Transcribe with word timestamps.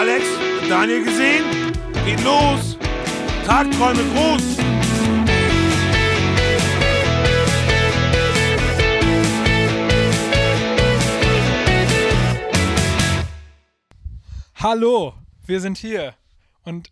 Alex, 0.00 0.24
Daniel 0.66 1.04
gesehen? 1.04 1.44
Geht 2.06 2.24
los! 2.24 2.78
Tagträume 3.44 4.00
groß! 4.14 4.56
Hallo, 14.54 15.12
wir 15.44 15.60
sind 15.60 15.76
hier 15.76 16.14
und 16.64 16.90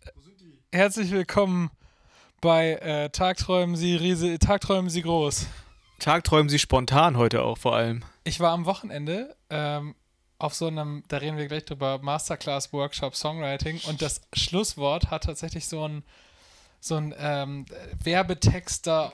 herzlich 0.71 1.09
willkommen 1.09 1.71
bei 2.41 2.73
äh, 2.73 3.09
Tagträumen 3.09 3.75
Sie 3.75 3.95
Riese, 3.95 4.37
Tagträumen 4.37 4.91
Sie 4.91 5.01
groß. 5.01 5.47
Tagträumen 5.97 6.47
Sie 6.47 6.59
spontan 6.59 7.17
heute 7.17 7.41
auch 7.41 7.57
vor 7.57 7.75
allem. 7.75 8.05
Ich 8.23 8.39
war 8.39 8.51
am 8.51 8.65
Wochenende 8.65 9.35
ähm, 9.49 9.95
auf 10.39 10.55
so 10.55 10.67
einem, 10.67 11.03
da 11.09 11.17
reden 11.17 11.37
wir 11.37 11.47
gleich 11.47 11.65
drüber, 11.65 11.99
Masterclass 12.01 12.73
Workshop 12.73 13.15
Songwriting 13.15 13.79
und 13.87 14.01
das 14.01 14.21
Schlusswort 14.33 15.11
hat 15.11 15.25
tatsächlich 15.25 15.67
so 15.67 15.87
ein 15.87 16.03
so 16.81 16.95
ein 16.95 17.13
ähm, 17.17 17.65
Werbetexter 18.01 19.11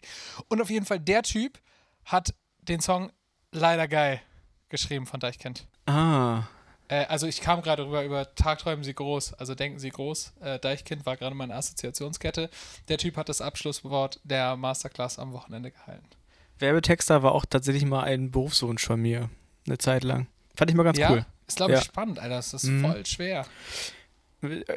und 0.49 0.61
auf 0.61 0.69
jeden 0.69 0.85
Fall 0.85 0.99
der 0.99 1.23
Typ 1.23 1.59
hat 2.05 2.35
den 2.61 2.79
Song 2.79 3.11
leider 3.51 3.87
geil 3.87 4.21
geschrieben 4.69 5.07
von 5.07 5.19
Deichkind. 5.19 5.67
Ah. 5.87 6.43
Äh, 6.87 7.05
also 7.05 7.25
ich 7.25 7.41
kam 7.41 7.63
gerade 7.63 7.85
rüber 7.85 8.03
über 8.03 8.35
Tagträumen 8.35 8.83
Sie 8.83 8.93
groß, 8.93 9.33
also 9.33 9.55
denken 9.55 9.79
Sie 9.79 9.89
groß. 9.89 10.33
Äh, 10.41 10.59
Deichkind 10.59 11.07
war 11.07 11.17
gerade 11.17 11.35
meine 11.35 11.55
Assoziationskette. 11.55 12.51
Der 12.87 12.97
Typ 12.99 13.17
hat 13.17 13.29
das 13.29 13.41
Abschlusswort 13.41 14.19
der 14.23 14.55
Masterclass 14.55 15.17
am 15.17 15.33
Wochenende 15.33 15.71
gehalten. 15.71 16.05
Werbetexter 16.59 17.23
war 17.23 17.33
auch 17.33 17.45
tatsächlich 17.45 17.85
mal 17.85 18.03
ein 18.03 18.31
Berufswunsch 18.31 18.85
von 18.85 19.01
mir. 19.01 19.29
Eine 19.65 19.79
Zeit 19.79 20.03
lang. 20.03 20.27
Fand 20.55 20.69
ich 20.71 20.75
mal 20.77 20.83
ganz 20.83 20.97
ja, 20.97 21.11
cool. 21.11 21.25
ist 21.47 21.57
glaube 21.57 21.73
Ja. 21.73 21.79
ich 21.79 21.85
spannend, 21.85 22.19
Alter. 22.19 22.35
Das 22.35 22.53
ist 22.53 22.63
Mhm. 22.65 22.81
voll 22.81 23.05
schwer. 23.05 23.45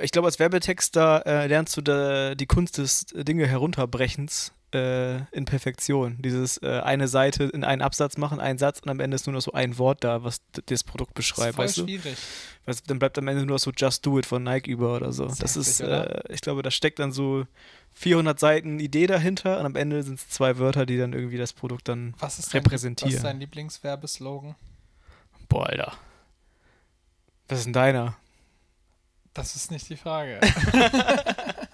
Ich 0.03 0.13
glaube, 0.13 0.27
als 0.29 0.39
Werbetexter 0.39 1.27
äh, 1.27 1.47
lernst 1.47 1.77
du 1.77 1.83
da 1.83 2.35
die 2.35 2.47
Kunst 2.47 2.79
des 2.79 3.07
Dinge 3.15 3.47
herunterbrechens 3.47 4.53
äh, 4.75 5.17
in 5.35 5.45
Perfektion. 5.47 6.17
Dieses 6.21 6.59
äh, 6.63 6.81
eine 6.85 7.09
Seite 7.09 7.45
in 7.45 7.65
einen 7.65 7.81
Absatz 7.83 8.17
machen, 8.19 8.39
einen 8.41 8.59
Satz 8.59 8.81
und 8.81 8.89
am 8.91 9.01
Ende 9.01 9.15
ist 9.15 9.27
nur 9.27 9.33
noch 9.35 9.41
so 9.43 9.53
ein 9.53 9.77
Wort 9.79 10.05
da, 10.05 10.25
was 10.25 10.41
das 10.67 10.85
Produkt 10.85 11.17
Das 11.19 11.25
ist 11.27 11.35
beschreibt, 11.37 11.55
voll 11.57 11.65
weißt 11.67 11.77
du? 11.79 11.83
schwierig. 11.85 12.17
Weißt 12.67 12.81
du? 12.81 12.85
Dann 12.89 12.99
bleibt 12.99 13.19
am 13.19 13.29
Ende 13.29 13.45
nur 13.47 13.55
noch 13.57 13.59
so 13.61 13.71
Just 13.75 14.05
Do 14.07 14.19
It 14.19 14.27
von 14.27 14.43
Nike 14.43 14.71
über 14.71 14.97
oder 14.97 15.13
so. 15.13 15.25
Das 15.25 15.33
ist 15.35 15.43
Das 15.43 15.57
ist, 15.57 15.81
heftig, 15.81 16.25
äh, 16.29 16.33
ich 16.35 16.41
glaube, 16.43 16.63
da 16.63 16.71
steckt 16.71 16.99
dann 16.99 17.13
so 17.13 17.47
400 17.95 18.39
Seiten 18.39 18.79
Idee 18.79 19.07
dahinter 19.07 19.59
und 19.61 19.67
am 19.67 19.75
Ende 19.77 20.03
sind 20.03 20.19
es 20.19 20.29
zwei 20.29 20.59
Wörter, 20.59 20.85
die 20.87 20.99
dann 20.99 21.13
irgendwie 21.15 21.39
das 21.39 21.53
Produkt 21.55 21.89
dann 21.89 22.15
Was 22.19 22.39
ist 22.39 22.53
dein, 22.55 22.61
repräsentieren. 22.63 23.11
Was 23.13 23.17
ist 23.19 23.25
dein 23.25 23.41
Lieblingswerbeslogan? 23.41 24.55
Boah, 25.49 25.67
Alter. 25.69 25.93
Was 27.49 27.59
ist 27.61 27.65
denn 27.65 27.73
deiner? 27.73 28.17
Das 29.35 29.57
ist 29.57 29.71
nicht 29.71 29.89
die 29.89 29.97
Frage. 29.97 30.41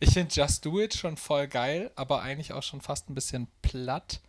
ich 0.00 0.12
finde 0.12 0.32
Just 0.34 0.64
Do 0.64 0.80
It 0.80 0.94
schon 0.94 1.16
voll 1.16 1.48
geil, 1.48 1.90
aber 1.96 2.22
eigentlich 2.22 2.52
auch 2.52 2.62
schon 2.62 2.80
fast 2.80 3.10
ein 3.10 3.14
bisschen 3.14 3.48
platt. 3.62 4.20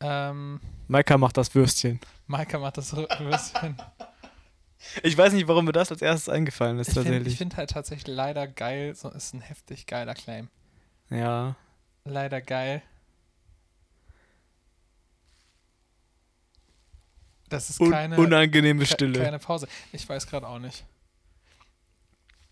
Ähm, 0.00 0.60
Maika 0.88 1.16
macht 1.18 1.36
das 1.36 1.54
Würstchen. 1.54 2.00
Maika 2.26 2.58
macht 2.58 2.78
das 2.78 2.94
bisschen. 2.94 3.76
Ich 5.04 5.16
weiß 5.16 5.32
nicht, 5.32 5.46
warum 5.46 5.64
mir 5.64 5.70
das 5.70 5.92
als 5.92 6.02
erstes 6.02 6.28
eingefallen 6.28 6.80
ist, 6.80 6.88
Ich 6.88 6.94
finde 6.94 7.10
tatsächlich. 7.10 7.38
find 7.38 7.56
halt 7.56 7.70
tatsächlich 7.70 8.16
leider 8.16 8.48
geil, 8.48 8.96
so 8.96 9.10
ist 9.10 9.32
ein 9.32 9.40
heftig 9.40 9.86
geiler 9.86 10.14
Claim. 10.14 10.48
ja. 11.08 11.54
Leider 12.04 12.40
geil. 12.40 12.82
Das 17.52 17.70
ist 17.70 17.78
keine, 17.78 18.16
unangenehme 18.16 18.84
Stille. 18.86 19.22
keine 19.22 19.38
Pause. 19.38 19.68
Ich 19.92 20.08
weiß 20.08 20.26
gerade 20.26 20.46
auch 20.48 20.58
nicht. 20.58 20.84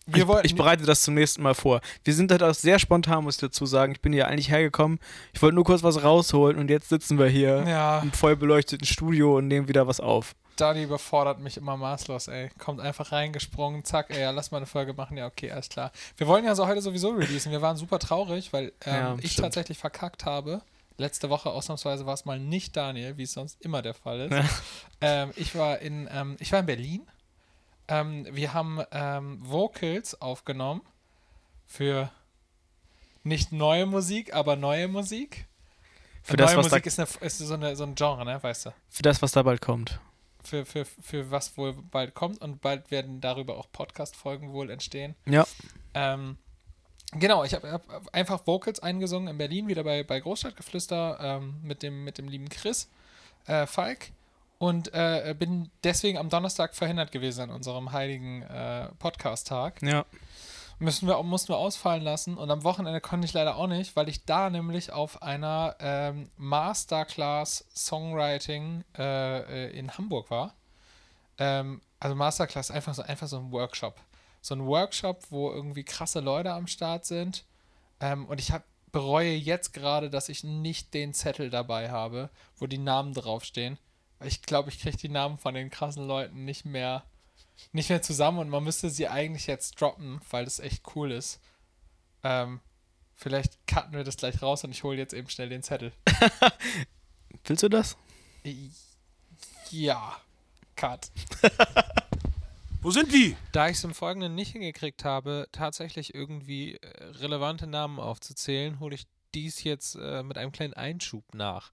ich, 0.07 0.15
Wir 0.15 0.29
wollten, 0.29 0.47
ich 0.47 0.55
bereite 0.55 0.85
das 0.85 1.03
zum 1.03 1.15
nächsten 1.15 1.43
Mal 1.43 1.55
vor. 1.55 1.81
Wir 2.05 2.15
sind 2.15 2.31
halt 2.31 2.43
auch 2.43 2.55
sehr 2.55 2.79
spontan, 2.79 3.25
muss 3.25 3.37
ich 3.37 3.41
dazu 3.41 3.67
sagen. 3.67 3.93
Ich 3.93 4.01
bin 4.01 4.13
hier 4.13 4.29
eigentlich 4.29 4.51
hergekommen. 4.51 4.99
Ich 5.33 5.41
wollte 5.43 5.55
nur 5.55 5.65
kurz 5.65 5.83
was 5.83 6.03
rausholen 6.03 6.59
und 6.59 6.69
jetzt 6.71 6.89
sitzen 6.89 7.19
wir 7.19 7.27
hier 7.29 7.65
ja, 7.67 8.01
im 8.01 8.13
voll 8.13 8.37
beleuchteten 8.37 8.87
Studio 8.87 9.39
und 9.39 9.49
nehmen 9.49 9.69
wieder 9.69 9.87
was 9.87 10.01
auf. 10.01 10.35
Dani 10.57 10.83
überfordert 10.83 11.41
mich 11.41 11.57
immer 11.57 11.79
maßlos, 11.79 12.29
ey. 12.29 12.51
Kommt 12.59 12.81
einfach 12.81 13.13
reingesprungen, 13.13 13.83
zack, 13.85 14.11
ey, 14.11 14.21
ja, 14.21 14.31
lass 14.31 14.51
mal 14.51 14.59
eine 14.59 14.67
Folge 14.67 14.93
machen. 14.93 15.17
Ja, 15.17 15.27
okay, 15.27 15.51
alles 15.51 15.71
klar. 15.71 15.91
Wir 16.19 16.27
wollen 16.27 16.45
ja 16.45 16.55
so 16.55 16.67
heute 16.67 16.83
sowieso 16.83 17.11
releasen. 17.13 17.51
Wir 17.51 17.63
waren 17.63 17.77
super 17.79 17.99
traurig, 17.99 18.53
weil 18.53 18.73
ähm, 18.85 18.95
Ja, 18.95 19.17
ich 19.23 19.33
stimmt. 19.33 19.47
tatsächlich 19.47 19.79
verkackt 19.79 20.27
habe. 20.27 20.61
Letzte 21.01 21.31
Woche 21.31 21.49
ausnahmsweise 21.49 22.05
war 22.05 22.13
es 22.13 22.27
mal 22.27 22.39
nicht 22.39 22.77
Daniel, 22.77 23.17
wie 23.17 23.23
es 23.23 23.33
sonst 23.33 23.59
immer 23.63 23.81
der 23.81 23.95
Fall 23.95 24.21
ist. 24.21 24.33
Ja. 24.33 24.45
ähm, 25.01 25.33
ich, 25.35 25.55
war 25.55 25.79
in, 25.79 26.07
ähm, 26.13 26.37
ich 26.41 26.53
war 26.53 26.61
in 26.61 26.67
Berlin. 26.67 27.09
Ähm, 27.89 28.27
wir 28.31 28.53
haben 28.53 28.83
ähm, 28.93 29.39
Vocals 29.41 30.21
aufgenommen 30.21 30.83
für 31.67 32.13
nicht 33.23 33.51
neue 33.51 33.87
Musik, 33.87 34.35
aber 34.35 34.57
neue 34.57 34.89
Musik. 34.89 35.47
Für 36.23 36.37
neue 36.37 36.47
das, 36.47 36.57
was 36.57 36.69
da, 36.69 36.77
Musik 36.77 36.87
ist, 36.87 36.99
eine, 36.99 37.09
ist 37.27 37.39
so, 37.39 37.55
eine, 37.55 37.75
so 37.77 37.85
ein 37.85 37.95
Genre, 37.95 38.27
ne, 38.27 38.43
weißt 38.43 38.67
du? 38.67 38.71
für 38.91 39.03
das, 39.03 39.23
was 39.23 39.33
da 39.33 39.43
bald 39.43 39.63
kommt. 39.63 39.99
für, 40.43 40.67
für, 40.67 40.85
für 40.85 41.31
was 41.31 41.57
wohl 41.57 41.73
bald 41.73 42.13
kommt 42.13 42.43
und 42.43 42.61
bald 42.61 42.91
werden 42.91 43.23
darüber 43.23 43.57
auch 43.57 43.73
Podcast-Folgen 43.73 44.53
wohl 44.53 44.69
entstehen. 44.69 45.15
Ja. 45.25 45.47
Ähm, 45.95 46.37
genau, 47.13 47.45
ich 47.45 47.55
habe 47.55 47.71
hab 47.71 48.15
einfach 48.15 48.47
Vocals 48.47 48.81
eingesungen 48.81 49.29
in 49.29 49.39
Berlin, 49.39 49.69
wieder 49.69 49.85
bei, 49.85 50.03
bei 50.03 50.21
Großstadtgeflüster 50.21 51.19
ähm, 51.21 51.61
mit, 51.63 51.83
dem, 51.83 52.05
mit 52.05 52.19
dem 52.19 52.29
lieben 52.29 52.49
Chris 52.49 52.89
äh, 53.47 53.67
Falk 53.67 54.11
und 54.59 54.93
äh, 54.93 55.35
bin 55.39 55.71
deswegen 55.85 56.19
am 56.19 56.29
Donnerstag 56.29 56.75
verhindert 56.75 57.13
gewesen 57.13 57.43
an 57.43 57.51
unserem 57.51 57.93
heiligen 57.93 58.43
äh, 58.43 58.89
Podcast-Tag. 58.99 59.83
Ja. 59.83 60.05
Müssen 60.79 61.09
wir, 61.09 61.23
mussten 61.23 61.53
wir 61.53 61.59
ausfallen 61.59 62.03
lassen 62.03 62.39
und 62.39 62.51
am 62.51 62.65
Wochenende 62.65 63.01
konnte 63.01 63.27
ich 63.27 63.35
leider 63.35 63.57
auch 63.57 63.67
nicht, 63.67 63.97
weil 63.97 64.09
ich 64.09 64.25
da 64.25 64.49
nämlich 64.49 64.93
auf 64.93 65.23
einer 65.23 65.77
ähm, 65.79 66.31
Masterclass 66.37 67.67
Songwriting 67.75 68.85
äh, 68.97 69.67
äh, 69.67 69.79
in 69.79 69.97
Hamburg 69.97 70.31
war. 70.31 70.55
Ähm, 71.39 71.81
also 71.99 72.15
Masterclass, 72.15 72.71
einfach 72.71 72.95
so, 72.95 73.03
einfach 73.03 73.29
so 73.29 73.39
ein 73.39 73.53
Workshop. 73.53 73.95
So 74.41 74.55
ein 74.55 74.67
Workshop, 74.67 75.27
wo 75.31 75.51
irgendwie 75.51 75.85
krasse 75.85 76.21
Leute 76.21 76.53
am 76.53 76.67
Start 76.67 77.05
sind. 77.05 77.45
Ähm, 78.01 78.27
und 78.27 78.41
ich 78.41 78.53
hab, 78.53 78.65
bereue 78.93 79.35
jetzt 79.35 79.73
gerade, 79.73 80.11
dass 80.11 80.29
ich 80.29 80.45
nicht 80.45 80.95
den 80.95 81.15
Zettel 81.15 81.51
dabei 81.51 81.91
habe, 81.91 82.31
wo 82.57 82.67
die 82.67 82.79
Namen 82.79 83.15
draufstehen. 83.15 83.79
Weil 84.19 84.29
ich 84.29 84.43
glaube, 84.43 84.71
ich 84.71 84.81
kriege 84.81 84.97
die 84.97 85.09
Namen 85.09 85.39
von 85.39 85.55
den 85.55 85.71
krassen 85.71 86.07
Leuten 86.07 86.45
nicht 86.45 86.65
mehr 86.65 87.05
nicht 87.73 87.91
mehr 87.91 88.03
zusammen 88.03 88.39
und 88.39 88.49
man 88.49 88.65
müsste 88.65 88.91
sie 88.91 89.09
eigentlich 89.09 89.47
jetzt 89.47 89.81
droppen, 89.81 90.21
weil 90.31 90.45
das 90.45 90.61
echt 90.61 90.83
cool 90.95 91.13
ist. 91.13 91.41
Ähm, 92.23 92.61
vielleicht 93.15 93.67
cutten 93.67 93.93
wir 93.93 94.05
das 94.05 94.17
gleich 94.17 94.43
raus 94.43 94.65
und 94.65 94.71
ich 94.71 94.83
hole 94.83 94.97
jetzt 94.97 95.15
eben 95.15 95.29
schnell 95.29 95.49
den 95.49 95.63
Zettel. 95.63 95.93
Willst 97.45 97.63
du 97.63 97.69
das? 97.69 97.97
Ja, 99.71 100.17
cut. 100.77 101.11
Wo 102.83 102.91
sind 102.91 103.13
die? 103.13 103.37
Da 103.53 103.69
ich 103.69 103.77
es 103.77 103.85
im 103.85 103.93
Folgenden 103.93 104.35
nicht 104.35 104.53
hingekriegt 104.53 105.05
habe, 105.05 105.47
tatsächlich 105.53 106.15
irgendwie 106.15 106.77
äh, 106.77 107.05
relevante 107.19 107.67
Namen 107.67 107.99
aufzuzählen, 108.01 108.81
hole 108.81 108.95
ich 108.95 109.07
dies 109.35 109.65
jetzt 109.65 109.97
äh, 109.97 110.23
mit 110.23 110.39
einem 110.39 110.51
kleinen 110.51 110.73
Einschub 110.73 111.35
nach. 111.35 111.73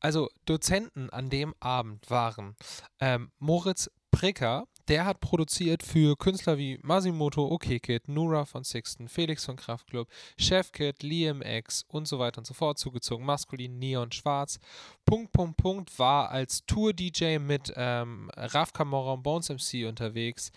Also 0.00 0.28
Dozenten 0.46 1.10
an 1.10 1.30
dem 1.30 1.54
Abend 1.60 2.10
waren 2.10 2.56
ähm, 2.98 3.30
Moritz 3.38 3.88
Pricker, 4.10 4.66
der 4.88 5.04
hat 5.04 5.20
produziert 5.20 5.82
für 5.82 6.16
Künstler 6.16 6.56
wie 6.58 6.78
Masimoto, 6.82 7.46
OKKid, 7.46 8.08
Nura 8.08 8.44
von 8.44 8.64
Sixten, 8.64 9.08
Felix 9.08 9.44
von 9.44 9.56
Kraftklub, 9.56 10.08
Chefkid, 10.38 11.02
Liam 11.02 11.42
X 11.42 11.84
und 11.88 12.08
so 12.08 12.18
weiter 12.18 12.38
und 12.38 12.46
so 12.46 12.54
fort, 12.54 12.78
zugezogen 12.78 13.24
maskulin, 13.24 13.78
neon, 13.78 14.10
schwarz. 14.12 14.58
Punkt, 15.04 15.32
Punkt, 15.32 15.56
Punkt 15.58 15.98
war 15.98 16.30
als 16.30 16.64
Tour-DJ 16.66 17.38
mit 17.38 17.72
ähm, 17.76 18.30
Raf 18.34 18.72
Camorra 18.72 19.12
und 19.12 19.22
Bones 19.22 19.50
MC 19.50 19.86
unterwegs. 19.86 20.50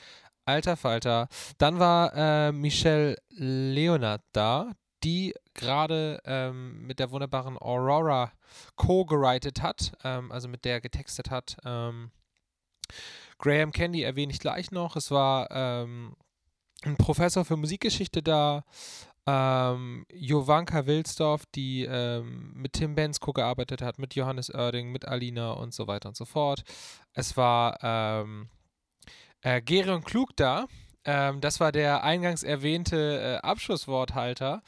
Alter 0.45 0.77
Falter. 0.77 1.27
Dann 1.57 1.79
war 1.79 2.13
äh, 2.15 2.51
Michelle 2.51 3.17
Leonard 3.29 4.21
da, 4.31 4.71
die 5.03 5.33
gerade 5.53 6.21
ähm, 6.25 6.85
mit 6.87 6.99
der 6.99 7.11
wunderbaren 7.11 7.57
Aurora 7.57 8.31
co-geritet 8.75 9.61
hat, 9.61 9.91
ähm, 10.03 10.31
also 10.31 10.47
mit 10.47 10.65
der 10.65 10.81
getextet 10.81 11.29
hat. 11.29 11.57
Ähm, 11.65 12.11
Graham 13.41 13.71
Candy 13.71 14.03
erwähne 14.03 14.31
ich 14.31 14.39
gleich 14.39 14.71
noch. 14.71 14.95
Es 14.95 15.11
war 15.11 15.49
ähm, 15.51 16.15
ein 16.83 16.95
Professor 16.95 17.43
für 17.43 17.57
Musikgeschichte 17.57 18.23
da. 18.23 18.63
Ähm, 19.27 20.05
Jovanka 20.13 20.85
Wilsdorf, 20.85 21.43
die 21.53 21.83
ähm, 21.83 22.53
mit 22.55 22.73
Tim 22.73 22.95
Bensko 22.95 23.33
gearbeitet 23.33 23.81
hat, 23.81 23.99
mit 23.99 24.15
Johannes 24.15 24.53
Oerding, 24.53 24.91
mit 24.91 25.05
Alina 25.05 25.51
und 25.51 25.73
so 25.73 25.87
weiter 25.87 26.09
und 26.09 26.15
so 26.15 26.25
fort. 26.25 26.63
Es 27.13 27.37
war 27.37 27.77
ähm, 27.83 28.49
äh, 29.41 29.61
Gerion 29.61 30.03
Klug 30.03 30.35
da. 30.35 30.67
Ähm, 31.03 31.41
das 31.41 31.59
war 31.59 31.71
der 31.71 32.03
eingangs 32.03 32.43
erwähnte 32.43 33.39
äh, 33.43 33.47
Abschlussworthalter. 33.47 34.63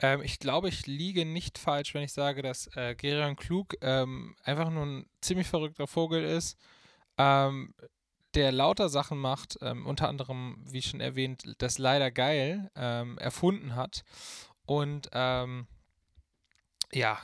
Ähm, 0.00 0.22
ich 0.22 0.38
glaube, 0.38 0.68
ich 0.68 0.86
liege 0.86 1.26
nicht 1.26 1.58
falsch, 1.58 1.94
wenn 1.94 2.02
ich 2.02 2.12
sage, 2.12 2.42
dass 2.42 2.74
äh, 2.76 2.94
Gerion 2.94 3.36
Klug 3.36 3.74
ähm, 3.82 4.36
einfach 4.42 4.70
nur 4.70 4.84
ein 4.84 5.06
ziemlich 5.20 5.48
verrückter 5.48 5.86
Vogel 5.86 6.24
ist. 6.24 6.58
Ähm, 7.20 7.74
der 8.34 8.50
lauter 8.50 8.88
Sachen 8.88 9.18
macht, 9.18 9.58
ähm, 9.60 9.86
unter 9.86 10.08
anderem, 10.08 10.56
wie 10.64 10.80
schon 10.80 11.00
erwähnt, 11.00 11.42
das 11.58 11.78
leider 11.78 12.10
geil 12.10 12.70
ähm, 12.76 13.18
erfunden 13.18 13.74
hat. 13.74 14.04
Und 14.64 15.10
ähm, 15.12 15.66
ja, 16.92 17.18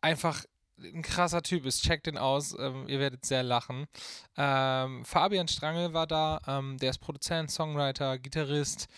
einfach 0.00 0.44
ein 0.78 1.02
krasser 1.02 1.42
Typ 1.42 1.66
ist. 1.66 1.82
Checkt 1.82 2.06
den 2.06 2.18
aus, 2.18 2.56
ähm, 2.58 2.88
ihr 2.88 2.98
werdet 2.98 3.24
sehr 3.24 3.42
lachen. 3.42 3.86
Ähm, 4.36 5.04
Fabian 5.04 5.48
Strangel 5.48 5.92
war 5.92 6.06
da, 6.06 6.40
ähm, 6.46 6.78
der 6.78 6.90
ist 6.90 6.98
Produzent, 6.98 7.50
Songwriter, 7.50 8.18
Gitarrist 8.18 8.88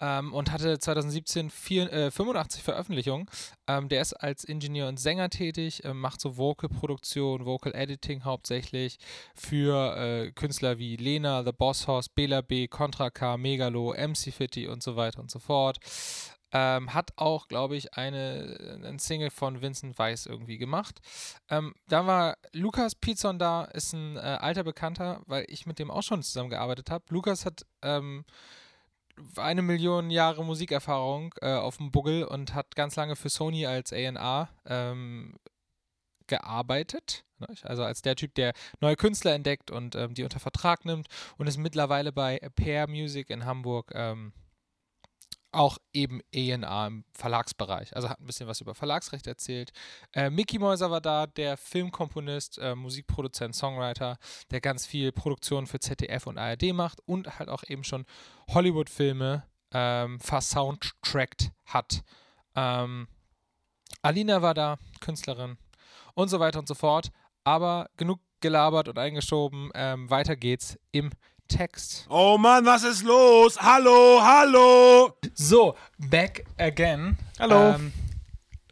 ähm, 0.00 0.32
und 0.32 0.50
hatte 0.50 0.78
2017 0.78 1.50
vier, 1.50 1.92
äh, 1.92 2.10
85 2.10 2.62
Veröffentlichungen. 2.62 3.26
Ähm, 3.66 3.88
der 3.88 4.02
ist 4.02 4.14
als 4.14 4.44
Ingenieur 4.44 4.88
und 4.88 4.98
Sänger 4.98 5.28
tätig, 5.28 5.84
äh, 5.84 5.92
macht 5.92 6.20
so 6.20 6.36
Vocal-Produktion, 6.36 7.44
Vocal-Editing 7.44 8.24
hauptsächlich 8.24 8.98
für 9.34 9.96
äh, 9.96 10.32
Künstler 10.32 10.78
wie 10.78 10.96
Lena, 10.96 11.44
The 11.44 11.52
Boss 11.52 11.86
House, 11.86 12.08
Bela 12.08 12.40
B, 12.40 12.68
Contra 12.68 13.10
K, 13.10 13.36
Megalo, 13.36 13.94
MC 13.94 14.32
Fitty 14.32 14.68
und 14.68 14.82
so 14.82 14.96
weiter 14.96 15.20
und 15.20 15.30
so 15.30 15.38
fort. 15.38 15.78
Ähm, 16.52 16.94
hat 16.94 17.10
auch, 17.16 17.48
glaube 17.48 17.76
ich, 17.76 17.94
eine, 17.94 18.80
ein 18.84 18.98
Single 18.98 19.30
von 19.30 19.62
Vincent 19.62 19.98
Weiss 19.98 20.26
irgendwie 20.26 20.58
gemacht. 20.58 21.00
Ähm, 21.50 21.74
dann 21.88 22.06
war 22.06 22.36
Lukas 22.52 22.94
Pizon 22.94 23.38
da, 23.38 23.64
ist 23.64 23.92
ein 23.92 24.16
äh, 24.16 24.20
alter 24.20 24.62
Bekannter, 24.62 25.22
weil 25.26 25.44
ich 25.48 25.66
mit 25.66 25.78
dem 25.78 25.90
auch 25.90 26.02
schon 26.02 26.22
zusammengearbeitet 26.22 26.90
habe. 26.90 27.04
Lukas 27.10 27.44
hat 27.44 27.66
ähm, 27.82 28.24
eine 29.36 29.62
Million 29.62 30.10
Jahre 30.10 30.44
Musikerfahrung 30.44 31.34
äh, 31.40 31.54
auf 31.54 31.78
dem 31.78 31.90
Buggel 31.90 32.24
und 32.24 32.54
hat 32.54 32.76
ganz 32.76 32.96
lange 32.96 33.16
für 33.16 33.28
Sony 33.28 33.66
als 33.66 33.92
A&R 33.92 34.48
ähm, 34.66 35.38
gearbeitet. 36.26 37.24
Ne? 37.38 37.48
Also 37.62 37.84
als 37.84 38.02
der 38.02 38.16
Typ, 38.16 38.34
der 38.34 38.52
neue 38.80 38.96
Künstler 38.96 39.34
entdeckt 39.34 39.70
und 39.70 39.94
ähm, 39.94 40.14
die 40.14 40.22
unter 40.22 40.40
Vertrag 40.40 40.84
nimmt 40.84 41.08
und 41.38 41.46
ist 41.46 41.56
mittlerweile 41.56 42.12
bei 42.12 42.38
Pair 42.54 42.88
Music 42.88 43.30
in 43.30 43.44
Hamburg 43.44 43.90
ähm, 43.94 44.32
auch 45.52 45.78
eben 45.92 46.20
ENA 46.32 46.86
im 46.86 47.04
Verlagsbereich. 47.12 47.96
Also 47.96 48.08
hat 48.10 48.20
ein 48.20 48.26
bisschen 48.26 48.46
was 48.46 48.60
über 48.60 48.74
Verlagsrecht 48.74 49.26
erzählt. 49.26 49.72
Äh, 50.12 50.28
Mickey 50.28 50.58
Mäuser 50.58 50.90
war 50.90 51.00
da, 51.00 51.26
der 51.26 51.56
Filmkomponist, 51.56 52.58
äh, 52.58 52.74
Musikproduzent, 52.74 53.54
Songwriter, 53.54 54.18
der 54.50 54.60
ganz 54.60 54.84
viel 54.84 55.12
Produktion 55.12 55.66
für 55.66 55.80
ZDF 55.80 56.26
und 56.26 56.36
ARD 56.38 56.74
macht 56.74 57.00
und 57.06 57.38
halt 57.38 57.48
auch 57.48 57.62
eben 57.66 57.84
schon 57.84 58.04
Hollywood-Filme 58.50 59.44
ähm, 59.72 60.20
versoundtrackt 60.20 61.52
hat. 61.64 62.02
Ähm, 62.54 63.08
Alina 64.02 64.42
war 64.42 64.54
da, 64.54 64.78
Künstlerin 65.00 65.56
und 66.14 66.28
so 66.28 66.38
weiter 66.38 66.58
und 66.58 66.68
so 66.68 66.74
fort. 66.74 67.10
Aber 67.44 67.88
genug 67.96 68.20
gelabert 68.40 68.88
und 68.88 68.98
eingeschoben. 68.98 69.70
Ähm, 69.74 70.10
weiter 70.10 70.36
geht's 70.36 70.78
im 70.92 71.10
Text. 71.48 72.06
Oh 72.08 72.38
Mann, 72.38 72.64
was 72.64 72.82
ist 72.84 73.02
los? 73.02 73.60
Hallo, 73.60 74.20
hallo! 74.22 75.16
So, 75.34 75.74
back 75.98 76.44
again. 76.58 77.16
Hallo. 77.38 77.74
Ähm, 77.74 77.92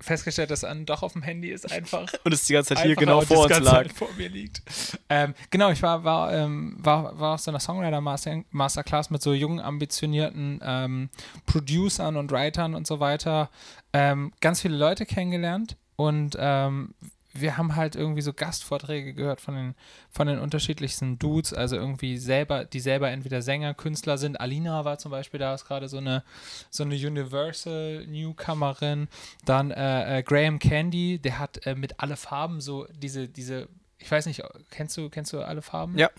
festgestellt, 0.04 0.50
dass 0.50 0.64
an 0.64 0.86
doch 0.86 1.02
auf 1.02 1.14
dem 1.14 1.22
Handy 1.22 1.50
ist 1.50 1.70
einfach. 1.70 2.06
Und 2.24 2.32
es 2.32 2.44
die 2.44 2.52
ganze 2.52 2.74
Zeit 2.74 2.84
hier 2.84 2.96
genau 2.96 3.22
vor 3.22 3.44
uns 3.44 3.58
lag. 3.60 3.90
Vor 3.92 4.08
mir 4.16 4.28
liegt. 4.28 4.62
Ähm, 5.08 5.34
genau, 5.50 5.70
ich 5.70 5.82
war, 5.82 6.04
war, 6.04 6.32
ähm, 6.32 6.76
war, 6.78 7.18
war 7.18 7.34
auf 7.34 7.40
so 7.40 7.50
einer 7.50 7.60
Songwriter 7.60 8.00
Master 8.00 8.42
Masterclass 8.50 9.10
mit 9.10 9.22
so 9.22 9.32
jungen, 9.32 9.60
ambitionierten 9.60 10.60
ähm, 10.62 11.08
Producern 11.46 12.16
und 12.16 12.30
Writern 12.30 12.74
und 12.74 12.86
so 12.86 13.00
weiter. 13.00 13.50
Ähm, 13.92 14.32
ganz 14.40 14.60
viele 14.60 14.76
Leute 14.76 15.06
kennengelernt 15.06 15.76
und 15.96 16.36
ähm, 16.38 16.94
wir 17.34 17.56
haben 17.56 17.74
halt 17.74 17.96
irgendwie 17.96 18.22
so 18.22 18.32
Gastvorträge 18.32 19.12
gehört 19.12 19.40
von 19.40 19.54
den, 19.54 19.74
von 20.08 20.28
den 20.28 20.38
unterschiedlichsten 20.38 21.18
Dudes, 21.18 21.52
also 21.52 21.76
irgendwie 21.76 22.16
selber, 22.16 22.64
die 22.64 22.80
selber 22.80 23.10
entweder 23.10 23.42
Sänger, 23.42 23.74
Künstler 23.74 24.18
sind. 24.18 24.40
Alina 24.40 24.84
war 24.84 24.98
zum 24.98 25.10
Beispiel 25.10 25.40
da, 25.40 25.52
ist 25.52 25.66
gerade 25.66 25.88
so 25.88 25.98
eine, 25.98 26.22
so 26.70 26.84
eine 26.84 26.94
Universal 26.94 28.06
Newcomerin. 28.06 29.08
Dann 29.44 29.72
äh, 29.72 30.18
äh, 30.18 30.22
Graham 30.22 30.60
Candy, 30.60 31.18
der 31.18 31.40
hat 31.40 31.66
äh, 31.66 31.74
mit 31.74 31.98
alle 32.00 32.16
Farben 32.16 32.60
so 32.60 32.86
diese, 32.92 33.28
diese, 33.28 33.68
ich 33.98 34.10
weiß 34.10 34.26
nicht, 34.26 34.42
kennst 34.70 34.96
du, 34.96 35.10
kennst 35.10 35.32
du 35.32 35.40
alle 35.40 35.62
Farben? 35.62 35.98
Ja. 35.98 36.10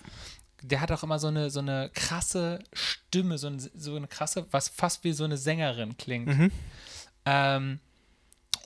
Der 0.62 0.82
hat 0.82 0.92
auch 0.92 1.04
immer 1.04 1.20
so 1.20 1.28
eine, 1.28 1.50
so 1.50 1.60
eine 1.60 1.92
krasse 1.94 2.60
Stimme, 2.74 3.38
so 3.38 3.48
eine, 3.48 3.60
so 3.60 3.96
eine 3.96 4.08
krasse, 4.08 4.48
was 4.52 4.68
fast 4.68 5.06
wie 5.06 5.14
so 5.14 5.24
eine 5.24 5.38
Sängerin 5.38 5.96
klingt. 5.98 6.28
Mhm. 6.28 6.52
Ähm, 7.26 7.80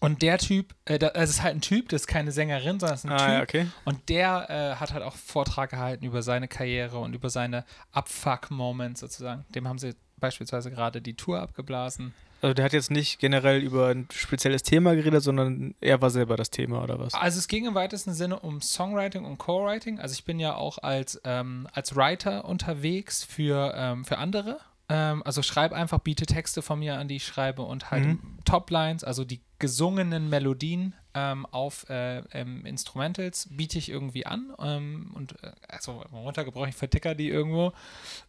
und 0.02 0.22
der 0.22 0.38
Typ, 0.38 0.74
äh, 0.86 0.98
da, 1.00 1.08
also 1.10 1.24
es 1.24 1.30
ist 1.32 1.44
halt 1.44 1.56
ein 1.56 1.62
Typ, 1.62 1.90
das 1.90 2.02
ist 2.02 2.08
keine 2.08 2.32
Sängerin, 2.32 2.80
sondern 2.80 2.96
es 2.96 3.04
ist 3.04 3.10
ein 3.10 3.12
Ah, 3.12 3.18
Typ. 3.26 3.30
ja, 3.36 3.42
okay. 3.42 3.68
Und 3.86 4.10
der 4.10 4.50
äh, 4.50 4.76
hat 4.80 4.94
halt 4.94 5.04
auch 5.04 5.16
Vortrag 5.16 5.70
gehalten 5.72 6.06
über 6.06 6.22
seine 6.22 6.48
Karriere 6.48 7.00
und 7.00 7.14
über 7.14 7.30
seine 7.30 7.66
Abfuck-Moments 7.92 9.00
sozusagen. 9.00 9.46
Dem 9.56 9.68
haben 9.68 9.78
sie 9.80 9.96
beispielsweise 10.18 10.70
gerade 10.72 11.02
die 11.02 11.16
Tour 11.16 11.40
abgeblasen. 11.42 12.14
Also 12.42 12.54
der 12.54 12.64
hat 12.66 12.72
jetzt 12.74 12.90
nicht 12.92 13.20
generell 13.20 13.60
über 13.62 13.88
ein 13.88 14.08
spezielles 14.14 14.64
Thema 14.64 14.96
geredet, 14.96 15.22
sondern 15.24 15.76
er 15.82 16.02
war 16.02 16.10
selber 16.10 16.38
das 16.38 16.50
Thema 16.50 16.82
oder 16.82 16.98
was? 16.98 17.14
Also 17.14 17.38
es 17.38 17.50
ging 17.50 17.66
im 17.66 17.76
weitesten 17.76 18.14
Sinne 18.14 18.40
um 18.40 18.62
Songwriting 18.62 19.26
und 19.26 19.38
Co-Writing. 19.38 20.00
Also 20.00 20.14
ich 20.14 20.24
bin 20.24 20.40
ja 20.40 20.56
auch 20.56 20.78
als, 20.78 21.20
ähm, 21.26 21.68
als 21.74 21.98
Writer 21.98 22.46
unterwegs 22.46 23.24
für, 23.26 23.74
ähm, 23.76 24.06
für 24.06 24.18
andere. 24.18 24.60
Ähm, 24.90 25.22
also 25.24 25.42
schreibe 25.44 25.76
einfach, 25.76 26.00
biete 26.00 26.26
Texte 26.26 26.62
von 26.62 26.80
mir 26.80 26.98
an, 26.98 27.08
die 27.08 27.18
ich 27.18 27.26
schreibe 27.26 27.62
und 27.62 27.92
halt 27.92 28.06
Mhm. 28.06 28.40
Toplines, 28.44 29.04
also 29.04 29.24
die 29.24 29.42
gesungenen 29.60 30.30
Melodien 30.30 30.96
ähm, 31.14 31.46
auf 31.46 31.88
äh, 31.90 32.20
ähm, 32.32 32.66
Instrumentals 32.66 33.48
biete 33.52 33.78
ich 33.78 33.90
irgendwie 33.90 34.26
an 34.26 34.54
ähm, 34.60 35.12
und 35.14 35.42
äh, 35.44 35.52
also 35.68 36.02
runtergebrochen, 36.12 36.70
ich 36.70 36.76
verticker 36.76 37.14
die 37.14 37.30
irgendwo. 37.30 37.72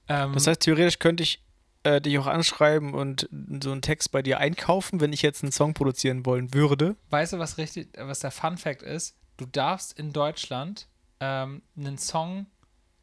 Ähm, 0.08 0.32
Das 0.34 0.46
heißt, 0.46 0.60
theoretisch 0.60 0.98
könnte 0.98 1.22
ich 1.22 1.42
äh, 1.84 2.00
dich 2.00 2.18
auch 2.18 2.26
anschreiben 2.26 2.92
und 2.92 3.28
so 3.62 3.72
einen 3.72 3.80
Text 3.80 4.12
bei 4.12 4.20
dir 4.20 4.38
einkaufen, 4.38 5.00
wenn 5.00 5.12
ich 5.14 5.22
jetzt 5.22 5.42
einen 5.42 5.52
Song 5.52 5.72
produzieren 5.72 6.26
wollen 6.26 6.52
würde. 6.52 6.96
weißt 7.08 7.32
du, 7.34 7.38
was 7.38 7.56
richtig, 7.56 7.88
was 7.96 8.20
der 8.20 8.30
Fun 8.32 8.58
Fact 8.58 8.82
ist? 8.82 9.16
Du 9.38 9.46
darfst 9.46 9.98
in 9.98 10.12
Deutschland 10.12 10.88
ähm, 11.20 11.62
einen 11.78 11.96
Song 11.96 12.46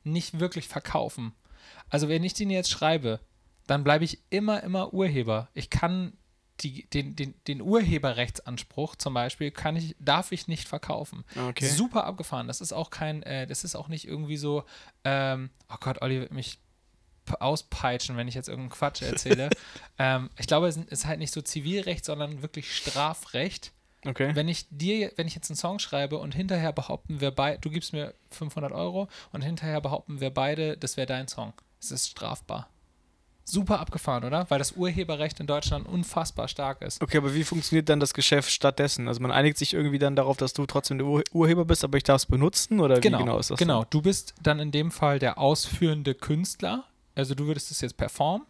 nicht 0.04 0.40
wirklich 0.40 0.68
verkaufen. 0.68 1.34
Also 1.90 2.08
wenn 2.08 2.24
ich 2.24 2.34
den 2.34 2.50
jetzt 2.52 2.70
schreibe, 2.70 3.20
dann 3.68 3.84
bleibe 3.84 4.06
ich 4.06 4.20
immer, 4.30 4.64
immer 4.64 4.94
Urheber. 4.94 5.50
Ich 5.54 5.70
kann 5.70 6.14
die, 6.62 6.90
den, 6.90 7.16
den, 7.16 7.36
den 7.48 7.62
Urheberrechtsanspruch 7.62 8.96
zum 8.96 9.14
Beispiel 9.14 9.52
kann 9.52 9.76
ich, 9.76 9.96
darf 10.00 10.32
ich 10.32 10.48
nicht 10.48 10.68
verkaufen. 10.68 11.24
Okay. 11.50 11.68
Super 11.68 12.06
abgefahren. 12.06 12.48
Das 12.48 12.62
ist 12.62 12.74
auch 12.74 12.90
kein, 12.90 13.22
äh, 13.24 13.46
das 13.46 13.64
ist 13.64 13.76
auch 13.76 13.88
nicht 13.88 14.08
irgendwie 14.08 14.38
so, 14.38 14.64
ähm, 15.04 15.52
oh 15.70 15.76
Gott, 15.80 16.02
Olli 16.02 16.20
wird 16.20 16.32
mich 16.32 16.60
auspeitschen, 17.40 18.18
wenn 18.18 18.28
ich 18.28 18.36
jetzt 18.36 18.48
irgendeinen 18.48 18.72
Quatsch 18.72 19.02
erzähle. 19.02 19.50
ähm, 20.00 20.30
ich 20.40 20.48
glaube, 20.48 20.68
es 20.68 20.78
ist 20.78 21.06
halt 21.06 21.20
nicht 21.20 21.34
so 21.34 21.42
Zivilrecht, 21.42 22.06
sondern 22.06 22.42
wirklich 22.42 22.76
Strafrecht. 22.76 23.74
Okay. 24.06 24.32
Wenn 24.34 24.48
ich 24.48 24.68
dir, 24.70 25.12
wenn 25.18 25.28
ich 25.28 25.36
jetzt 25.36 25.50
einen 25.50 25.58
Song 25.58 25.80
schreibe 25.80 26.18
und 26.18 26.34
hinterher 26.34 26.72
behaupten 26.72 27.20
wir 27.20 27.32
beide, 27.32 27.60
du 27.60 27.70
gibst 27.70 27.94
mir 27.94 28.14
500 28.32 28.72
Euro 28.72 29.10
und 29.32 29.42
hinterher 29.42 29.82
behaupten 29.82 30.22
wir 30.22 30.30
beide, 30.30 30.78
das 30.78 30.98
wäre 30.98 31.08
dein 31.08 31.28
Song. 31.28 31.54
Es 31.80 31.92
ist 31.92 32.10
strafbar. 32.10 32.70
Super 33.50 33.80
abgefahren, 33.80 34.26
oder? 34.26 34.46
Weil 34.50 34.60
das 34.60 34.74
Urheberrecht 34.74 35.40
in 35.40 35.48
Deutschland 35.48 35.88
unfassbar 35.88 36.50
stark 36.50 36.82
ist. 36.82 37.02
Okay, 37.02 37.18
aber 37.18 37.34
wie 37.34 37.46
funktioniert 37.46 37.88
dann 37.88 38.02
das 38.02 38.14
Geschäft 38.14 38.52
stattdessen? 38.52 39.08
Also 39.08 39.22
man 39.22 39.32
einigt 39.32 39.58
sich 39.58 39.74
irgendwie 39.74 40.00
dann 40.00 40.18
darauf, 40.18 40.36
dass 40.36 40.52
du 40.52 40.66
trotzdem 40.66 40.98
der 40.98 41.08
Ur 41.08 41.24
Urheber 41.32 41.64
bist, 41.64 41.86
aber 41.86 41.98
ich 41.98 42.04
darf 42.04 42.18
es 42.18 42.26
benutzen 42.26 42.82
oder 42.82 43.00
Genau, 43.00 43.20
wie 43.20 43.24
genau 43.24 43.40
ist 43.40 43.50
das? 43.52 43.58
genau. 43.58 43.86
Du 43.90 44.02
bist 44.02 44.34
dann 44.44 44.60
in 44.60 44.72
dem 44.72 44.92
Fall 44.92 45.20
der 45.20 45.38
ausführende 45.38 46.14
Künstler. 46.14 46.84
Also 47.16 47.36
du 47.36 47.48
würdest 47.48 47.72
es 47.72 47.80
jetzt 47.80 47.96
performen, 47.96 48.46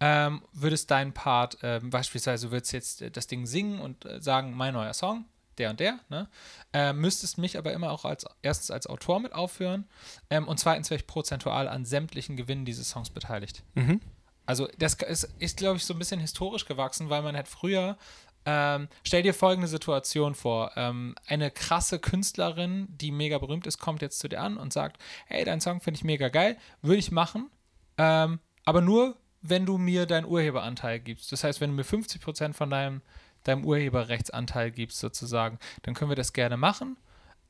ähm, 0.00 0.40
würdest 0.54 0.90
deinen 0.90 1.12
Part, 1.12 1.58
ähm, 1.62 1.90
beispielsweise 1.90 2.46
du 2.46 2.52
würdest 2.52 2.72
jetzt 2.72 3.02
äh, 3.02 3.10
das 3.10 3.26
Ding 3.26 3.44
singen 3.44 3.80
und 3.80 4.06
äh, 4.06 4.20
sagen, 4.22 4.54
mein 4.54 4.72
neuer 4.72 4.94
Song, 4.94 5.26
der 5.58 5.70
und 5.70 5.78
der, 5.80 5.98
ne? 6.08 6.26
äh, 6.72 6.92
müsstest 6.94 7.36
mich 7.36 7.58
aber 7.58 7.72
immer 7.74 7.90
auch 7.90 8.04
als 8.06 8.24
erstens 8.42 8.70
als 8.70 8.86
Autor 8.86 9.20
mit 9.20 9.34
aufführen 9.34 9.86
ähm, 10.30 10.48
und 10.48 10.58
zweitens 10.58 10.88
wäre 10.88 11.00
ich 11.00 11.06
prozentual 11.06 11.68
an 11.68 11.84
sämtlichen 11.84 12.36
Gewinnen 12.36 12.64
dieses 12.64 12.88
Songs 12.88 13.10
beteiligt. 13.10 13.62
Mhm. 13.74 14.00
Also 14.48 14.66
das 14.78 14.94
ist, 14.94 15.24
ist 15.38 15.58
glaube 15.58 15.76
ich, 15.76 15.84
so 15.84 15.92
ein 15.92 15.98
bisschen 15.98 16.20
historisch 16.20 16.64
gewachsen, 16.64 17.10
weil 17.10 17.20
man 17.20 17.36
hat 17.36 17.48
früher, 17.48 17.98
ähm, 18.46 18.88
stell 19.04 19.22
dir 19.22 19.34
folgende 19.34 19.68
Situation 19.68 20.34
vor, 20.34 20.72
ähm, 20.74 21.14
eine 21.26 21.50
krasse 21.50 21.98
Künstlerin, 21.98 22.88
die 22.88 23.10
mega 23.10 23.36
berühmt 23.36 23.66
ist, 23.66 23.76
kommt 23.76 24.00
jetzt 24.00 24.18
zu 24.20 24.26
dir 24.26 24.40
an 24.40 24.56
und 24.56 24.72
sagt, 24.72 25.02
hey, 25.26 25.44
dein 25.44 25.60
Song 25.60 25.82
finde 25.82 25.98
ich 25.98 26.04
mega 26.04 26.30
geil, 26.30 26.56
würde 26.80 26.96
ich 26.96 27.10
machen, 27.10 27.50
ähm, 27.98 28.38
aber 28.64 28.80
nur, 28.80 29.18
wenn 29.42 29.66
du 29.66 29.76
mir 29.76 30.06
deinen 30.06 30.24
Urheberanteil 30.24 30.98
gibst. 30.98 31.30
Das 31.30 31.44
heißt, 31.44 31.60
wenn 31.60 31.68
du 31.68 31.76
mir 31.76 31.84
50% 31.84 32.54
von 32.54 32.70
deinem, 32.70 33.02
deinem 33.44 33.66
Urheberrechtsanteil 33.66 34.70
gibst, 34.70 34.98
sozusagen, 34.98 35.58
dann 35.82 35.92
können 35.92 36.10
wir 36.10 36.16
das 36.16 36.32
gerne 36.32 36.56
machen, 36.56 36.96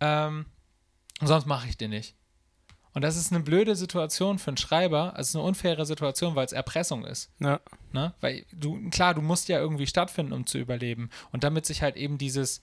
ähm, 0.01 0.47
sonst 1.21 1.47
mache 1.47 1.69
ich 1.69 1.77
den 1.77 1.91
nicht. 1.91 2.17
Und 2.99 3.03
das 3.03 3.17
ist 3.17 3.31
eine 3.31 3.45
blöde 3.45 3.77
Situation 3.77 4.41
für 4.41 4.49
einen 4.49 4.57
Schreiber, 4.57 5.15
also 5.15 5.39
eine 5.39 5.47
unfaire 5.47 5.87
Situation, 5.87 6.35
weil 6.35 6.47
es 6.47 6.51
Erpressung 6.51 7.05
ist. 7.05 7.31
Ja. 7.39 7.61
Ne? 7.93 8.13
Weil 8.21 8.45
du, 8.51 8.91
klar, 8.91 9.15
du 9.15 9.23
musst 9.23 9.49
ja 9.49 9.61
irgendwie 9.61 9.87
stattfinden, 9.87 10.33
um 10.33 10.47
zu 10.47 10.59
überleben. 10.59 11.09
Und 11.31 11.45
damit 11.45 11.65
sich 11.65 11.81
halt 11.81 11.95
eben 11.95 12.19
dieses 12.19 12.61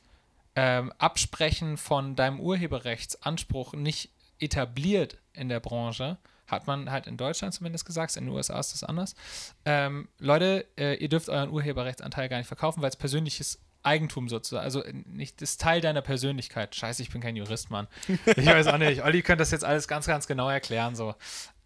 ähm, 0.57 0.91
Absprechen 0.97 1.77
von 1.77 2.17
deinem 2.17 2.41
Urheberrechtsanspruch 2.41 3.75
nicht 3.75 4.09
etabliert, 4.37 5.19
in 5.31 5.47
der 5.47 5.61
Branche. 5.61 6.17
Hat 6.47 6.67
man 6.67 6.91
halt 6.91 7.07
in 7.07 7.15
Deutschland 7.15 7.53
zumindest 7.53 7.85
gesagt, 7.85 8.17
in 8.17 8.25
den 8.25 8.33
USA 8.33 8.59
ist 8.59 8.73
das 8.73 8.83
anders. 8.83 9.15
Ähm, 9.63 10.09
Leute, 10.19 10.65
äh, 10.77 10.95
ihr 10.95 11.07
dürft 11.07 11.29
euren 11.29 11.49
Urheberrechtsanteil 11.49 12.27
gar 12.27 12.39
nicht 12.39 12.47
verkaufen, 12.47 12.81
weil 12.81 12.89
es 12.89 12.97
persönliches 12.97 13.61
Eigentum 13.85 14.29
sozusagen, 14.29 14.63
also 14.63 14.83
nicht 15.05 15.41
das 15.41 15.57
Teil 15.57 15.81
deiner 15.81 16.01
Persönlichkeit. 16.01 16.75
Scheiße, 16.75 17.01
ich 17.01 17.09
bin 17.09 17.21
kein 17.21 17.35
Jurist, 17.35 17.69
Mann. 17.69 17.87
Ich 18.25 18.45
weiß 18.45 18.67
auch 18.67 18.77
nicht. 18.77 19.03
Olli 19.03 19.21
könnte 19.21 19.41
das 19.41 19.51
jetzt 19.51 19.63
alles 19.65 19.87
ganz, 19.87 20.07
ganz 20.07 20.27
genau 20.27 20.49
erklären. 20.49 20.95
So. 20.95 21.15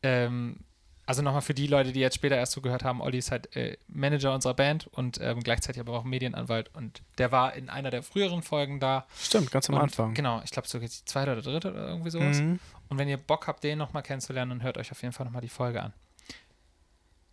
Ähm, 0.04 0.58
also 1.10 1.24
nochmal 1.24 1.42
für 1.42 1.56
die 1.56 1.66
Leute, 1.66 1.92
die 1.92 2.02
jetzt 2.02 2.14
später 2.14 2.36
erst 2.36 2.52
zugehört 2.52 2.84
haben, 2.84 3.02
Olli 3.02 3.18
ist 3.18 3.32
halt 3.32 3.56
äh, 3.56 3.78
Manager 3.88 4.32
unserer 4.32 4.54
Band 4.54 4.86
und 4.86 5.20
ähm, 5.20 5.40
gleichzeitig 5.40 5.80
aber 5.80 5.94
auch 5.94 6.04
Medienanwalt 6.04 6.70
und 6.76 7.02
der 7.18 7.32
war 7.32 7.56
in 7.56 7.68
einer 7.68 7.90
der 7.90 8.04
früheren 8.04 8.44
Folgen 8.44 8.80
da. 8.80 9.08
Stimmt, 9.20 9.50
ganz 9.50 9.70
am 9.70 9.76
und, 9.76 9.82
Anfang. 9.82 10.14
Genau, 10.14 10.40
ich 10.44 10.52
glaube 10.52 10.68
sogar 10.68 10.88
die 10.88 11.06
zweite 11.06 11.32
oder 11.32 11.42
dritte 11.42 11.72
oder 11.72 11.88
irgendwie 11.88 12.12
sowas. 12.12 12.40
Mhm. 12.40 12.60
Und 12.90 13.00
wenn 13.00 13.10
ihr 13.10 13.18
Bock 13.18 13.48
habt, 13.48 13.64
den 13.64 13.80
nochmal 13.80 14.04
kennenzulernen, 14.04 14.52
dann 14.52 14.62
hört 14.62 14.78
euch 14.78 14.92
auf 14.92 15.02
jeden 15.02 15.12
Fall 15.12 15.26
nochmal 15.26 15.42
die 15.42 15.50
Folge 15.50 15.82
an. 15.82 15.94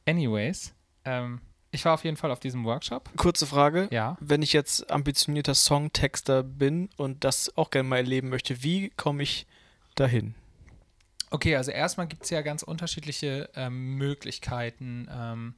Anyways, 0.06 0.74
ähm, 1.04 1.42
ich 1.76 1.84
war 1.84 1.94
auf 1.94 2.04
jeden 2.04 2.16
Fall 2.16 2.30
auf 2.30 2.40
diesem 2.40 2.64
Workshop. 2.64 3.10
Kurze 3.16 3.46
Frage. 3.46 3.88
Ja. 3.92 4.16
Wenn 4.20 4.42
ich 4.42 4.52
jetzt 4.52 4.90
ambitionierter 4.90 5.54
Songtexter 5.54 6.42
bin 6.42 6.90
und 6.96 7.22
das 7.22 7.56
auch 7.56 7.70
gerne 7.70 7.88
mal 7.88 7.96
erleben 7.98 8.30
möchte, 8.30 8.62
wie 8.62 8.90
komme 8.96 9.22
ich 9.22 9.46
dahin? 9.94 10.34
Okay, 11.30 11.56
also 11.56 11.70
erstmal 11.70 12.06
gibt 12.06 12.24
es 12.24 12.30
ja 12.30 12.40
ganz 12.42 12.62
unterschiedliche 12.62 13.50
ähm, 13.54 13.96
Möglichkeiten, 13.96 15.08
ähm, 15.10 15.54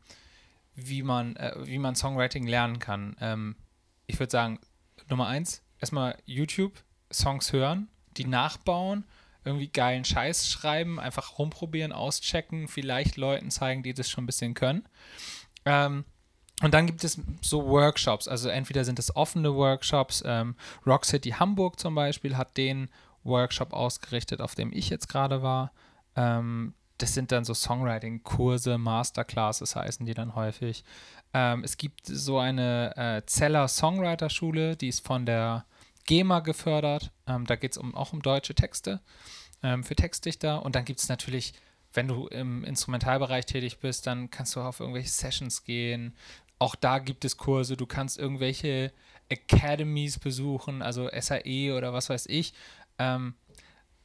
wie, 0.74 1.02
man, 1.02 1.36
äh, 1.36 1.54
wie 1.64 1.78
man 1.78 1.94
Songwriting 1.94 2.46
lernen 2.46 2.78
kann. 2.78 3.16
Ähm, 3.20 3.56
ich 4.06 4.18
würde 4.18 4.30
sagen, 4.30 4.58
Nummer 5.08 5.28
eins, 5.28 5.62
erstmal 5.80 6.16
YouTube, 6.24 6.72
Songs 7.12 7.52
hören, 7.52 7.88
die 8.16 8.26
nachbauen, 8.26 9.04
irgendwie 9.44 9.68
geilen 9.68 10.04
Scheiß 10.04 10.48
schreiben, 10.50 10.98
einfach 10.98 11.38
rumprobieren, 11.38 11.92
auschecken, 11.92 12.66
vielleicht 12.66 13.16
Leuten 13.16 13.50
zeigen, 13.50 13.82
die 13.82 13.94
das 13.94 14.10
schon 14.10 14.24
ein 14.24 14.26
bisschen 14.26 14.54
können. 14.54 14.84
Ähm, 15.68 16.04
und 16.62 16.74
dann 16.74 16.86
gibt 16.86 17.04
es 17.04 17.20
so 17.40 17.68
Workshops, 17.68 18.26
also 18.26 18.48
entweder 18.48 18.84
sind 18.84 18.98
es 18.98 19.14
offene 19.14 19.54
Workshops, 19.54 20.24
ähm, 20.26 20.56
Rock 20.84 21.04
City 21.04 21.30
Hamburg 21.30 21.78
zum 21.78 21.94
Beispiel 21.94 22.36
hat 22.36 22.56
den 22.56 22.88
Workshop 23.22 23.72
ausgerichtet, 23.72 24.40
auf 24.40 24.54
dem 24.54 24.72
ich 24.72 24.88
jetzt 24.88 25.08
gerade 25.08 25.42
war. 25.42 25.72
Ähm, 26.16 26.74
das 26.96 27.14
sind 27.14 27.30
dann 27.30 27.44
so 27.44 27.54
Songwriting-Kurse, 27.54 28.76
Masterclasses 28.76 29.76
heißen 29.76 30.04
die 30.04 30.14
dann 30.14 30.34
häufig. 30.34 30.82
Ähm, 31.32 31.62
es 31.62 31.76
gibt 31.76 32.06
so 32.06 32.38
eine 32.38 32.96
äh, 32.96 33.26
Zeller 33.26 33.68
Songwriter-Schule, 33.68 34.76
die 34.76 34.88
ist 34.88 35.06
von 35.06 35.26
der 35.26 35.64
GEMA 36.06 36.40
gefördert. 36.40 37.12
Ähm, 37.28 37.46
da 37.46 37.54
geht 37.54 37.72
es 37.72 37.78
um, 37.78 37.94
auch 37.94 38.12
um 38.12 38.22
deutsche 38.22 38.54
Texte 38.54 39.00
ähm, 39.62 39.84
für 39.84 39.94
Textdichter. 39.94 40.64
Und 40.64 40.74
dann 40.74 40.84
gibt 40.84 40.98
es 40.98 41.08
natürlich, 41.08 41.52
wenn 41.94 42.08
du 42.08 42.26
im 42.26 42.64
Instrumentalbereich 42.64 43.46
tätig 43.46 43.78
bist, 43.78 44.06
dann 44.06 44.30
kannst 44.30 44.54
du 44.56 44.60
auf 44.60 44.80
irgendwelche 44.80 45.08
Sessions 45.08 45.64
gehen. 45.64 46.14
Auch 46.58 46.74
da 46.74 46.98
gibt 46.98 47.24
es 47.24 47.36
Kurse. 47.36 47.76
Du 47.76 47.86
kannst 47.86 48.18
irgendwelche 48.18 48.92
Academies 49.30 50.18
besuchen, 50.18 50.82
also 50.82 51.08
SAE 51.18 51.74
oder 51.76 51.92
was 51.92 52.10
weiß 52.10 52.26
ich. 52.26 52.52
Ähm, 52.98 53.34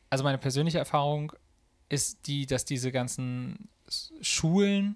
also 0.10 0.24
meine 0.24 0.38
persönliche 0.38 0.78
Erfahrung 0.78 1.34
ist 1.90 2.28
die, 2.28 2.46
dass 2.46 2.66
diese 2.66 2.92
ganzen 2.92 3.70
Schulen, 4.22 4.96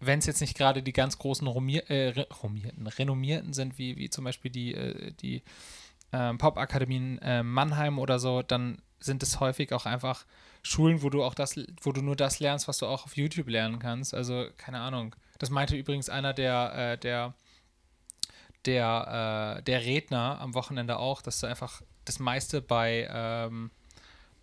wenn 0.00 0.18
es 0.18 0.26
jetzt 0.26 0.40
nicht 0.40 0.56
gerade 0.56 0.82
die 0.82 0.92
ganz 0.92 1.18
großen 1.18 1.46
Romier, 1.46 1.90
äh, 1.90 2.26
Romierten, 2.42 2.86
renommierten 2.86 3.52
sind, 3.52 3.78
wie, 3.78 3.96
wie 3.96 4.10
zum 4.10 4.24
Beispiel 4.24 4.50
die, 4.50 4.74
äh, 4.74 5.12
die 5.12 5.42
äh, 6.12 6.34
Popakademien 6.34 7.20
Mannheim 7.44 7.98
oder 7.98 8.18
so, 8.18 8.42
dann 8.42 8.80
sind 9.00 9.22
es 9.22 9.40
häufig 9.40 9.72
auch 9.72 9.86
einfach 9.86 10.24
Schulen, 10.62 11.02
wo 11.02 11.10
du 11.10 11.22
auch 11.22 11.34
das, 11.34 11.58
wo 11.82 11.92
du 11.92 12.02
nur 12.02 12.16
das 12.16 12.40
lernst, 12.40 12.66
was 12.68 12.78
du 12.78 12.86
auch 12.86 13.04
auf 13.04 13.16
YouTube 13.16 13.48
lernen 13.48 13.78
kannst. 13.78 14.14
Also, 14.14 14.46
keine 14.56 14.80
Ahnung. 14.80 15.14
Das 15.38 15.50
meinte 15.50 15.76
übrigens 15.76 16.08
einer 16.08 16.32
der, 16.32 16.72
äh, 16.74 16.98
der, 16.98 17.34
der, 18.64 19.58
äh, 19.58 19.62
der 19.62 19.84
Redner 19.84 20.40
am 20.40 20.54
Wochenende 20.54 20.98
auch, 20.98 21.22
dass 21.22 21.40
du 21.40 21.46
einfach 21.46 21.82
das 22.04 22.18
meiste 22.18 22.62
bei, 22.62 23.08
ähm, 23.10 23.70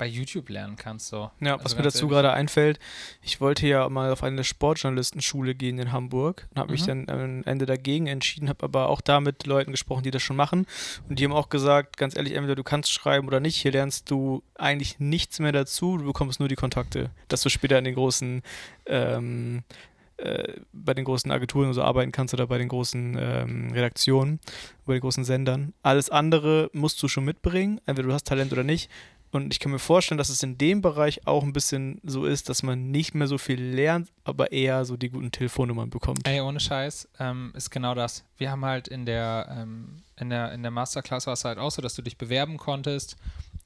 bei 0.03 0.07
YouTube 0.09 0.49
lernen 0.49 0.75
kannst. 0.75 1.07
So. 1.07 1.31
Ja, 1.39 1.53
Also 1.53 1.63
was 1.63 1.77
mir 1.77 1.83
dazu 1.83 1.99
ehrlich. 1.99 2.09
gerade 2.11 2.33
einfällt, 2.33 2.77
ich 3.21 3.39
wollte 3.39 3.65
ja 3.67 3.87
mal 3.87 4.11
auf 4.11 4.21
eine 4.21 4.43
Sportjournalistenschule 4.43 5.55
gehen 5.55 5.79
in 5.79 5.93
Hamburg 5.93 6.47
und 6.51 6.59
habe 6.59 6.71
mich 6.73 6.81
Mhm. 6.81 7.05
dann 7.05 7.09
am 7.09 7.43
Ende 7.45 7.65
dagegen 7.65 8.07
entschieden, 8.07 8.49
habe 8.49 8.63
aber 8.65 8.89
auch 8.89 8.99
da 8.99 9.21
mit 9.21 9.45
Leuten 9.45 9.71
gesprochen, 9.71 10.03
die 10.03 10.11
das 10.11 10.21
schon 10.21 10.35
machen 10.35 10.65
und 11.07 11.19
die 11.19 11.23
haben 11.23 11.31
auch 11.31 11.47
gesagt, 11.47 11.95
ganz 11.95 12.17
ehrlich, 12.17 12.33
entweder 12.33 12.55
du 12.55 12.63
kannst 12.63 12.91
schreiben 12.91 13.27
oder 13.27 13.39
nicht, 13.39 13.55
hier 13.55 13.71
lernst 13.71 14.11
du 14.11 14.43
eigentlich 14.55 14.99
nichts 14.99 15.39
mehr 15.39 15.53
dazu, 15.53 15.97
du 15.97 16.03
bekommst 16.05 16.39
nur 16.41 16.49
die 16.49 16.55
Kontakte, 16.55 17.09
dass 17.29 17.41
du 17.41 17.49
später 17.49 17.77
in 17.77 17.85
den 17.85 17.95
großen 17.95 18.41
ähm, 18.85 19.63
äh, 20.17 20.53
bei 20.71 20.93
den 20.93 21.05
großen 21.05 21.31
Agenturen 21.31 21.73
so 21.73 21.81
arbeiten 21.81 22.11
kannst 22.11 22.33
oder 22.35 22.45
bei 22.47 22.57
den 22.59 22.67
großen 22.67 23.17
ähm, 23.19 23.71
Redaktionen, 23.73 24.39
bei 24.85 24.93
den 24.93 25.01
großen 25.01 25.23
Sendern. 25.23 25.73
Alles 25.81 26.09
andere 26.11 26.69
musst 26.71 27.01
du 27.01 27.07
schon 27.07 27.25
mitbringen, 27.25 27.81
entweder 27.87 28.09
du 28.09 28.13
hast 28.13 28.27
Talent 28.27 28.51
oder 28.53 28.63
nicht. 28.63 28.91
Und 29.33 29.51
ich 29.51 29.59
kann 29.59 29.71
mir 29.71 29.79
vorstellen, 29.79 30.19
dass 30.19 30.29
es 30.29 30.43
in 30.43 30.59
dem 30.59 30.83
Bereich 30.83 31.25
auch 31.25 31.41
ein 31.41 31.53
bisschen 31.53 31.99
so 32.03 32.25
ist, 32.25 32.49
dass 32.49 32.61
man 32.61 32.91
nicht 32.91 33.15
mehr 33.15 33.25
so 33.25 33.39
viel 33.39 33.59
lernt, 33.59 34.11
aber 34.23 34.51
eher 34.51 34.85
so 34.85 34.95
die 34.95 35.09
guten 35.09 35.31
Telefonnummern 35.31 35.89
bekommt. 35.89 36.27
Ey, 36.27 36.39
ohne 36.39 36.59
Scheiß, 36.59 37.09
ähm, 37.19 37.51
ist 37.55 37.71
genau 37.71 37.95
das. 37.95 38.23
Wir 38.37 38.51
haben 38.51 38.63
halt 38.63 38.87
in 38.87 39.07
der, 39.07 39.47
ähm, 39.49 40.03
in 40.17 40.29
der, 40.29 40.51
in 40.51 40.61
der 40.61 40.69
Masterclass 40.69 41.25
war 41.25 41.33
es 41.33 41.45
halt 41.45 41.57
auch 41.57 41.71
so, 41.71 41.81
dass 41.81 41.95
du 41.95 42.03
dich 42.03 42.19
bewerben 42.19 42.57
konntest 42.57 43.17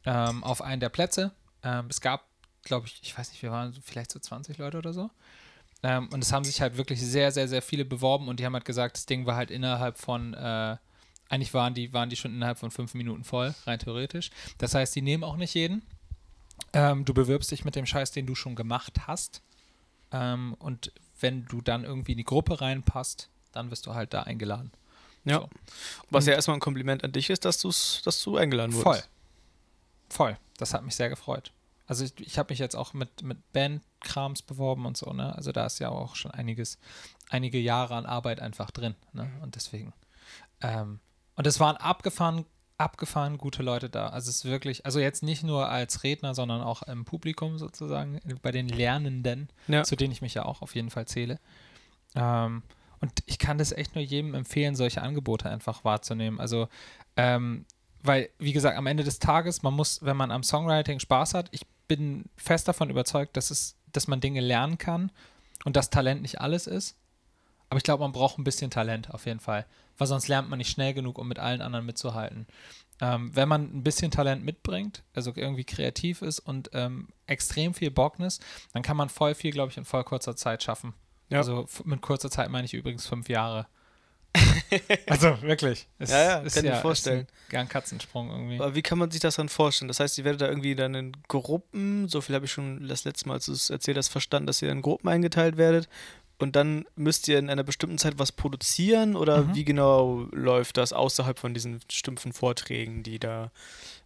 ähm, 0.06 0.42
auf 0.42 0.62
einen 0.62 0.80
der 0.80 0.88
Plätze. 0.88 1.32
Ähm, 1.64 1.88
es 1.90 2.00
gab, 2.00 2.26
glaube 2.64 2.88
ich, 2.88 3.00
ich 3.04 3.18
weiß 3.18 3.32
nicht, 3.32 3.44
wir 3.44 3.52
waren 3.52 3.74
vielleicht 3.84 4.14
so 4.14 4.20
20 4.20 4.58
Leute 4.58 4.78
oder 4.78 4.94
so. 4.94 5.10
Ähm, 5.84 6.08
und 6.14 6.24
es 6.24 6.32
haben 6.32 6.46
sich 6.46 6.62
halt 6.62 6.78
wirklich 6.78 7.02
sehr, 7.02 7.34
sehr, 7.34 7.50
sehr 7.50 7.62
viele 7.62 7.84
beworben 7.84 8.30
und 8.30 8.40
die 8.40 8.46
haben 8.46 8.54
halt 8.54 8.64
gesagt, 8.64 8.96
das 8.96 9.06
Ding 9.06 9.26
war 9.26 9.36
halt 9.36 9.52
innerhalb 9.52 9.98
von, 9.98 10.34
äh, 10.34 10.78
eigentlich 11.30 11.54
waren 11.54 11.74
die, 11.74 11.94
waren 11.94 12.10
die 12.10 12.16
schon 12.16 12.34
innerhalb 12.34 12.58
von 12.60 12.72
fünf 12.72 12.94
Minuten 12.94 13.24
voll, 13.24 13.54
rein 13.66 13.80
theoretisch. 13.80 14.30
Das 14.58 14.74
heißt, 14.76 14.96
die 14.96 15.02
nehmen 15.02 15.24
auch 15.24 15.38
nicht 15.38 15.54
jeden. 15.54 15.84
Ähm, 16.74 17.06
du 17.06 17.14
bewirbst 17.14 17.52
dich 17.52 17.66
mit 17.66 17.76
dem 17.76 17.86
Scheiß, 17.86 18.12
den 18.12 18.26
du 18.26 18.36
schon 18.36 18.56
gemacht 18.56 19.08
hast. 19.08 19.42
Ähm, 20.12 20.56
und 20.60 20.92
wenn 21.20 21.46
du 21.46 21.62
dann 21.62 21.84
irgendwie 21.84 22.14
in 22.14 22.18
die 22.18 22.24
Gruppe 22.24 22.62
reinpasst, 22.62 23.30
dann 23.52 23.72
wirst 23.72 23.86
du 23.86 23.94
halt 23.94 24.14
da 24.14 24.24
eingeladen. 24.24 24.72
Ja. 25.26 25.40
So. 25.42 25.50
Was 26.10 26.24
Und- 26.24 26.30
ja 26.30 26.36
erstmal 26.36 26.58
ein 26.58 26.62
Kompliment 26.62 27.04
an 27.04 27.12
dich 27.12 27.30
ist, 27.30 27.44
dass, 27.46 27.60
du's, 27.60 28.02
dass 28.06 28.22
du 28.24 28.38
eingeladen 28.38 28.72
Voll. 28.72 28.86
wurdest. 28.86 29.10
Voll. 30.10 30.38
Das 30.58 30.74
hat 30.74 30.84
mich 30.84 30.96
sehr 30.96 31.10
gefreut. 31.10 31.52
Also 31.86 32.04
ich, 32.06 32.14
ich 32.20 32.38
habe 32.38 32.52
mich 32.52 32.60
jetzt 32.60 32.76
auch 32.76 32.94
mit, 32.94 33.24
mit 33.24 33.38
Bandkrams 33.54 34.42
beworben 34.42 34.86
und 34.86 34.98
so, 34.98 35.14
ne? 35.14 35.34
Also 35.36 35.52
da 35.54 35.66
ist 35.66 35.80
ja 35.80 35.90
auch 35.90 36.16
schon 36.16 36.32
einiges, 36.32 36.78
einige 37.30 37.60
Jahre 37.60 37.96
an 37.96 38.06
Arbeit 38.06 38.42
einfach 38.42 38.72
drin, 38.72 38.96
ne? 39.14 39.30
Und 39.42 39.56
deswegen. 39.56 39.94
Ähm, 40.62 41.00
und 41.38 41.48
es 41.48 41.60
waren 41.62 41.78
abgefahren, 41.78 42.46
abgefahren 42.78 43.38
gute 43.38 43.64
Leute 43.64 43.90
da. 43.90 44.08
Also 44.10 44.30
es 44.30 44.38
ist 44.38 44.46
wirklich, 44.46 44.86
also 44.86 45.00
jetzt 45.00 45.24
nicht 45.24 45.44
nur 45.44 45.70
als 45.70 46.04
Redner, 46.04 46.36
sondern 46.36 46.62
auch 46.62 46.84
im 46.84 47.06
Publikum 47.06 47.58
sozusagen, 47.58 48.20
bei 48.42 48.52
den 48.52 48.68
Lernenden, 48.68 49.50
Ja. 49.68 49.84
zu 49.84 49.96
denen 49.96 50.12
ich 50.12 50.22
mich 50.22 50.34
ja 50.34 50.44
auch 50.46 50.62
auf 50.62 50.76
jeden 50.76 50.90
Fall 50.90 51.08
zähle. 51.08 51.40
Ähm, 52.16 52.62
und 53.00 53.12
ich 53.26 53.40
kann 53.40 53.58
das 53.58 53.72
echt 53.72 53.96
nur 53.96 54.04
jedem 54.04 54.34
empfehlen, 54.34 54.76
solche 54.76 55.02
Angebote 55.02 55.50
einfach 55.50 55.84
wahrzunehmen. 55.86 56.40
Also, 56.40 56.68
ähm, 57.16 57.66
weil, 58.04 58.30
wie 58.40 58.54
gesagt, 58.54 58.78
am 58.78 58.88
Ende 58.88 59.04
des 59.04 59.20
Tages, 59.20 59.64
man 59.64 59.74
muss, 59.74 60.04
wenn 60.04 60.18
man 60.18 60.32
am 60.32 60.44
Songwriting 60.44 61.00
Spaß 61.00 61.34
hat, 61.34 61.48
ich 61.52 61.62
bin 61.88 62.26
fest 62.36 62.68
davon 62.68 62.90
überzeugt, 62.90 63.38
dass 63.38 63.50
es, 63.52 63.76
dass 63.92 64.08
man 64.08 64.20
Dinge 64.20 64.42
lernen 64.42 64.78
kann 64.78 65.12
und 65.66 65.76
dass 65.76 65.90
Talent 65.90 66.22
nicht 66.22 66.42
alles 66.42 66.68
ist. 66.68 66.96
Aber 67.70 67.78
ich 67.78 67.84
glaube, 67.84 68.04
man 68.04 68.12
braucht 68.12 68.38
ein 68.38 68.44
bisschen 68.44 68.72
Talent 68.72 69.14
auf 69.14 69.26
jeden 69.26 69.40
Fall, 69.40 69.66
weil 69.98 70.08
sonst 70.08 70.28
lernt 70.28 70.50
man 70.50 70.58
nicht 70.58 70.72
schnell 70.72 70.94
genug, 70.94 71.18
um 71.18 71.28
mit 71.28 71.40
allen 71.40 71.62
anderen 71.62 71.86
mitzuhalten. 71.86 72.48
Ähm, 73.00 73.36
wenn 73.36 73.48
man 73.48 73.64
ein 73.64 73.84
bisschen 73.84 74.10
Talent 74.10 74.44
mitbringt, 74.44 75.04
also 75.14 75.32
irgendwie 75.36 75.64
kreativ 75.64 76.22
ist 76.22 76.40
und 76.40 76.72
ähm, 76.74 77.10
extrem 77.28 77.74
viel 77.74 77.92
Bockness, 77.92 78.40
dann 78.74 78.82
kann 78.82 78.98
man 78.98 79.10
voll 79.10 79.36
viel, 79.36 79.52
glaube 79.52 79.72
ich, 79.72 79.78
in 79.78 79.86
voll 79.86 80.04
kurzer 80.04 80.36
Zeit 80.36 80.64
schaffen. 80.64 80.94
Ja. 81.30 81.40
Also 81.40 81.68
mit 81.84 82.02
kurzer 82.02 82.32
Zeit 82.32 82.50
meine 82.50 82.66
ich 82.66 82.74
übrigens 82.74 83.06
fünf 83.06 83.30
Jahre. 83.30 83.68
also 85.08 85.42
wirklich. 85.42 85.88
Es 86.00 86.10
Ja, 86.10 86.24
ja, 86.24 86.38
ist 86.40 86.56
kann 86.56 86.66
ich 86.66 86.72
mir 86.72 86.78
vorstellen. 86.78 87.28
ein 87.52 87.70
Katzensprung 87.70 88.30
irgendwie. 88.30 88.60
Aber 88.60 88.76
wie 88.76 88.82
kann 88.82 88.98
man 88.98 89.12
sich 89.12 89.22
das 89.22 89.36
dann 89.36 89.50
vorstellen? 89.50 89.88
Das 89.88 90.00
heißt, 90.00 90.18
ihr 90.18 90.26
werdet 90.26 90.42
da 90.42 90.48
irgendwie 90.48 90.76
dann 90.76 90.94
in 90.96 91.12
Gruppen, 91.28 92.08
so 92.08 92.22
viel 92.22 92.36
habe 92.36 92.46
ich 92.46 92.52
schon 92.52 92.88
das 92.88 93.04
letzte 93.04 93.28
Mal, 93.28 93.36
als 93.36 93.46
du 93.46 93.54
es 93.54 93.70
erzählt 93.70 93.98
hast, 93.98 94.10
verstanden, 94.10 94.48
dass 94.48 94.62
ihr 94.62 94.72
in 94.72 94.82
Gruppen 94.82 95.08
eingeteilt 95.08 95.58
werdet. 95.58 95.88
Und 96.40 96.56
dann 96.56 96.86
müsst 96.96 97.28
ihr 97.28 97.40
in 97.40 97.50
einer 97.50 97.64
bestimmten 97.64 97.98
Zeit 97.98 98.20
was 98.20 98.32
produzieren 98.32 99.16
oder 99.16 99.44
Mhm. 99.44 99.56
wie 99.56 99.64
genau 99.66 100.28
läuft 100.32 100.78
das 100.78 100.94
außerhalb 100.94 101.40
von 101.40 101.54
diesen 101.54 101.80
stumpfen 101.92 102.32
Vorträgen, 102.32 103.02
die 103.04 103.18
da 103.20 103.52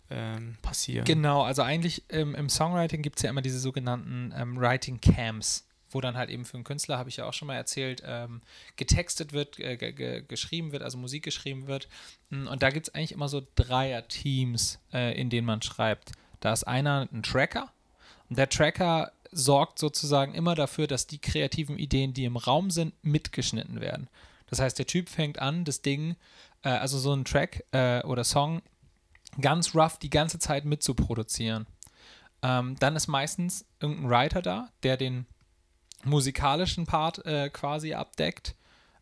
ähm, 0.10 0.56
passieren? 0.62 1.06
Genau, 1.06 1.44
also 1.44 1.62
eigentlich 1.62 2.04
ähm, 2.10 2.34
im 2.36 2.48
Songwriting 2.50 3.02
gibt 3.02 3.18
es 3.18 3.24
ja 3.24 3.30
immer 3.30 3.42
diese 3.42 3.60
sogenannten 3.60 4.34
ähm, 4.38 4.58
Writing 4.60 5.02
Camps, 5.02 5.68
wo 5.90 6.00
dann 6.00 6.16
halt 6.16 6.30
eben 6.30 6.46
für 6.46 6.56
einen 6.56 6.64
Künstler, 6.64 6.98
habe 6.98 7.10
ich 7.10 7.18
ja 7.18 7.26
auch 7.26 7.34
schon 7.34 7.48
mal 7.50 7.56
erzählt, 7.56 8.02
ähm, 8.06 8.42
getextet 8.78 9.34
wird, 9.34 9.60
äh, 9.60 9.76
ge 9.76 9.92
ge 9.92 10.22
geschrieben 10.26 10.72
wird, 10.72 10.84
also 10.84 10.98
Musik 10.98 11.24
geschrieben 11.24 11.68
wird. 11.68 11.90
Mm, 12.30 12.48
Und 12.48 12.64
da 12.64 12.70
gibt 12.70 12.88
es 12.88 12.96
eigentlich 12.96 13.12
immer 13.12 13.28
so 13.28 13.42
Dreier-Teams, 13.56 14.80
äh, 14.94 15.20
in 15.20 15.30
denen 15.30 15.46
man 15.46 15.62
schreibt. 15.62 16.12
Da 16.40 16.54
ist 16.54 16.64
einer 16.64 17.08
ein 17.12 17.24
Tracker, 17.24 17.72
Der 18.30 18.48
Tracker 18.48 19.12
sorgt 19.32 19.80
sozusagen 19.80 20.34
immer 20.34 20.56
dafür, 20.56 20.88
dass 20.88 21.08
die 21.08 21.20
kreativen 21.20 21.78
Ideen, 21.78 22.14
die 22.14 22.26
im 22.26 22.38
Raum 22.38 22.72
sind, 22.72 22.94
mitgeschnitten 23.04 23.82
werden. 23.82 24.10
Das 24.48 24.60
heißt, 24.60 24.78
der 24.78 24.88
Typ 24.88 25.10
fängt 25.10 25.40
an, 25.40 25.64
das 25.64 25.82
Ding, 25.82 26.16
äh, 26.64 26.70
also 26.70 26.98
so 27.00 27.14
einen 27.14 27.26
Track 27.26 27.64
äh, 27.72 28.04
oder 28.04 28.24
Song, 28.24 28.62
ganz 29.40 29.74
rough 29.74 29.98
die 29.98 30.10
ganze 30.10 30.40
Zeit 30.40 30.66
mitzuproduzieren. 30.66 31.68
Ähm, 32.42 32.76
dann 32.80 32.96
ist 32.96 33.08
meistens 33.08 33.66
irgendein 33.80 34.10
Writer 34.10 34.42
da, 34.42 34.70
der 34.84 34.98
den 34.98 35.26
musikalischen 36.04 36.86
Part 36.86 37.26
äh, 37.26 37.50
quasi 37.50 37.94
abdeckt, 37.94 38.56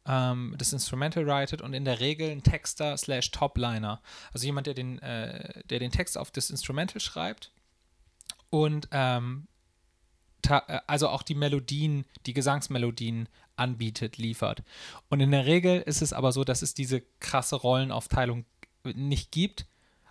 ähm, 0.06 0.56
das 0.58 0.74
Instrumental 0.74 1.26
writet 1.26 1.62
und 1.62 1.74
in 1.74 1.86
der 1.86 2.00
Regel 2.00 2.30
ein 2.30 2.44
Texter 2.44 2.98
slash 2.98 3.32
Topliner. 3.32 4.02
Also 4.34 4.46
jemand, 4.46 4.68
der 4.68 4.74
den, 4.74 5.00
äh, 5.00 5.64
der 5.70 5.80
den 5.80 5.92
Text 5.92 6.18
auf 6.18 6.32
das 6.32 6.50
Instrumental 6.50 7.00
schreibt 7.00 7.52
und 8.50 8.88
ähm, 8.92 9.48
äh, 9.48 9.59
also 10.88 11.10
auch 11.10 11.24
die 11.24 11.36
Melodien, 11.36 12.06
die 12.26 12.34
Gesangsmelodien 12.34 13.28
anbietet, 13.56 14.18
liefert. 14.18 14.64
Und 15.10 15.20
in 15.20 15.32
der 15.32 15.46
Regel 15.46 15.82
ist 15.82 16.02
es 16.02 16.14
aber 16.14 16.32
so, 16.32 16.44
dass 16.44 16.62
es 16.62 16.74
diese 16.74 17.02
krasse 17.20 17.56
Rollenaufteilung 17.56 18.46
nicht 18.84 19.32
gibt. 19.32 19.66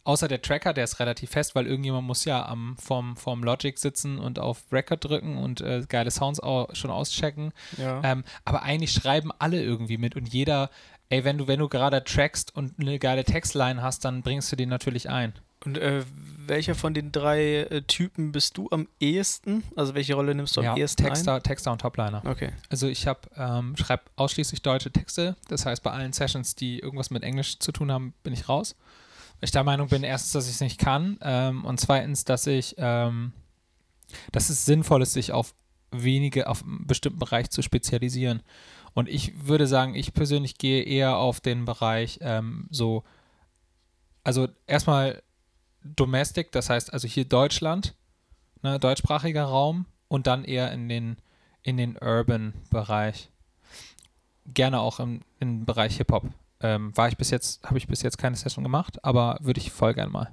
Außer 0.05 0.29
der 0.29 0.41
Tracker, 0.41 0.73
der 0.73 0.85
ist 0.85 1.01
relativ 1.01 1.31
fest, 1.31 1.55
weil 1.55 1.67
irgendjemand 1.67 2.07
muss 2.07 2.25
ja 2.25 2.47
am, 2.47 2.79
vorm, 2.79 3.17
vorm 3.17 3.45
Logic 3.45 3.79
sitzen 3.79 4.19
und 4.19 4.39
auf 4.39 4.65
Record 4.73 5.05
drücken 5.05 5.37
und 5.37 5.61
äh, 5.61 5.85
geile 5.87 6.11
Sounds 6.11 6.41
auch 6.41 6.75
schon 6.75 6.91
auschecken. 6.91 7.53
Ja. 7.77 8.03
Ähm, 8.03 8.25
aber 8.45 8.63
eigentlich 8.63 8.93
schreiben 8.93 9.31
alle 9.39 9.63
irgendwie 9.63 9.99
mit 9.99 10.17
und 10.17 10.33
jeder, 10.33 10.71
ey, 11.11 11.25
wenn 11.25 11.37
du, 11.37 11.47
wenn 11.47 11.61
du 11.61 11.69
gerade 11.69 12.03
trackst 12.05 12.57
und 12.57 12.79
eine 12.79 12.99
geile 12.99 13.25
Textline 13.25 13.83
hast, 13.83 14.05
dann 14.07 14.23
bringst 14.23 14.51
du 14.51 14.57
den 14.57 14.71
natürlich 14.71 15.11
ein. 15.11 15.35
Und 15.65 15.77
äh, 15.79 16.05
welcher 16.47 16.75
von 16.75 16.95
den 16.95 17.11
drei 17.13 17.63
äh, 17.63 17.83
Typen 17.83 18.33
bist 18.33 18.57
du 18.57 18.69
am 18.71 18.89
ehesten? 19.01 19.65
Also 19.77 19.95
welche 19.95 20.15
Rolle 20.15 20.35
nimmst 20.35 20.57
du 20.57 20.61
am 20.61 20.67
ja, 20.67 20.77
ehesten 20.77 21.05
Texter, 21.05 21.35
ein? 21.35 21.43
Texter 21.43 21.73
und 21.73 21.81
Topliner. 21.81 22.23
Okay. 22.25 22.53
Also 22.71 22.87
ich 22.87 23.07
habe 23.07 23.21
ähm, 23.37 23.77
schreibe 23.77 24.05
ausschließlich 24.17 24.63
deutsche 24.63 24.91
Texte. 24.91 25.37
Das 25.49 25.67
heißt, 25.67 25.83
bei 25.83 25.91
allen 25.91 26.13
Sessions, 26.13 26.55
die 26.55 26.79
irgendwas 26.79 27.11
mit 27.11 27.23
Englisch 27.23 27.59
zu 27.59 27.73
tun 27.73 27.91
haben, 27.91 28.15
bin 28.23 28.33
ich 28.33 28.49
raus. 28.49 28.77
Weil 29.41 29.47
ich 29.47 29.51
der 29.51 29.65
Meinung 29.65 29.89
bin, 29.89 30.05
erstens, 30.05 30.33
dass 30.33 30.47
ich 30.47 30.55
es 30.55 30.61
nicht 30.61 30.79
kann 30.79 31.19
ähm, 31.23 31.65
und 31.65 31.79
zweitens, 31.81 32.25
dass 32.25 32.47
ich, 32.47 32.77
ähm, 32.79 33.33
dass 34.33 34.51
es 34.51 34.65
sinnvoll 34.65 35.03
ist, 35.03 35.13
sich 35.13 35.33
auf 35.33 35.55
wenige, 35.91 36.49
auf 36.49 36.63
einen 36.63 36.87
bestimmten 36.87 37.19
Bereich 37.19 37.51
zu 37.51 37.63
spezialisieren. 37.63 38.43
Und 38.95 39.09
ich 39.09 39.47
würde 39.47 39.67
sagen, 39.67 39.95
ich 39.95 40.13
persönlich 40.13 40.59
gehe 40.59 40.83
eher 40.83 41.17
auf 41.17 41.41
den 41.41 41.65
Bereich 41.65 42.19
ähm, 42.23 42.67
so, 42.71 43.05
also 44.25 44.49
erstmal 44.67 45.23
Domestic, 45.97 46.53
das 46.53 46.71
heißt 46.71 46.93
also 46.93 47.09
hier 47.09 47.25
Deutschland, 47.25 47.95
ne, 48.63 48.79
deutschsprachiger 48.79 49.45
Raum 49.45 49.87
und 50.09 50.27
dann 50.27 50.45
eher 50.45 50.73
in 50.73 50.89
den, 50.89 51.17
in 51.63 51.77
den 51.77 51.97
Urban-Bereich. 51.97 53.29
Gerne 54.47 54.81
auch 54.81 55.01
im, 55.01 55.23
im 55.41 55.65
Bereich 55.65 55.97
Hip-Hop. 55.99 56.25
Ähm, 56.61 56.97
war 56.97 57.09
ich 57.09 57.17
bis 57.17 57.31
jetzt, 57.31 57.63
habe 57.65 57.79
ich 57.79 57.87
bis 57.87 58.03
jetzt 58.03 58.19
keine 58.19 58.37
Session 58.37 58.65
gemacht, 58.65 59.05
aber 59.05 59.39
würde 59.41 59.61
ich 59.61 59.71
voll 59.71 59.95
gern 59.95 60.11
mal. 60.11 60.33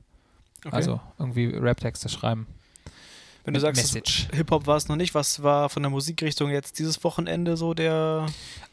okay. 0.65 0.75
Also 0.75 0.99
irgendwie 1.19 1.47
Rap-Texte 1.47 2.09
schreiben. 2.09 2.47
Wenn 3.45 3.53
du 3.53 3.59
sagst. 3.59 3.95
Hip-Hop 4.33 4.65
war 4.65 4.75
es 4.75 4.87
noch 4.87 4.95
nicht, 4.95 5.13
was 5.13 5.43
war 5.43 5.69
von 5.69 5.83
der 5.83 5.91
Musikrichtung 5.91 6.49
jetzt 6.49 6.79
dieses 6.79 7.03
Wochenende 7.03 7.55
so 7.57 7.75
der. 7.75 8.25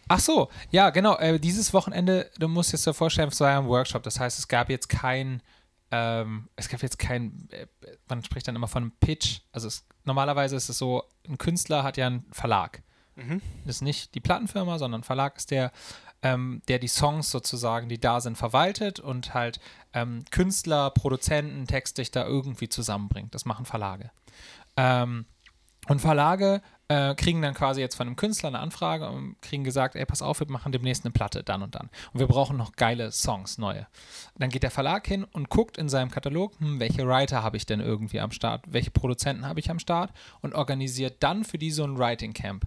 Ach 0.08 0.18
so, 0.18 0.48
ja, 0.70 0.88
genau. 0.90 1.16
Äh, 1.18 1.38
dieses 1.38 1.74
Wochenende, 1.74 2.30
du 2.38 2.48
musst 2.48 2.70
dir 2.70 2.76
das 2.76 2.84
so 2.84 2.92
vorstellen, 2.94 3.28
es 3.28 3.40
war 3.40 3.50
ja 3.50 3.58
ein 3.58 3.66
Workshop. 3.66 4.02
Das 4.02 4.18
heißt, 4.18 4.38
es 4.38 4.48
gab 4.48 4.70
jetzt 4.70 4.88
kein, 4.88 5.42
ähm, 5.92 6.48
es 6.56 6.70
gab 6.70 6.82
jetzt 6.82 6.98
kein, 6.98 7.48
äh, 7.50 7.66
man 8.08 8.24
spricht 8.24 8.48
dann 8.48 8.56
immer 8.56 8.66
von 8.66 8.84
einem 8.84 8.92
Pitch. 8.92 9.40
Also 9.52 9.68
es, 9.68 9.86
normalerweise 10.04 10.56
ist 10.56 10.70
es 10.70 10.78
so, 10.78 11.04
ein 11.28 11.36
Künstler 11.36 11.84
hat 11.84 11.98
ja 11.98 12.06
einen 12.06 12.24
Verlag. 12.32 12.82
Mhm. 13.14 13.42
Das 13.66 13.76
ist 13.76 13.82
nicht 13.82 14.14
die 14.14 14.20
Plattenfirma, 14.20 14.78
sondern 14.78 15.02
Verlag 15.02 15.36
ist 15.36 15.50
der, 15.50 15.70
ähm, 16.22 16.62
der 16.66 16.78
die 16.78 16.88
Songs 16.88 17.30
sozusagen, 17.30 17.90
die 17.90 18.00
da 18.00 18.22
sind, 18.22 18.38
verwaltet 18.38 19.00
und 19.00 19.34
halt 19.34 19.60
ähm, 19.92 20.24
Künstler, 20.30 20.90
Produzenten, 20.90 21.66
Textdichter 21.66 22.26
irgendwie 22.26 22.70
zusammenbringt. 22.70 23.34
Das 23.34 23.44
machen 23.44 23.66
Verlage. 23.66 24.10
Ähm, 24.78 25.26
und 25.88 26.00
Verlage 26.00 26.62
äh, 26.88 27.14
kriegen 27.14 27.42
dann 27.42 27.54
quasi 27.54 27.80
jetzt 27.80 27.96
von 27.96 28.06
einem 28.06 28.16
Künstler 28.16 28.48
eine 28.48 28.60
Anfrage 28.60 29.08
und 29.08 29.40
kriegen 29.40 29.64
gesagt, 29.64 29.96
ey, 29.96 30.04
pass 30.04 30.22
auf, 30.22 30.40
wir 30.40 30.50
machen 30.50 30.72
demnächst 30.72 31.04
eine 31.04 31.12
Platte, 31.12 31.42
dann 31.42 31.62
und 31.62 31.74
dann. 31.74 31.90
Und 32.12 32.20
wir 32.20 32.26
brauchen 32.26 32.56
noch 32.56 32.72
geile 32.72 33.10
Songs, 33.10 33.58
neue. 33.58 33.86
Dann 34.36 34.50
geht 34.50 34.62
der 34.62 34.70
Verlag 34.70 35.06
hin 35.06 35.24
und 35.24 35.48
guckt 35.48 35.78
in 35.78 35.88
seinem 35.88 36.10
Katalog, 36.10 36.58
hm, 36.60 36.80
welche 36.80 37.06
Writer 37.06 37.42
habe 37.42 37.56
ich 37.56 37.66
denn 37.66 37.80
irgendwie 37.80 38.20
am 38.20 38.30
Start, 38.30 38.64
welche 38.68 38.90
Produzenten 38.90 39.46
habe 39.46 39.60
ich 39.60 39.70
am 39.70 39.78
Start 39.78 40.12
und 40.40 40.54
organisiert 40.54 41.16
dann 41.20 41.44
für 41.44 41.58
die 41.58 41.70
so 41.70 41.84
ein 41.84 41.98
Writing 41.98 42.32
Camp. 42.32 42.66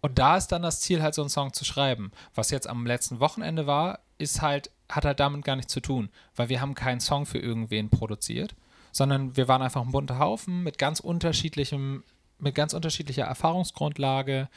Und 0.00 0.18
da 0.18 0.36
ist 0.36 0.48
dann 0.48 0.62
das 0.62 0.80
Ziel, 0.80 1.02
halt 1.02 1.14
so 1.14 1.22
einen 1.22 1.30
Song 1.30 1.52
zu 1.52 1.64
schreiben. 1.64 2.12
Was 2.34 2.50
jetzt 2.50 2.68
am 2.68 2.86
letzten 2.86 3.20
Wochenende 3.20 3.66
war, 3.66 3.98
ist 4.18 4.40
halt, 4.40 4.70
hat 4.88 5.04
halt 5.04 5.20
damit 5.20 5.44
gar 5.44 5.56
nichts 5.56 5.72
zu 5.72 5.80
tun, 5.80 6.08
weil 6.36 6.48
wir 6.48 6.60
haben 6.60 6.74
keinen 6.74 7.00
Song 7.00 7.26
für 7.26 7.38
irgendwen 7.38 7.90
produziert, 7.90 8.54
sondern 8.92 9.36
wir 9.36 9.48
waren 9.48 9.62
einfach 9.62 9.82
ein 9.82 9.92
bunter 9.92 10.18
Haufen 10.18 10.62
mit 10.62 10.78
ganz 10.78 11.00
unterschiedlichem, 11.00 12.04
mit 12.38 12.54
ganz 12.54 12.74
unterschiedlicher 12.74 13.24
Erfahrungsgrundlage. 13.24 14.48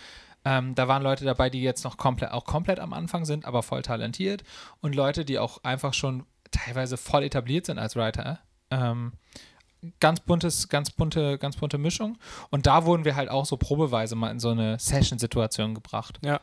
Ähm, 0.44 0.76
da 0.76 0.88
waren 0.88 1.04
Leute 1.04 1.26
dabei, 1.26 1.50
die 1.50 1.62
jetzt 1.62 1.84
noch 1.84 1.98
komplett, 1.98 2.32
auch 2.32 2.46
komplett 2.46 2.80
am 2.80 2.94
Anfang 2.94 3.26
sind, 3.26 3.46
aber 3.46 3.64
voll 3.64 3.82
talentiert. 3.82 4.44
Und 4.82 4.96
Leute, 4.96 5.26
die 5.26 5.40
auch 5.40 5.64
einfach 5.64 5.94
schon 5.94 6.26
teilweise 6.52 6.98
voll 6.98 7.24
etabliert 7.24 7.66
sind 7.66 7.80
als 7.80 7.96
Writer. 7.96 8.40
Ähm, 8.72 9.14
ganz 10.00 10.20
buntes, 10.20 10.70
ganz 10.70 10.92
bunte, 10.92 11.38
ganz 11.38 11.58
bunte 11.58 11.78
Mischung. 11.78 12.18
Und 12.50 12.66
da 12.66 12.86
wurden 12.86 13.06
wir 13.06 13.16
halt 13.16 13.30
auch 13.30 13.46
so 13.46 13.58
probeweise 13.58 14.16
mal 14.16 14.32
in 14.32 14.40
so 14.40 14.50
eine 14.50 14.80
Session-Situation 14.80 15.74
gebracht. 15.74 16.20
Ja. 16.24 16.40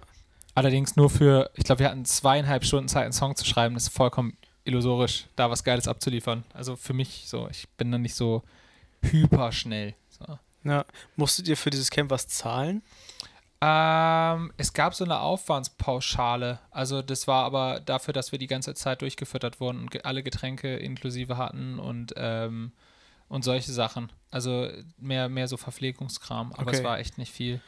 Allerdings 0.54 0.96
nur 0.96 1.10
für, 1.10 1.50
ich 1.54 1.64
glaube, 1.64 1.80
wir 1.80 1.90
hatten 1.90 2.04
zweieinhalb 2.04 2.64
Stunden 2.64 2.88
Zeit, 2.88 3.04
einen 3.04 3.12
Song 3.12 3.36
zu 3.36 3.44
schreiben. 3.44 3.74
Das 3.74 3.84
ist 3.84 3.96
vollkommen 3.96 4.36
illusorisch, 4.64 5.26
da 5.36 5.50
was 5.50 5.64
Geiles 5.64 5.88
abzuliefern. 5.88 6.44
Also 6.52 6.76
für 6.76 6.94
mich 6.94 7.24
so, 7.26 7.48
ich 7.48 7.68
bin 7.76 7.92
dann 7.92 8.02
nicht 8.02 8.14
so 8.14 8.42
hyper 9.02 9.52
schnell. 9.52 9.94
So. 10.08 10.38
Ja. 10.64 10.84
Musstet 11.16 11.48
ihr 11.48 11.56
für 11.56 11.70
dieses 11.70 11.90
Camp 11.90 12.10
was 12.10 12.28
zahlen? 12.28 12.82
Ähm, 13.60 14.52
es 14.56 14.72
gab 14.72 14.94
so 14.94 15.04
eine 15.04 15.18
Aufwandspauschale. 15.20 16.60
Also 16.70 17.02
das 17.02 17.26
war 17.26 17.44
aber 17.44 17.80
dafür, 17.80 18.14
dass 18.14 18.30
wir 18.32 18.38
die 18.38 18.46
ganze 18.46 18.74
Zeit 18.74 19.02
durchgefüttert 19.02 19.60
wurden 19.60 19.80
und 19.80 20.04
alle 20.04 20.22
Getränke 20.22 20.76
inklusive 20.76 21.36
hatten 21.36 21.78
und, 21.78 22.14
ähm, 22.16 22.72
und 23.28 23.42
solche 23.42 23.72
Sachen. 23.72 24.12
Also 24.30 24.68
mehr, 24.98 25.28
mehr 25.28 25.48
so 25.48 25.56
Verpflegungskram, 25.56 26.52
aber 26.52 26.70
es 26.70 26.78
Okay. 26.78 26.86
war 26.86 26.98
echt 26.98 27.18
nicht 27.18 27.32
viel. 27.32 27.60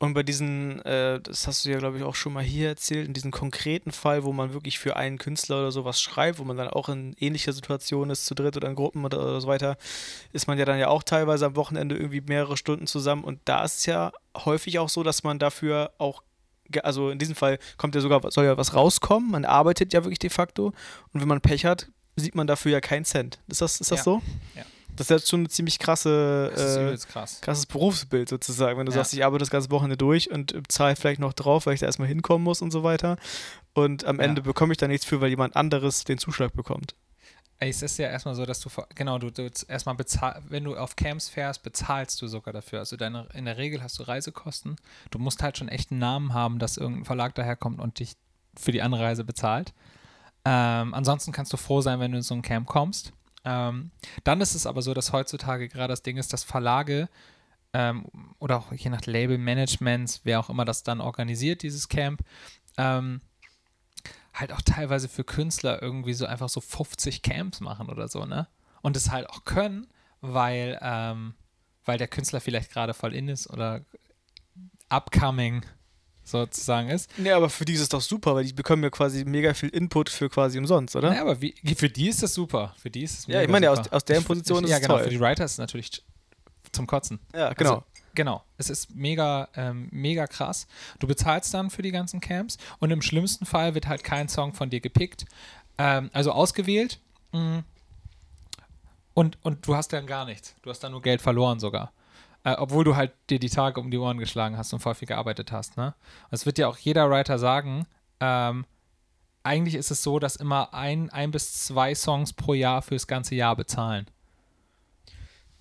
Und 0.00 0.14
bei 0.14 0.22
diesen, 0.22 0.80
äh, 0.84 1.20
das 1.20 1.48
hast 1.48 1.64
du 1.64 1.70
ja, 1.70 1.78
glaube 1.78 1.98
ich, 1.98 2.04
auch 2.04 2.14
schon 2.14 2.32
mal 2.32 2.42
hier 2.42 2.68
erzählt, 2.68 3.08
in 3.08 3.14
diesem 3.14 3.32
konkreten 3.32 3.90
Fall, 3.90 4.22
wo 4.22 4.32
man 4.32 4.52
wirklich 4.52 4.78
für 4.78 4.96
einen 4.96 5.18
Künstler 5.18 5.58
oder 5.58 5.72
sowas 5.72 6.00
schreibt, 6.00 6.38
wo 6.38 6.44
man 6.44 6.56
dann 6.56 6.68
auch 6.68 6.88
in 6.88 7.16
ähnlicher 7.18 7.52
Situation 7.52 8.08
ist, 8.10 8.24
zu 8.26 8.36
dritt 8.36 8.56
oder 8.56 8.68
in 8.68 8.76
Gruppen 8.76 9.04
oder, 9.04 9.18
oder 9.20 9.40
so 9.40 9.48
weiter, 9.48 9.76
ist 10.32 10.46
man 10.46 10.56
ja 10.56 10.64
dann 10.64 10.78
ja 10.78 10.86
auch 10.88 11.02
teilweise 11.02 11.46
am 11.46 11.56
Wochenende 11.56 11.96
irgendwie 11.96 12.20
mehrere 12.20 12.56
Stunden 12.56 12.86
zusammen. 12.86 13.24
Und 13.24 13.40
da 13.44 13.64
ist 13.64 13.78
es 13.78 13.86
ja 13.86 14.12
häufig 14.36 14.78
auch 14.78 14.88
so, 14.88 15.02
dass 15.02 15.24
man 15.24 15.40
dafür 15.40 15.90
auch, 15.98 16.22
also 16.84 17.10
in 17.10 17.18
diesem 17.18 17.34
Fall 17.34 17.58
kommt 17.76 17.96
ja 17.96 18.00
sogar, 18.00 18.20
soll 18.30 18.44
ja 18.44 18.56
was 18.56 18.74
rauskommen, 18.74 19.30
man 19.32 19.44
arbeitet 19.44 19.92
ja 19.92 20.04
wirklich 20.04 20.20
de 20.20 20.30
facto. 20.30 20.66
Und 21.12 21.20
wenn 21.20 21.28
man 21.28 21.40
Pech 21.40 21.64
hat, 21.64 21.88
sieht 22.14 22.36
man 22.36 22.46
dafür 22.46 22.70
ja 22.70 22.80
keinen 22.80 23.04
Cent. 23.04 23.40
Ist 23.48 23.62
das, 23.62 23.80
ist 23.80 23.90
das 23.90 23.98
Ja. 24.00 24.04
so? 24.04 24.22
Ja. 24.54 24.62
Das 24.98 25.06
ist 25.06 25.10
jetzt 25.10 25.28
schon 25.30 25.40
eine 25.40 25.48
ziemlich 25.48 25.78
krasse 25.78 26.52
äh, 26.54 27.10
krass. 27.10 27.40
krasses 27.40 27.66
Berufsbild 27.66 28.28
sozusagen, 28.28 28.78
wenn 28.78 28.86
du 28.86 28.92
Ja. 28.92 28.98
sagst, 28.98 29.14
ich 29.14 29.24
arbeite 29.24 29.40
das 29.40 29.50
ganze 29.50 29.70
Wochenende 29.70 29.96
durch 29.96 30.30
und 30.30 30.52
äh, 30.52 30.62
zahle 30.68 30.96
vielleicht 30.96 31.20
noch 31.20 31.32
drauf, 31.32 31.66
weil 31.66 31.74
ich 31.74 31.80
da 31.80 31.86
erstmal 31.86 32.08
hinkommen 32.08 32.44
muss 32.44 32.60
und 32.60 32.70
so 32.70 32.82
weiter. 32.82 33.16
Und 33.74 34.04
am 34.04 34.18
Ja. 34.18 34.24
Ende 34.24 34.42
bekomme 34.42 34.72
ich 34.72 34.76
da 34.78 34.88
nichts 34.88 35.06
für, 35.06 35.20
weil 35.20 35.30
jemand 35.30 35.56
anderes 35.56 36.04
den 36.04 36.18
Zuschlag 36.18 36.52
bekommt. 36.52 36.94
Es 37.60 37.82
ist 37.82 37.98
ja 37.98 38.06
erstmal 38.08 38.36
so, 38.36 38.46
dass 38.46 38.60
du, 38.60 38.70
genau, 38.94 39.18
du, 39.18 39.30
du 39.32 39.50
erstmal 39.66 39.96
bezahlst, 39.96 40.42
wenn 40.48 40.62
du 40.62 40.76
auf 40.76 40.94
Camps 40.94 41.28
fährst, 41.28 41.64
bezahlst 41.64 42.22
du 42.22 42.28
sogar 42.28 42.52
dafür. 42.52 42.78
Also 42.78 42.96
deine, 42.96 43.26
in 43.34 43.46
der 43.46 43.56
Regel 43.56 43.82
hast 43.82 43.98
du 43.98 44.04
Reisekosten. 44.04 44.76
Du 45.10 45.18
musst 45.18 45.42
halt 45.42 45.58
schon 45.58 45.68
echt 45.68 45.90
einen 45.90 45.98
Namen 45.98 46.34
haben, 46.34 46.60
dass 46.60 46.76
irgendein 46.76 47.04
Verlag 47.04 47.34
daherkommt 47.34 47.80
und 47.80 47.98
dich 47.98 48.12
für 48.56 48.70
die 48.70 48.80
Anreise 48.82 49.24
bezahlt. 49.24 49.72
Ähm, 50.44 50.94
ansonsten 50.94 51.32
kannst 51.32 51.52
du 51.52 51.56
froh 51.56 51.80
sein, 51.80 51.98
wenn 52.00 52.12
du 52.12 52.18
in 52.18 52.22
so 52.22 52.34
ein 52.34 52.42
Camp 52.42 52.66
kommst. 52.68 53.12
Ähm, 53.48 53.92
dann 54.24 54.42
ist 54.42 54.54
es 54.54 54.66
aber 54.66 54.82
so, 54.82 54.92
dass 54.92 55.12
heutzutage 55.12 55.68
gerade 55.68 55.92
das 55.92 56.02
Ding 56.02 56.18
ist, 56.18 56.34
dass 56.34 56.44
Verlage 56.44 57.08
ähm, 57.72 58.04
oder 58.38 58.58
auch 58.58 58.72
je 58.72 58.90
nach 58.90 59.06
Labelmanagements, 59.06 60.20
wer 60.24 60.38
auch 60.38 60.50
immer 60.50 60.66
das 60.66 60.82
dann 60.82 61.00
organisiert, 61.00 61.62
dieses 61.62 61.88
Camp, 61.88 62.20
ähm, 62.76 63.22
halt 64.34 64.52
auch 64.52 64.60
teilweise 64.60 65.08
für 65.08 65.24
Künstler 65.24 65.80
irgendwie 65.80 66.12
so 66.12 66.26
einfach 66.26 66.50
so 66.50 66.60
50 66.60 67.22
Camps 67.22 67.60
machen 67.60 67.88
oder 67.88 68.08
so, 68.08 68.26
ne? 68.26 68.48
Und 68.82 68.96
es 68.96 69.10
halt 69.10 69.28
auch 69.30 69.44
können, 69.44 69.86
weil, 70.20 70.78
ähm, 70.82 71.34
weil 71.86 71.96
der 71.96 72.06
Künstler 72.06 72.40
vielleicht 72.40 72.70
gerade 72.70 72.92
voll 72.92 73.14
in 73.14 73.28
ist 73.28 73.48
oder 73.48 73.80
upcoming 74.90 75.64
sozusagen 76.30 76.88
ist. 76.90 77.10
Nee, 77.18 77.30
aber 77.32 77.48
für 77.50 77.64
die 77.64 77.72
ist 77.74 77.80
es 77.80 77.88
doch 77.88 78.00
super, 78.00 78.34
weil 78.34 78.44
die 78.44 78.52
bekommen 78.52 78.82
ja 78.82 78.90
quasi 78.90 79.24
mega 79.24 79.54
viel 79.54 79.68
Input 79.70 80.08
für 80.10 80.28
quasi 80.28 80.58
umsonst, 80.58 80.94
oder? 80.96 81.14
Ja, 81.14 81.22
aber 81.22 81.40
wie, 81.40 81.54
für 81.76 81.88
die 81.88 82.08
ist 82.08 82.22
das 82.22 82.34
super. 82.34 82.74
Für 82.78 82.90
die 82.90 83.02
ist 83.02 83.18
es 83.20 83.26
Ja, 83.26 83.42
ich 83.42 83.48
meine, 83.48 83.70
aus- 83.70 83.88
aus 83.90 84.04
deren 84.04 84.20
Ich- 84.22 84.26
Position 84.26 84.58
ich, 84.58 84.64
ist 84.64 84.70
Ja, 84.70 84.76
es 84.76 84.82
genau. 84.82 84.94
toll. 84.96 85.04
Für 85.04 85.10
die 85.10 85.20
Writer 85.20 85.44
ist 85.44 85.52
es 85.52 85.58
natürlich 85.58 86.02
zum 86.72 86.86
Kotzen. 86.86 87.18
Ja, 87.34 87.52
genau. 87.54 87.70
Also, 87.70 87.84
genau. 88.14 88.44
Es 88.58 88.68
ist 88.70 88.94
mega, 88.94 89.48
ähm, 89.56 89.88
mega 89.90 90.26
krass. 90.26 90.66
Du 90.98 91.06
bezahlst 91.06 91.52
dann 91.54 91.70
für 91.70 91.82
die 91.82 91.90
ganzen 91.92 92.20
Camps 92.20 92.58
und 92.78 92.90
im 92.90 93.02
schlimmsten 93.02 93.46
Fall 93.46 93.74
wird 93.74 93.86
halt 93.86 94.04
kein 94.04 94.28
Song 94.28 94.52
von 94.54 94.68
dir 94.70 94.80
gepickt, 94.80 95.24
ähm, 95.78 96.10
also 96.12 96.32
ausgewählt. 96.32 96.98
Mm. 97.32 97.58
Und, 99.14 99.36
und 99.42 99.66
du 99.66 99.74
hast 99.74 99.92
dann 99.92 100.06
gar 100.06 100.24
nichts. 100.26 100.54
Du 100.62 100.70
hast 100.70 100.80
dann 100.80 100.92
nur 100.92 101.02
Geld 101.02 101.20
verloren 101.20 101.58
sogar. 101.58 101.92
Äh, 102.52 102.56
obwohl 102.58 102.84
du 102.84 102.96
halt 102.96 103.12
dir 103.30 103.38
die 103.38 103.50
Tage 103.50 103.80
um 103.80 103.90
die 103.90 103.98
Ohren 103.98 104.18
geschlagen 104.18 104.56
hast 104.56 104.72
und 104.72 104.80
voll 104.80 104.94
viel 104.94 105.08
gearbeitet 105.08 105.52
hast. 105.52 105.76
Ne? 105.76 105.94
Es 106.30 106.46
wird 106.46 106.58
ja 106.58 106.68
auch 106.68 106.78
jeder 106.78 107.10
Writer 107.10 107.38
sagen, 107.38 107.86
ähm, 108.20 108.64
eigentlich 109.42 109.74
ist 109.74 109.90
es 109.90 110.02
so, 110.02 110.18
dass 110.18 110.36
immer 110.36 110.74
ein, 110.74 111.10
ein 111.10 111.30
bis 111.30 111.64
zwei 111.64 111.94
Songs 111.94 112.32
pro 112.32 112.54
Jahr 112.54 112.82
fürs 112.82 113.06
ganze 113.06 113.34
Jahr 113.34 113.56
bezahlen. 113.56 114.06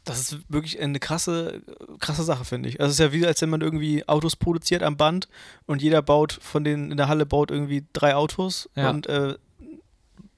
Das 0.04 0.20
ist 0.20 0.38
wirklich 0.50 0.80
eine 0.80 1.00
krasse, 1.00 1.62
krasse 2.00 2.24
Sache, 2.24 2.46
finde 2.46 2.70
ich. 2.70 2.80
Also 2.80 2.92
es 2.92 3.00
ist 3.00 3.06
ja 3.06 3.12
wie, 3.12 3.26
als 3.28 3.42
wenn 3.42 3.50
man 3.50 3.60
irgendwie 3.60 4.08
Autos 4.08 4.38
produziert 4.38 4.82
am 4.82 4.96
Band 4.96 5.28
und 5.66 5.82
jeder 5.82 6.02
baut 6.02 6.32
von 6.32 6.64
denen 6.64 6.92
in 6.92 6.98
der 6.98 7.10
Halle 7.10 7.26
baut 7.26 7.52
irgendwie 7.52 7.86
drei 7.92 8.16
Autos 8.16 8.70
Ja. 8.76 8.90
und 8.90 9.08
äh, 9.08 9.36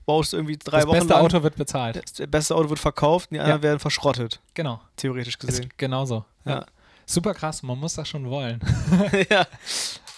baust 0.09 0.33
irgendwie 0.33 0.57
drei 0.57 0.77
das 0.79 0.87
Wochen 0.87 0.93
beste 0.97 1.13
lang. 1.13 1.21
Auto 1.23 1.43
wird 1.43 1.55
bezahlt. 1.55 1.95
Das 2.19 2.27
beste 2.29 2.55
Auto 2.55 2.69
wird 2.69 2.79
verkauft 2.79 3.29
und 3.29 3.35
die 3.35 3.39
anderen 3.39 3.59
Ja. 3.61 3.63
werden 3.63 3.79
verschrottet, 3.79 4.39
Genau. 4.55 4.81
theoretisch 4.95 5.37
gesehen. 5.37 5.65
Ist 5.65 5.77
genauso. 5.77 6.25
Ja. 6.45 6.65
Super 7.05 7.33
krass, 7.35 7.61
man 7.61 7.77
muss 7.79 7.93
das 7.93 8.07
schon 8.09 8.27
wollen. 8.29 8.59
ja. 9.29 9.45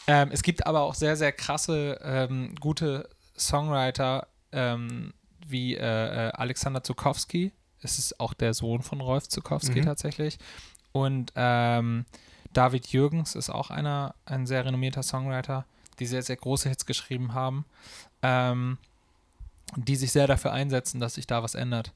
Ähm, 0.07 0.29
es 0.31 0.41
gibt 0.43 0.65
aber 0.65 0.81
auch 0.81 0.95
sehr, 0.95 1.15
sehr 1.17 1.31
krasse, 1.33 1.99
ähm, 2.03 2.55
gute 2.59 3.09
Songwriter 3.37 4.27
ähm, 4.53 5.13
wie 5.47 5.75
äh, 5.75 5.79
äh, 6.27 6.31
Alexander 6.31 6.83
Zukowski. 6.83 7.51
Es 7.81 7.97
ist 7.99 8.19
auch 8.19 8.33
der 8.33 8.53
Sohn 8.53 8.81
von 8.81 9.01
Rolf 9.01 9.27
Zukowski 9.27 9.81
Mhm. 9.81 9.85
tatsächlich. 9.85 10.37
Und 10.93 11.33
ähm, 11.35 12.05
David 12.53 12.87
Jürgens 12.87 13.35
ist 13.35 13.49
auch 13.49 13.69
einer, 13.71 14.15
ein 14.25 14.45
sehr 14.47 14.63
renommierter 14.65 15.03
Songwriter, 15.03 15.65
die 15.99 16.05
sehr, 16.05 16.23
sehr 16.23 16.37
große 16.37 16.69
Hits 16.69 16.85
geschrieben 16.85 17.33
haben. 17.33 17.65
Die 19.75 19.95
sich 19.95 20.11
sehr 20.11 20.27
dafür 20.27 20.51
einsetzen, 20.51 20.99
dass 20.99 21.15
sich 21.15 21.27
da 21.27 21.43
was 21.43 21.55
ändert. 21.55 21.93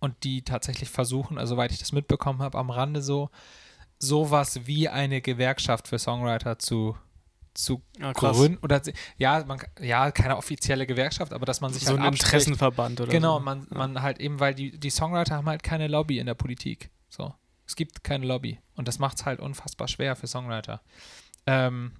Und 0.00 0.24
die 0.24 0.42
tatsächlich 0.42 0.88
versuchen, 0.90 1.38
also 1.38 1.54
soweit 1.54 1.70
ich 1.72 1.78
das 1.78 1.92
mitbekommen 1.92 2.42
habe, 2.42 2.58
am 2.58 2.70
Rande 2.70 3.02
so, 3.02 3.30
sowas 3.98 4.66
wie 4.66 4.88
eine 4.88 5.20
Gewerkschaft 5.20 5.86
für 5.88 5.98
Songwriter 5.98 6.58
zu, 6.58 6.96
zu 7.54 7.82
Ja, 8.00 8.12
krass. 8.12 8.36
gründen. 8.36 8.58
Oder 8.62 8.82
ja, 9.16 9.44
man, 9.46 9.60
ja, 9.80 10.10
keine 10.10 10.36
offizielle 10.36 10.86
Gewerkschaft, 10.86 11.32
aber 11.32 11.46
dass 11.46 11.60
man 11.60 11.72
sich 11.72 11.84
So 11.84 11.90
halt 11.90 12.00
ein 12.00 12.06
abspricht. 12.06 12.32
Interessenverband 12.32 13.00
oder 13.00 13.10
Genau, 13.12 13.38
so. 13.38 13.44
man, 13.44 13.66
man 13.70 14.02
halt 14.02 14.18
eben, 14.20 14.40
weil 14.40 14.54
die, 14.54 14.76
die 14.78 14.90
Songwriter 14.90 15.36
haben 15.36 15.46
halt 15.48 15.62
keine 15.62 15.86
Lobby 15.86 16.18
in 16.18 16.26
der 16.26 16.34
Politik. 16.34 16.90
So. 17.08 17.32
Es 17.66 17.76
gibt 17.76 18.02
keine 18.02 18.26
Lobby. 18.26 18.58
Und 18.74 18.88
das 18.88 18.98
macht 18.98 19.18
es 19.20 19.24
halt 19.24 19.38
unfassbar 19.38 19.86
schwer 19.86 20.16
für 20.16 20.26
Songwriter. 20.26 20.80
Ähm, 21.46 21.92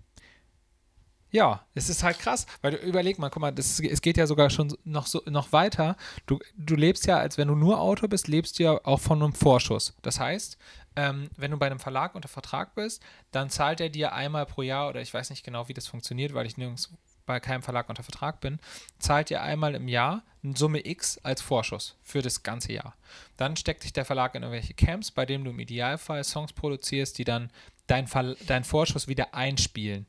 ja, 1.32 1.66
es 1.74 1.88
ist 1.88 2.04
halt 2.04 2.18
krass, 2.18 2.46
weil 2.60 2.72
du 2.72 2.76
überleg 2.76 3.18
mal, 3.18 3.30
guck 3.30 3.40
mal, 3.40 3.50
das, 3.50 3.80
es 3.80 4.00
geht 4.02 4.16
ja 4.16 4.26
sogar 4.26 4.50
schon 4.50 4.76
noch 4.84 5.06
so 5.06 5.22
noch 5.26 5.50
weiter. 5.52 5.96
Du, 6.26 6.38
du 6.56 6.76
lebst 6.76 7.06
ja, 7.06 7.18
als 7.18 7.38
wenn 7.38 7.48
du 7.48 7.54
nur 7.54 7.80
Autor 7.80 8.08
bist, 8.08 8.28
lebst 8.28 8.58
du 8.58 8.62
ja 8.62 8.80
auch 8.84 9.00
von 9.00 9.22
einem 9.22 9.32
Vorschuss. 9.32 9.96
Das 10.02 10.20
heißt, 10.20 10.58
ähm, 10.94 11.30
wenn 11.36 11.50
du 11.50 11.56
bei 11.56 11.66
einem 11.66 11.80
Verlag 11.80 12.14
unter 12.14 12.28
Vertrag 12.28 12.74
bist, 12.74 13.02
dann 13.30 13.48
zahlt 13.48 13.80
er 13.80 13.88
dir 13.88 14.12
einmal 14.12 14.46
pro 14.46 14.62
Jahr, 14.62 14.90
oder 14.90 15.00
ich 15.00 15.12
weiß 15.12 15.30
nicht 15.30 15.44
genau, 15.44 15.68
wie 15.68 15.74
das 15.74 15.86
funktioniert, 15.86 16.34
weil 16.34 16.46
ich 16.46 16.58
nirgends 16.58 16.92
bei 17.24 17.40
keinem 17.40 17.62
Verlag 17.62 17.88
unter 17.88 18.02
Vertrag 18.02 18.40
bin, 18.40 18.58
zahlt 18.98 19.30
dir 19.30 19.42
einmal 19.42 19.74
im 19.74 19.88
Jahr 19.88 20.24
eine 20.42 20.56
Summe 20.56 20.84
X 20.84 21.18
als 21.18 21.40
Vorschuss 21.40 21.96
für 22.02 22.20
das 22.20 22.42
ganze 22.42 22.72
Jahr. 22.72 22.94
Dann 23.36 23.56
steckt 23.56 23.84
dich 23.84 23.92
der 23.92 24.04
Verlag 24.04 24.34
in 24.34 24.42
irgendwelche 24.42 24.74
Camps, 24.74 25.12
bei 25.12 25.24
denen 25.24 25.44
du 25.44 25.52
im 25.52 25.60
Idealfall 25.60 26.24
Songs 26.24 26.52
produzierst, 26.52 27.16
die 27.16 27.24
dann 27.24 27.50
dein, 27.86 28.06
Verl- 28.06 28.36
dein 28.46 28.64
Vorschuss 28.64 29.06
wieder 29.08 29.34
einspielen. 29.34 30.06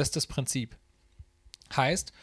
Das 0.00 0.08
ist 0.08 0.16
das 0.16 0.26
Prinzip. 0.26 0.78
Heißt, 1.76 2.14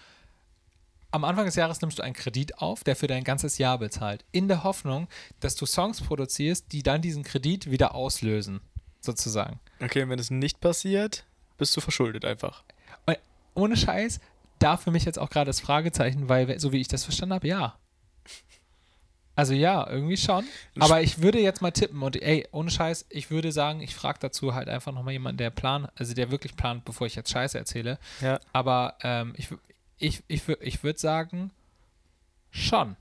am 1.11 1.23
Anfang 1.23 1.45
des 1.45 1.53
Jahres 1.53 1.79
nimmst 1.79 1.99
du 1.99 2.03
einen 2.03 2.15
Kredit 2.15 2.57
auf, 2.57 2.83
der 2.83 2.95
für 2.95 3.05
dein 3.05 3.23
ganzes 3.23 3.59
Jahr 3.59 3.77
bezahlt, 3.77 4.25
in 4.31 4.47
der 4.47 4.63
Hoffnung, 4.63 5.07
dass 5.41 5.55
du 5.55 5.67
Songs 5.67 6.01
produzierst, 6.01 6.71
die 6.71 6.81
dann 6.81 7.03
diesen 7.03 7.21
Kredit 7.21 7.69
wieder 7.69 7.93
auslösen, 7.93 8.61
sozusagen. 8.99 9.59
Okay, 9.79 10.01
und 10.01 10.09
wenn 10.09 10.17
es 10.17 10.31
nicht 10.31 10.59
passiert, 10.59 11.23
bist 11.59 11.77
du 11.77 11.81
verschuldet 11.81 12.25
einfach. 12.25 12.63
Und 13.05 13.19
ohne 13.53 13.77
Scheiß, 13.77 14.21
da 14.57 14.77
für 14.77 14.89
mich 14.89 15.05
jetzt 15.05 15.19
auch 15.19 15.29
gerade 15.29 15.49
das 15.49 15.59
Fragezeichen, 15.59 16.29
weil, 16.29 16.59
so 16.59 16.71
wie 16.71 16.81
ich 16.81 16.87
das 16.87 17.03
verstanden 17.03 17.35
habe, 17.35 17.47
ja. 17.47 17.77
Also 19.37 19.53
ja, 19.53 19.87
irgendwie 19.87 20.17
schon. 20.17 20.45
Aber 20.79 21.03
ich 21.03 21.21
würde 21.21 21.39
jetzt 21.39 21.61
mal 21.61 21.69
tippen 21.69 22.01
und 22.01 22.19
ey, 22.19 22.47
ohne 22.51 22.71
Scheiß, 22.71 23.05
ich 23.09 23.29
würde 23.29 23.51
sagen, 23.51 23.81
ich 23.81 23.93
frage 23.93 24.17
dazu 24.19 24.55
halt 24.55 24.67
einfach 24.67 24.91
nochmal 24.91 25.13
jemanden, 25.13 25.37
der 25.37 25.51
plant, 25.51 25.89
also 25.95 26.15
der 26.15 26.31
wirklich 26.31 26.55
plant, 26.55 26.85
bevor 26.85 27.05
ich 27.05 27.13
jetzt 27.13 27.29
Scheiße 27.29 27.55
erzähle. 27.55 27.99
Ja. 28.19 28.39
Aber 28.51 28.95
ähm, 29.03 29.35
ich, 29.37 29.49
ich, 29.99 30.23
ich, 30.27 30.49
ich 30.49 30.83
würde 30.83 30.97
sagen, 30.97 31.51
schon. 32.49 32.95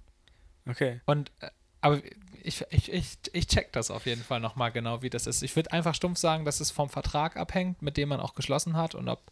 Okay. 0.69 1.01
Und 1.07 1.33
äh, 1.41 1.49
aber 1.81 2.03
ich, 2.43 2.67
ich, 2.69 2.93
ich, 2.93 3.19
ich 3.33 3.47
check 3.47 3.73
das 3.73 3.91
auf 3.91 4.05
jeden 4.05 4.23
Fall 4.23 4.41
nochmal 4.41 4.71
genau, 4.71 5.01
wie 5.01 5.09
das 5.09 5.27
ist. 5.27 5.43
Ich 5.43 5.57
würde 5.57 5.73
einfach 5.73 5.95
stumpf 5.95 6.19
sagen, 6.19 6.45
dass 6.45 6.61
es 6.61 6.71
vom 6.71 6.91
Vertrag 6.91 7.39
abhängt, 7.39 7.81
mit 7.81 7.97
dem 7.97 8.11
man 8.11 8.21
auch 8.21 8.35
geschlossen 8.35 8.77
hat 8.77 8.95
und 8.95 9.09
ob, 9.09 9.23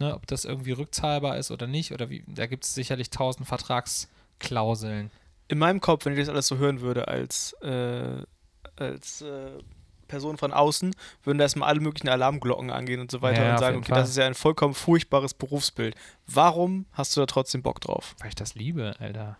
ne, 0.00 0.16
ob 0.16 0.26
das 0.26 0.44
irgendwie 0.44 0.72
rückzahlbar 0.72 1.38
ist 1.38 1.52
oder 1.52 1.68
nicht. 1.68 1.92
Oder 1.92 2.10
wie, 2.10 2.24
da 2.26 2.46
gibt 2.46 2.64
es 2.64 2.74
sicherlich 2.74 3.10
tausend 3.10 3.46
Vertragsklauseln. 3.46 5.12
In 5.50 5.58
meinem 5.58 5.80
Kopf, 5.80 6.04
wenn 6.04 6.12
ich 6.12 6.18
das 6.20 6.28
alles 6.28 6.46
so 6.46 6.58
hören 6.58 6.80
würde 6.80 7.08
als, 7.08 7.54
äh, 7.62 8.22
als 8.76 9.20
äh, 9.20 9.58
Person 10.06 10.36
von 10.36 10.52
außen, 10.52 10.94
würden 11.24 11.38
da 11.38 11.44
erstmal 11.44 11.68
alle 11.68 11.80
möglichen 11.80 12.08
Alarmglocken 12.08 12.70
angehen 12.70 13.00
und 13.00 13.10
so 13.10 13.20
weiter 13.20 13.42
Ja, 13.44 13.52
und 13.52 13.58
sagen, 13.58 13.78
okay, 13.78 13.88
Fall. 13.88 14.00
das 14.00 14.10
ist 14.10 14.16
ja 14.16 14.26
ein 14.26 14.34
vollkommen 14.34 14.74
furchtbares 14.74 15.34
Berufsbild. 15.34 15.96
Warum 16.28 16.86
hast 16.92 17.16
du 17.16 17.20
da 17.20 17.26
trotzdem 17.26 17.62
Bock 17.62 17.80
drauf? 17.80 18.14
Weil 18.20 18.28
ich 18.28 18.36
das 18.36 18.54
liebe, 18.54 18.94
Alter. 19.00 19.38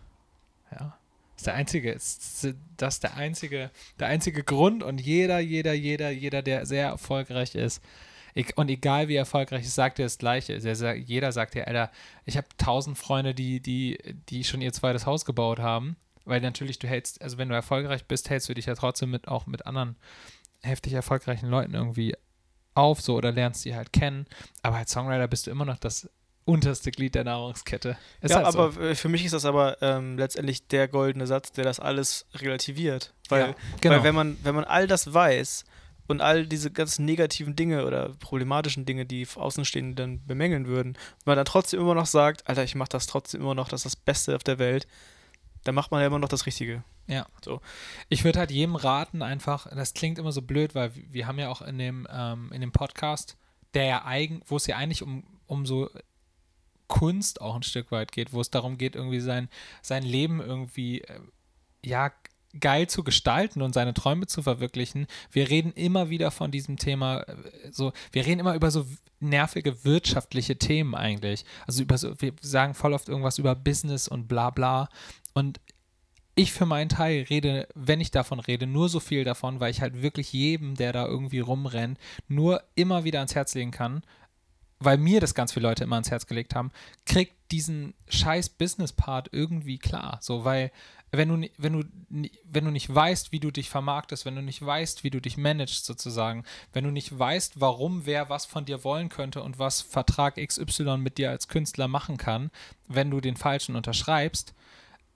Ja. 0.71 0.97
Ist 1.37 1.47
der 1.47 1.53
einzige, 1.53 1.91
ist 1.93 2.45
das 2.75 2.95
ist 2.95 3.03
der 3.03 3.15
einzige, 3.15 3.71
der 3.99 4.07
einzige 4.07 4.43
Grund 4.43 4.83
und 4.83 4.99
jeder, 4.99 5.39
jeder, 5.39 5.73
jeder, 5.73 6.09
jeder, 6.09 6.41
der 6.41 6.65
sehr 6.65 6.87
erfolgreich 6.87 7.55
ist, 7.55 7.81
und 8.55 8.69
egal 8.69 9.07
wie 9.07 9.15
erfolgreich 9.15 9.63
ist, 9.63 9.75
sagt 9.75 9.99
er 9.99 10.05
das 10.05 10.17
Gleiche. 10.17 10.55
Jeder 10.95 11.31
sagt 11.31 11.55
ja, 11.55 11.63
Alter, 11.63 11.91
ich 12.25 12.37
habe 12.37 12.47
tausend 12.57 12.97
Freunde, 12.97 13.33
die, 13.33 13.59
die, 13.59 13.97
die 14.29 14.43
schon 14.43 14.61
ihr 14.61 14.73
zweites 14.73 15.05
Haus 15.05 15.25
gebaut 15.25 15.59
haben, 15.59 15.95
weil 16.25 16.41
natürlich 16.41 16.79
du 16.79 16.87
hältst, 16.87 17.21
also 17.21 17.37
wenn 17.37 17.49
du 17.49 17.55
erfolgreich 17.55 18.05
bist, 18.05 18.29
hältst 18.29 18.49
du 18.49 18.53
dich 18.53 18.65
ja 18.65 18.75
trotzdem 18.75 19.11
mit 19.11 19.27
auch 19.27 19.47
mit 19.47 19.65
anderen 19.65 19.95
heftig 20.61 20.93
erfolgreichen 20.93 21.49
Leuten 21.49 21.73
irgendwie 21.73 22.15
auf, 22.73 23.01
so 23.01 23.15
oder 23.15 23.31
lernst 23.31 23.65
die 23.65 23.75
halt 23.75 23.91
kennen. 23.91 24.27
Aber 24.61 24.77
als 24.77 24.91
Songwriter 24.91 25.27
bist 25.27 25.47
du 25.47 25.51
immer 25.51 25.65
noch 25.65 25.77
das 25.77 26.09
unterste 26.45 26.91
Glied 26.91 27.15
der 27.15 27.23
Nahrungskette. 27.23 27.97
Ist 28.21 28.31
ja, 28.31 28.43
halt 28.43 28.53
so. 28.53 28.59
aber 28.59 28.81
äh, 28.81 28.95
für 28.95 29.09
mich 29.09 29.25
ist 29.25 29.33
das 29.33 29.45
aber 29.45 29.81
ähm, 29.81 30.17
letztendlich 30.17 30.67
der 30.67 30.87
goldene 30.87 31.27
Satz, 31.27 31.51
der 31.51 31.63
das 31.63 31.79
alles 31.79 32.25
relativiert. 32.33 33.13
Weil, 33.29 33.49
Ja, 33.49 33.55
genau. 33.79 33.95
weil 33.95 34.03
wenn 34.03 34.15
man, 34.15 34.37
wenn 34.43 34.55
man 34.55 34.63
all 34.63 34.87
das 34.87 35.13
weiß 35.13 35.65
und 36.11 36.21
all 36.21 36.45
diese 36.45 36.71
ganzen 36.71 37.05
negativen 37.05 37.55
Dinge 37.55 37.85
oder 37.85 38.09
problematischen 38.19 38.85
Dinge, 38.85 39.05
die 39.05 39.27
Außenstehende 39.33 39.95
dann 39.95 40.25
bemängeln 40.25 40.67
würden, 40.67 40.93
wenn 40.93 41.31
man 41.31 41.37
dann 41.37 41.45
trotzdem 41.45 41.79
immer 41.79 41.95
noch 41.95 42.05
sagt, 42.05 42.47
Alter, 42.47 42.63
ich 42.63 42.75
mache 42.75 42.89
das 42.89 43.07
trotzdem 43.07 43.41
immer 43.41 43.55
noch, 43.55 43.69
das 43.69 43.85
ist 43.85 43.95
das 43.95 43.95
Beste 43.95 44.35
auf 44.35 44.43
der 44.43 44.59
Welt, 44.59 44.87
dann 45.63 45.75
macht 45.75 45.91
man 45.91 46.01
ja 46.01 46.07
immer 46.07 46.19
noch 46.19 46.29
das 46.29 46.45
Richtige. 46.45 46.83
Ich 48.09 48.23
würde 48.23 48.39
halt 48.39 48.51
jedem 48.51 48.75
raten, 48.75 49.21
einfach, 49.21 49.67
das 49.69 49.93
klingt 49.93 50.19
immer 50.19 50.31
so 50.31 50.41
blöd, 50.41 50.75
weil 50.75 50.95
wir 50.95 51.13
wir 51.13 51.27
haben 51.27 51.39
ja 51.39 51.49
auch 51.49 51.61
in 51.61 51.77
dem, 51.77 52.07
ähm, 52.11 52.51
in 52.53 52.61
dem 52.61 52.71
Podcast, 52.71 53.37
der 53.73 53.85
ja 53.85 54.05
eigen, 54.05 54.41
wo 54.47 54.57
es 54.57 54.67
ja 54.67 54.77
eigentlich 54.77 55.03
um, 55.03 55.23
um 55.47 55.65
so 55.65 55.89
Kunst 56.87 57.39
auch 57.41 57.55
ein 57.55 57.63
Stück 57.63 57.91
weit 57.91 58.11
geht, 58.11 58.33
wo 58.33 58.41
es 58.41 58.49
darum 58.49 58.77
geht, 58.77 58.95
irgendwie 58.95 59.21
sein, 59.21 59.49
sein 59.81 60.03
Leben 60.03 60.41
irgendwie, 60.41 61.01
äh, 61.01 61.19
ja, 61.83 62.11
geil 62.59 62.87
zu 62.87 63.03
gestalten 63.03 63.61
und 63.61 63.73
seine 63.73 63.93
Träume 63.93 64.27
zu 64.27 64.41
verwirklichen. 64.41 65.07
Wir 65.31 65.49
reden 65.49 65.71
immer 65.73 66.09
wieder 66.09 66.31
von 66.31 66.51
diesem 66.51 66.77
Thema, 66.77 67.21
äh, 67.21 67.35
so, 67.71 67.93
wir 68.11 68.25
reden 68.25 68.39
immer 68.39 68.55
über 68.55 68.71
so 68.71 68.85
nervige 69.19 69.85
wirtschaftliche 69.85 70.57
Themen 70.57 70.95
eigentlich. 70.95 71.45
Also 71.67 71.83
über 71.83 71.97
so, 71.97 72.19
wir 72.19 72.33
sagen 72.41 72.73
voll 72.73 72.93
oft 72.93 73.09
irgendwas 73.09 73.37
über 73.37 73.55
Business 73.55 74.07
und 74.07 74.27
bla 74.27 74.49
bla. 74.49 74.89
Und 75.33 75.59
ich 76.35 76.51
für 76.51 76.65
meinen 76.65 76.89
Teil 76.89 77.25
rede, 77.29 77.67
wenn 77.75 78.01
ich 78.01 78.11
davon 78.11 78.39
rede, 78.39 78.65
nur 78.65 78.89
so 78.89 78.99
viel 78.99 79.23
davon, 79.23 79.59
weil 79.59 79.71
ich 79.71 79.81
halt 79.81 80.01
wirklich 80.01 80.33
jedem, 80.33 80.75
der 80.75 80.93
da 80.93 81.05
irgendwie 81.05 81.39
rumrennt, 81.39 81.99
nur 82.27 82.63
immer 82.75 83.03
wieder 83.03 83.19
ans 83.19 83.35
Herz 83.35 83.53
legen 83.53 83.71
kann, 83.71 84.01
weil 84.79 84.97
mir 84.97 85.19
das 85.19 85.35
ganz 85.35 85.53
viele 85.53 85.67
Leute 85.67 85.83
immer 85.83 85.97
ans 85.97 86.09
Herz 86.09 86.25
gelegt 86.25 86.55
haben, 86.55 86.71
kriegt 87.05 87.35
diesen 87.51 87.93
scheiß 88.07 88.49
Business-Part 88.49 89.29
irgendwie 89.31 89.77
klar. 89.77 90.17
So, 90.21 90.45
weil 90.45 90.71
wenn 91.11 91.27
du, 91.27 91.49
wenn, 91.57 91.73
du, 91.73 91.83
wenn 92.43 92.65
du 92.65 92.71
nicht 92.71 92.93
weißt, 92.93 93.31
wie 93.31 93.39
du 93.39 93.51
dich 93.51 93.69
vermarktest, 93.69 94.25
wenn 94.25 94.35
du 94.35 94.41
nicht 94.41 94.65
weißt, 94.65 95.03
wie 95.03 95.09
du 95.09 95.19
dich 95.19 95.35
managst 95.35 95.85
sozusagen, 95.85 96.45
wenn 96.71 96.85
du 96.85 96.91
nicht 96.91 97.17
weißt, 97.17 97.59
warum 97.59 98.05
wer 98.05 98.29
was 98.29 98.45
von 98.45 98.65
dir 98.65 98.83
wollen 98.83 99.09
könnte 99.09 99.43
und 99.43 99.59
was 99.59 99.81
Vertrag 99.81 100.35
XY 100.35 100.97
mit 100.97 101.17
dir 101.17 101.29
als 101.29 101.49
Künstler 101.49 101.89
machen 101.89 102.17
kann, 102.17 102.49
wenn 102.87 103.11
du 103.11 103.19
den 103.19 103.35
falschen 103.35 103.75
unterschreibst, 103.75 104.53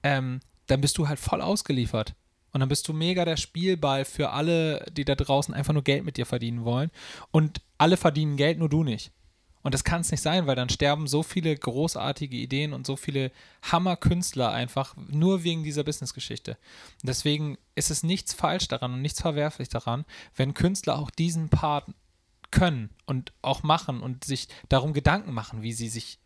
ähm, 0.03 0.41
dann 0.67 0.81
bist 0.81 0.97
du 0.97 1.07
halt 1.07 1.19
voll 1.19 1.41
ausgeliefert. 1.41 2.13
Und 2.51 2.61
dann 2.61 2.69
bist 2.69 2.87
du 2.87 2.93
mega 2.93 3.25
der 3.25 3.35
Spielball 3.37 4.05
für 4.05 4.29
alle, 4.29 4.85
die 4.91 5.03
da 5.03 5.15
draußen 5.15 5.53
einfach 5.53 5.73
nur 5.73 5.83
Geld 5.83 6.05
mit 6.05 6.15
dir 6.15 6.25
verdienen 6.25 6.63
wollen. 6.63 6.89
Und 7.31 7.61
alle 7.77 7.97
verdienen 7.97 8.37
Geld, 8.37 8.59
nur 8.59 8.69
du 8.69 8.83
nicht. 8.83 9.11
Und 9.65 9.73
das 9.73 9.83
kann 9.83 10.01
es 10.01 10.11
nicht 10.11 10.21
sein, 10.21 10.45
weil 10.45 10.55
dann 10.55 10.69
sterben 10.69 11.07
so 11.07 11.23
viele 11.23 11.57
großartige 11.57 12.37
Ideen 12.37 12.71
und 12.71 12.85
so 12.85 12.95
viele 12.95 13.31
Hammerkünstler 13.63 14.51
einfach 14.51 14.95
nur 14.95 15.43
wegen 15.43 15.63
dieser 15.63 15.83
Businessgeschichte. 15.83 16.59
Deswegen 17.01 17.57
ist 17.73 17.89
es 17.89 18.03
nichts 18.03 18.35
falsch 18.35 18.67
daran 18.67 18.93
und 18.93 19.01
nichts 19.01 19.21
verwerflich 19.21 19.67
daran, 19.67 20.05
wenn 20.35 20.53
Künstler 20.53 20.99
auch 20.99 21.09
diesen 21.09 21.49
Part 21.49 21.87
können 22.51 22.91
und 23.07 23.33
auch 23.41 23.63
machen 23.63 24.01
und 24.01 24.23
sich 24.23 24.49
darum 24.69 24.93
Gedanken 24.93 25.33
machen, 25.33 25.63
wie 25.63 25.73
sie 25.73 25.89
sich, 25.89 26.19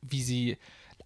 wie 0.00 0.22
sie 0.22 0.56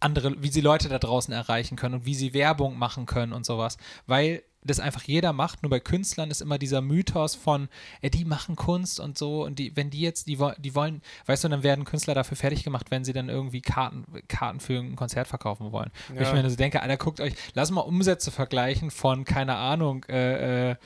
andere, 0.00 0.34
wie 0.42 0.50
sie 0.50 0.60
Leute 0.60 0.90
da 0.90 0.98
draußen 0.98 1.32
erreichen 1.32 1.76
können 1.76 1.94
und 1.94 2.04
wie 2.04 2.14
sie 2.14 2.34
Werbung 2.34 2.76
machen 2.76 3.06
können 3.06 3.32
und 3.32 3.46
sowas. 3.46 3.78
Weil 4.06 4.42
das 4.62 4.78
einfach 4.78 5.02
jeder 5.04 5.32
macht, 5.32 5.62
nur 5.62 5.70
bei 5.70 5.80
Künstlern 5.80 6.30
ist 6.30 6.42
immer 6.42 6.58
dieser 6.58 6.80
Mythos 6.80 7.34
von, 7.34 7.68
ey, 8.02 8.10
die 8.10 8.24
machen 8.24 8.56
Kunst 8.56 9.00
und 9.00 9.16
so 9.16 9.44
und 9.44 9.58
die, 9.58 9.74
wenn 9.76 9.90
die 9.90 10.00
jetzt, 10.00 10.26
die, 10.28 10.38
die 10.58 10.74
wollen, 10.74 11.02
weißt 11.26 11.44
du, 11.44 11.48
dann 11.48 11.62
werden 11.62 11.84
Künstler 11.84 12.14
dafür 12.14 12.36
fertig 12.36 12.62
gemacht, 12.62 12.90
wenn 12.90 13.04
sie 13.04 13.12
dann 13.12 13.28
irgendwie 13.28 13.62
Karten, 13.62 14.04
Karten 14.28 14.60
für 14.60 14.78
ein 14.78 14.96
Konzert 14.96 15.28
verkaufen 15.28 15.72
wollen. 15.72 15.90
Ja. 16.08 16.16
Und 16.16 16.22
ich 16.22 16.32
mir 16.32 16.50
so 16.50 16.56
denke, 16.56 16.82
Alter, 16.82 16.98
guckt 16.98 17.20
euch, 17.20 17.34
lass 17.54 17.70
mal 17.70 17.80
Umsätze 17.80 18.30
vergleichen 18.30 18.90
von, 18.90 19.24
keine 19.24 19.56
Ahnung, 19.56 20.04
äh, 20.08 20.72
äh, 20.72 20.76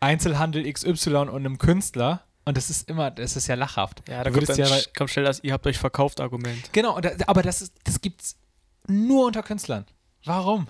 Einzelhandel 0.00 0.70
XY 0.70 1.16
und 1.16 1.30
einem 1.30 1.58
Künstler 1.58 2.24
und 2.44 2.56
das 2.56 2.68
ist 2.68 2.88
immer, 2.90 3.10
das 3.10 3.36
ist 3.36 3.46
ja 3.46 3.54
lachhaft. 3.54 4.02
Ja, 4.08 4.22
da 4.22 4.30
kommt, 4.30 4.48
ja, 4.56 4.66
kommt 4.96 5.10
schnell 5.10 5.24
das, 5.24 5.42
ihr 5.42 5.52
habt 5.52 5.66
euch 5.66 5.78
verkauft 5.78 6.20
Argument. 6.20 6.72
Genau, 6.72 7.00
aber 7.26 7.42
das, 7.42 7.62
ist, 7.62 7.74
das 7.84 8.00
gibt's 8.00 8.36
nur 8.86 9.26
unter 9.26 9.42
Künstlern. 9.42 9.86
Warum? 10.24 10.68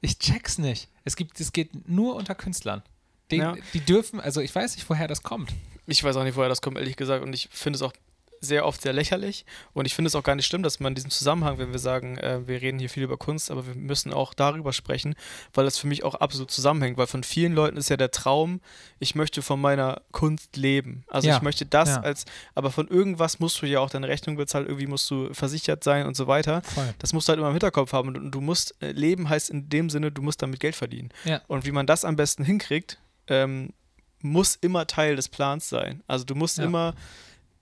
Ich 0.00 0.18
check's 0.18 0.58
nicht. 0.58 0.88
Es 1.04 1.16
gibt, 1.16 1.40
es 1.40 1.52
geht 1.52 1.88
nur 1.88 2.16
unter 2.16 2.34
Künstlern. 2.34 2.82
Die, 3.30 3.36
ja. 3.36 3.56
die 3.74 3.80
dürfen, 3.80 4.20
also 4.20 4.40
ich 4.40 4.54
weiß 4.54 4.76
nicht, 4.76 4.88
woher 4.88 5.06
das 5.06 5.22
kommt. 5.22 5.52
Ich 5.86 6.02
weiß 6.02 6.16
auch 6.16 6.24
nicht, 6.24 6.36
woher 6.36 6.48
das 6.48 6.62
kommt, 6.62 6.78
ehrlich 6.78 6.96
gesagt. 6.96 7.22
Und 7.22 7.32
ich 7.32 7.48
finde 7.50 7.76
es 7.76 7.82
auch 7.82 7.92
sehr 8.40 8.64
oft 8.66 8.80
sehr 8.80 8.92
lächerlich. 8.92 9.44
Und 9.74 9.84
ich 9.84 9.94
finde 9.94 10.08
es 10.08 10.14
auch 10.14 10.22
gar 10.22 10.34
nicht 10.34 10.46
schlimm, 10.46 10.62
dass 10.62 10.80
man 10.80 10.92
in 10.92 10.94
diesem 10.94 11.10
Zusammenhang, 11.10 11.58
wenn 11.58 11.72
wir 11.72 11.78
sagen, 11.78 12.16
äh, 12.18 12.46
wir 12.48 12.62
reden 12.62 12.78
hier 12.78 12.88
viel 12.88 13.02
über 13.02 13.18
Kunst, 13.18 13.50
aber 13.50 13.66
wir 13.66 13.74
müssen 13.74 14.12
auch 14.12 14.32
darüber 14.32 14.72
sprechen, 14.72 15.14
weil 15.52 15.64
das 15.64 15.78
für 15.78 15.86
mich 15.86 16.04
auch 16.04 16.14
absolut 16.14 16.50
zusammenhängt. 16.50 16.96
Weil 16.96 17.06
von 17.06 17.22
vielen 17.22 17.52
Leuten 17.52 17.76
ist 17.76 17.90
ja 17.90 17.96
der 17.96 18.10
Traum, 18.10 18.60
ich 18.98 19.14
möchte 19.14 19.42
von 19.42 19.60
meiner 19.60 20.00
Kunst 20.10 20.56
leben. 20.56 21.04
Also 21.08 21.28
ja. 21.28 21.36
ich 21.36 21.42
möchte 21.42 21.66
das 21.66 21.90
ja. 21.90 22.00
als, 22.00 22.24
aber 22.54 22.70
von 22.70 22.88
irgendwas 22.88 23.40
musst 23.40 23.60
du 23.60 23.66
ja 23.66 23.80
auch 23.80 23.90
deine 23.90 24.08
Rechnung 24.08 24.36
bezahlen, 24.36 24.66
irgendwie 24.66 24.86
musst 24.86 25.10
du 25.10 25.32
versichert 25.34 25.84
sein 25.84 26.06
und 26.06 26.16
so 26.16 26.26
weiter. 26.26 26.62
Voll. 26.62 26.94
Das 26.98 27.12
musst 27.12 27.28
du 27.28 27.30
halt 27.30 27.38
immer 27.38 27.48
im 27.48 27.54
Hinterkopf 27.54 27.92
haben. 27.92 28.16
Und 28.16 28.30
du 28.30 28.40
musst, 28.40 28.74
äh, 28.82 28.92
leben 28.92 29.28
heißt 29.28 29.50
in 29.50 29.68
dem 29.68 29.90
Sinne, 29.90 30.10
du 30.10 30.22
musst 30.22 30.40
damit 30.40 30.60
Geld 30.60 30.76
verdienen. 30.76 31.10
Ja. 31.24 31.42
Und 31.46 31.66
wie 31.66 31.72
man 31.72 31.86
das 31.86 32.06
am 32.06 32.16
besten 32.16 32.44
hinkriegt, 32.44 32.98
ähm, 33.26 33.74
muss 34.22 34.56
immer 34.56 34.86
Teil 34.86 35.16
des 35.16 35.28
Plans 35.28 35.68
sein. 35.68 36.02
Also 36.06 36.24
du 36.24 36.34
musst 36.34 36.58
immer 36.58 36.94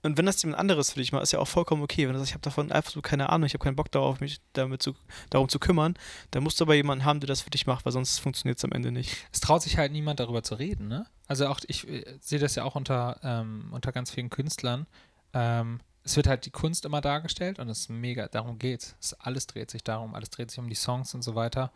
und 0.01 0.17
wenn 0.17 0.25
das 0.25 0.41
jemand 0.41 0.59
anderes 0.59 0.91
für 0.91 0.99
dich 0.99 1.11
macht, 1.11 1.23
ist 1.23 1.33
ja 1.33 1.39
auch 1.39 1.47
vollkommen 1.47 1.83
okay. 1.83 2.07
Wenn 2.07 2.13
du 2.13 2.19
sagst, 2.19 2.31
ich 2.31 2.35
habe 2.35 2.43
davon 2.43 2.71
absolut 2.71 3.03
keine 3.03 3.29
Ahnung, 3.29 3.47
ich 3.47 3.53
habe 3.53 3.63
keinen 3.63 3.75
Bock 3.75 3.91
darauf, 3.91 4.21
mich 4.21 4.39
damit 4.53 4.81
zu, 4.81 4.95
darum 5.29 5.49
zu 5.49 5.59
kümmern, 5.59 5.95
dann 6.31 6.43
musst 6.43 6.59
du 6.59 6.63
aber 6.63 6.75
jemanden 6.75 7.03
haben, 7.03 7.19
der 7.19 7.27
das 7.27 7.41
für 7.41 7.49
dich 7.49 7.67
macht, 7.67 7.85
weil 7.85 7.91
sonst 7.91 8.19
funktioniert 8.19 8.57
es 8.57 8.63
am 8.63 8.71
Ende 8.71 8.91
nicht. 8.91 9.15
Es 9.33 9.41
traut 9.41 9.61
sich 9.61 9.77
halt 9.77 9.91
niemand 9.91 10.19
darüber 10.19 10.41
zu 10.41 10.55
reden, 10.55 10.87
ne? 10.87 11.05
Also 11.27 11.47
auch, 11.47 11.59
ich 11.67 11.87
äh, 11.87 12.05
sehe 12.21 12.39
das 12.39 12.55
ja 12.55 12.63
auch 12.63 12.75
unter, 12.75 13.19
ähm, 13.23 13.67
unter 13.71 13.91
ganz 13.91 14.11
vielen 14.11 14.29
Künstlern. 14.29 14.87
Ähm, 15.33 15.81
es 16.03 16.15
wird 16.15 16.27
halt 16.27 16.45
die 16.45 16.51
Kunst 16.51 16.85
immer 16.85 17.01
dargestellt 17.01 17.59
und 17.59 17.69
es 17.69 17.81
ist 17.81 17.89
mega, 17.89 18.27
darum 18.27 18.57
geht's. 18.57 18.95
es. 19.01 19.13
Alles 19.15 19.47
dreht 19.47 19.69
sich 19.69 19.83
darum, 19.83 20.15
alles 20.15 20.29
dreht 20.29 20.49
sich 20.49 20.59
um 20.59 20.69
die 20.69 20.75
Songs 20.75 21.13
und 21.13 21.23
so 21.23 21.35
weiter. 21.35 21.71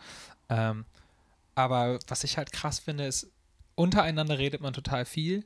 Ähm, 0.50 0.86
aber 1.56 2.00
was 2.08 2.24
ich 2.24 2.38
halt 2.38 2.52
krass 2.52 2.80
finde, 2.80 3.06
ist, 3.06 3.28
untereinander 3.76 4.40
redet 4.40 4.62
man 4.62 4.74
total 4.74 5.06
viel. 5.06 5.46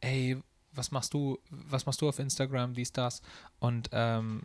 Ey, 0.00 0.42
was 0.78 0.90
machst 0.90 1.12
du, 1.12 1.38
was 1.50 1.84
machst 1.84 2.00
du 2.00 2.08
auf 2.08 2.18
Instagram, 2.18 2.72
dies, 2.72 2.92
das. 2.92 3.20
Und 3.58 3.90
ähm, 3.92 4.42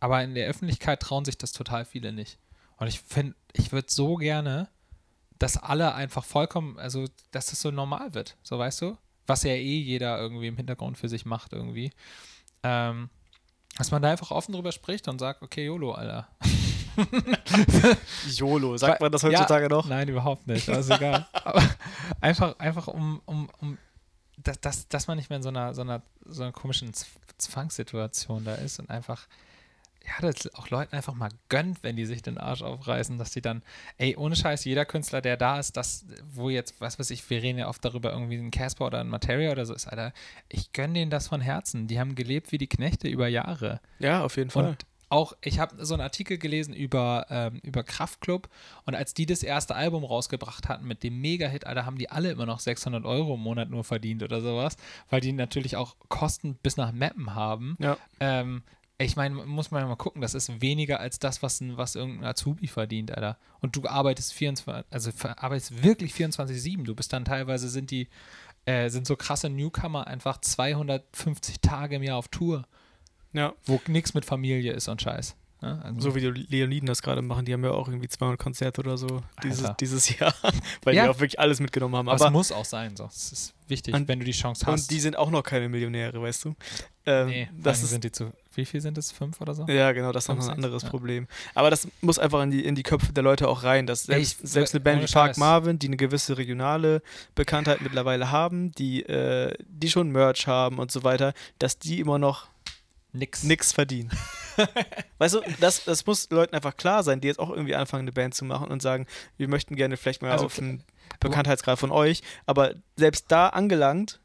aber 0.00 0.22
in 0.22 0.34
der 0.34 0.48
Öffentlichkeit 0.48 1.00
trauen 1.00 1.24
sich 1.24 1.38
das 1.38 1.52
total 1.52 1.84
viele 1.84 2.12
nicht. 2.12 2.38
Und 2.78 2.88
ich 2.88 3.00
finde, 3.00 3.36
ich 3.52 3.72
würde 3.72 3.88
so 3.90 4.16
gerne, 4.16 4.68
dass 5.38 5.56
alle 5.56 5.94
einfach 5.94 6.24
vollkommen, 6.24 6.78
also 6.78 7.06
dass 7.30 7.46
das 7.46 7.60
so 7.60 7.70
normal 7.70 8.14
wird, 8.14 8.36
so 8.42 8.58
weißt 8.58 8.82
du? 8.82 8.96
Was 9.26 9.42
ja 9.44 9.52
eh 9.52 9.78
jeder 9.78 10.18
irgendwie 10.18 10.48
im 10.48 10.56
Hintergrund 10.56 10.98
für 10.98 11.08
sich 11.08 11.24
macht, 11.24 11.52
irgendwie. 11.52 11.92
Ähm, 12.62 13.10
dass 13.78 13.90
man 13.90 14.02
da 14.02 14.10
einfach 14.10 14.30
offen 14.30 14.52
drüber 14.52 14.72
spricht 14.72 15.06
und 15.08 15.18
sagt, 15.18 15.42
okay, 15.42 15.66
YOLO, 15.66 15.92
Alter. 15.92 16.28
YOLO, 18.28 18.76
sagt 18.76 19.00
man 19.00 19.12
das 19.12 19.22
heutzutage 19.22 19.64
ja, 19.64 19.68
noch? 19.68 19.86
Nein, 19.86 20.08
überhaupt 20.08 20.46
nicht. 20.46 20.68
Also 20.68 20.94
egal. 20.94 21.26
Aber 21.32 21.62
einfach, 22.20 22.58
einfach 22.58 22.88
um, 22.88 23.22
um, 23.24 23.48
um 23.60 23.78
dass, 24.42 24.60
dass, 24.60 24.88
dass 24.88 25.06
man 25.06 25.16
nicht 25.16 25.30
mehr 25.30 25.38
in 25.38 25.42
so 25.42 25.48
einer, 25.48 25.74
so 25.74 25.82
einer, 25.82 26.02
so 26.24 26.42
einer 26.42 26.52
komischen 26.52 26.92
Zwangssituation 27.38 28.44
da 28.44 28.54
ist 28.54 28.78
und 28.78 28.90
einfach, 28.90 29.26
ja, 30.06 30.12
das 30.30 30.52
auch 30.54 30.70
Leuten 30.70 30.94
einfach 30.96 31.14
mal 31.14 31.30
gönnt, 31.48 31.82
wenn 31.82 31.96
die 31.96 32.06
sich 32.06 32.22
den 32.22 32.38
Arsch 32.38 32.62
aufreißen, 32.62 33.18
dass 33.18 33.32
die 33.32 33.42
dann, 33.42 33.62
ey, 33.98 34.16
ohne 34.16 34.34
Scheiß, 34.34 34.64
jeder 34.64 34.84
Künstler, 34.84 35.20
der 35.20 35.36
da 35.36 35.58
ist, 35.58 35.76
das, 35.76 36.06
wo 36.32 36.48
jetzt, 36.48 36.80
was 36.80 36.98
weiß 36.98 37.10
ich, 37.10 37.28
wir 37.28 37.42
reden 37.42 37.58
ja 37.58 37.68
oft 37.68 37.84
darüber, 37.84 38.12
irgendwie 38.12 38.36
ein 38.36 38.50
Casper 38.50 38.86
oder 38.86 39.00
ein 39.00 39.08
Materia 39.08 39.52
oder 39.52 39.66
so 39.66 39.74
ist, 39.74 39.86
Alter, 39.86 40.12
ich 40.48 40.72
gönne 40.72 40.94
denen 40.94 41.10
das 41.10 41.28
von 41.28 41.40
Herzen. 41.40 41.86
Die 41.86 42.00
haben 42.00 42.14
gelebt 42.14 42.52
wie 42.52 42.58
die 42.58 42.68
Knechte 42.68 43.08
über 43.08 43.28
Jahre. 43.28 43.80
Ja, 43.98 44.24
auf 44.24 44.36
jeden 44.36 44.50
Fall. 44.50 44.68
Und 44.68 44.86
auch, 45.10 45.34
ich 45.42 45.58
habe 45.58 45.84
so 45.84 45.94
einen 45.94 46.02
Artikel 46.02 46.38
gelesen 46.38 46.72
über, 46.72 47.26
ähm, 47.30 47.60
über 47.62 47.82
Kraftklub 47.82 48.48
und 48.86 48.94
als 48.94 49.12
die 49.12 49.26
das 49.26 49.42
erste 49.42 49.74
Album 49.74 50.04
rausgebracht 50.04 50.68
hatten 50.68 50.86
mit 50.86 51.02
dem 51.02 51.20
Mega-Hit, 51.20 51.66
Alter, 51.66 51.84
haben 51.84 51.98
die 51.98 52.10
alle 52.10 52.30
immer 52.30 52.46
noch 52.46 52.60
600 52.60 53.04
Euro 53.04 53.34
im 53.34 53.40
Monat 53.40 53.70
nur 53.70 53.84
verdient 53.84 54.22
oder 54.22 54.40
sowas, 54.40 54.76
weil 55.10 55.20
die 55.20 55.32
natürlich 55.32 55.76
auch 55.76 55.96
Kosten 56.08 56.54
bis 56.54 56.76
nach 56.76 56.92
Mappen 56.92 57.34
haben. 57.34 57.76
Ja. 57.80 57.98
Ähm, 58.20 58.62
ich 58.98 59.16
meine, 59.16 59.34
muss 59.34 59.70
man 59.70 59.82
ja 59.82 59.88
mal 59.88 59.96
gucken, 59.96 60.20
das 60.20 60.34
ist 60.34 60.60
weniger 60.60 61.00
als 61.00 61.18
das, 61.18 61.42
was, 61.42 61.60
ein, 61.60 61.76
was 61.76 61.94
irgendein 61.96 62.26
Azubi 62.28 62.68
verdient, 62.68 63.10
Alter. 63.10 63.38
Und 63.60 63.74
du 63.74 63.88
arbeitest 63.88 64.34
24, 64.34 64.84
also 64.90 65.10
arbeitest 65.36 65.82
wirklich 65.82 66.12
24-7. 66.12 66.84
Du 66.84 66.94
bist 66.94 67.12
dann 67.12 67.24
teilweise 67.24 67.68
sind 67.68 67.90
die, 67.90 68.08
äh, 68.66 68.90
sind 68.90 69.06
so 69.06 69.16
krasse 69.16 69.48
Newcomer 69.48 70.06
einfach 70.06 70.38
250 70.38 71.60
Tage 71.60 71.96
im 71.96 72.02
Jahr 72.02 72.18
auf 72.18 72.28
Tour. 72.28 72.66
Ja. 73.32 73.54
Wo 73.64 73.80
nichts 73.86 74.14
mit 74.14 74.24
Familie 74.24 74.72
ist 74.72 74.88
und 74.88 75.00
Scheiß. 75.00 75.36
Ja, 75.62 75.78
also 75.82 76.00
so 76.00 76.14
wie 76.14 76.20
die 76.20 76.46
Leoniden 76.48 76.86
das 76.86 77.02
gerade 77.02 77.20
machen, 77.20 77.44
die 77.44 77.52
haben 77.52 77.62
ja 77.62 77.72
auch 77.72 77.86
irgendwie 77.86 78.08
200 78.08 78.38
Konzerte 78.38 78.80
oder 78.80 78.96
so 78.96 79.22
dieses, 79.42 79.70
dieses 79.78 80.18
Jahr, 80.18 80.34
weil 80.84 80.94
ja. 80.94 81.04
die 81.04 81.10
auch 81.10 81.18
wirklich 81.18 81.38
alles 81.38 81.60
mitgenommen 81.60 81.96
haben. 81.96 82.08
Aber 82.08 82.26
es 82.26 82.32
muss 82.32 82.50
auch 82.50 82.64
sein, 82.64 82.96
so. 82.96 83.04
Es 83.04 83.30
ist 83.30 83.54
wichtig, 83.68 83.94
und, 83.94 84.08
wenn 84.08 84.20
du 84.20 84.24
die 84.24 84.32
Chance 84.32 84.64
hast. 84.66 84.82
Und 84.82 84.90
die 84.90 85.00
sind 85.00 85.16
auch 85.16 85.30
noch 85.30 85.42
keine 85.42 85.68
Millionäre, 85.68 86.20
weißt 86.20 86.46
du? 86.46 86.54
Ähm, 87.04 87.26
nee, 87.28 87.48
das 87.52 87.82
ist, 87.82 87.90
sind 87.90 88.04
die 88.04 88.12
zu. 88.12 88.32
Wie 88.54 88.64
viel 88.64 88.80
sind 88.80 88.96
es? 88.96 89.12
Fünf 89.12 89.38
oder 89.42 89.54
so? 89.54 89.66
Ja, 89.66 89.92
genau, 89.92 90.12
das 90.12 90.24
ist 90.24 90.28
noch 90.28 90.42
ein 90.42 90.50
anderes 90.50 90.82
ja. 90.82 90.88
Problem. 90.88 91.26
Aber 91.54 91.68
das 91.68 91.86
muss 92.00 92.18
einfach 92.18 92.42
in 92.42 92.50
die, 92.50 92.64
in 92.64 92.74
die 92.74 92.82
Köpfe 92.82 93.12
der 93.12 93.22
Leute 93.22 93.46
auch 93.46 93.62
rein, 93.62 93.86
dass 93.86 94.04
selbst, 94.04 94.42
ich, 94.42 94.50
selbst 94.50 94.74
eine 94.74 94.80
Band 94.80 95.02
wie 95.02 95.12
Park 95.12 95.36
Marvin, 95.36 95.78
die 95.78 95.88
eine 95.88 95.98
gewisse 95.98 96.38
regionale 96.38 97.02
Bekanntheit 97.34 97.82
mittlerweile 97.82 98.30
haben, 98.30 98.72
die, 98.72 99.02
äh, 99.02 99.54
die 99.60 99.90
schon 99.90 100.10
Merch 100.10 100.46
haben 100.46 100.78
und 100.78 100.90
so 100.90 101.04
weiter, 101.04 101.34
dass 101.58 101.78
die 101.78 102.00
immer 102.00 102.18
noch 102.18 102.48
nix, 103.12 103.42
nix 103.42 103.72
verdienen. 103.72 104.10
weißt 105.18 105.34
du, 105.34 105.40
das, 105.60 105.84
das 105.84 106.06
muss 106.06 106.30
Leuten 106.30 106.54
einfach 106.54 106.76
klar 106.76 107.02
sein, 107.02 107.20
die 107.20 107.28
jetzt 107.28 107.38
auch 107.38 107.50
irgendwie 107.50 107.74
anfangen, 107.74 108.02
eine 108.02 108.12
Band 108.12 108.34
zu 108.34 108.44
machen 108.44 108.68
und 108.68 108.82
sagen, 108.82 109.06
wir 109.36 109.48
möchten 109.48 109.76
gerne 109.76 109.96
vielleicht 109.96 110.22
mal 110.22 110.30
also, 110.30 110.46
auf 110.46 110.58
einen 110.58 110.82
Bekanntheitsgrad 111.20 111.78
von 111.78 111.90
euch, 111.90 112.22
aber 112.46 112.74
selbst 112.96 113.26
da 113.28 113.48
angelangt, 113.48 114.20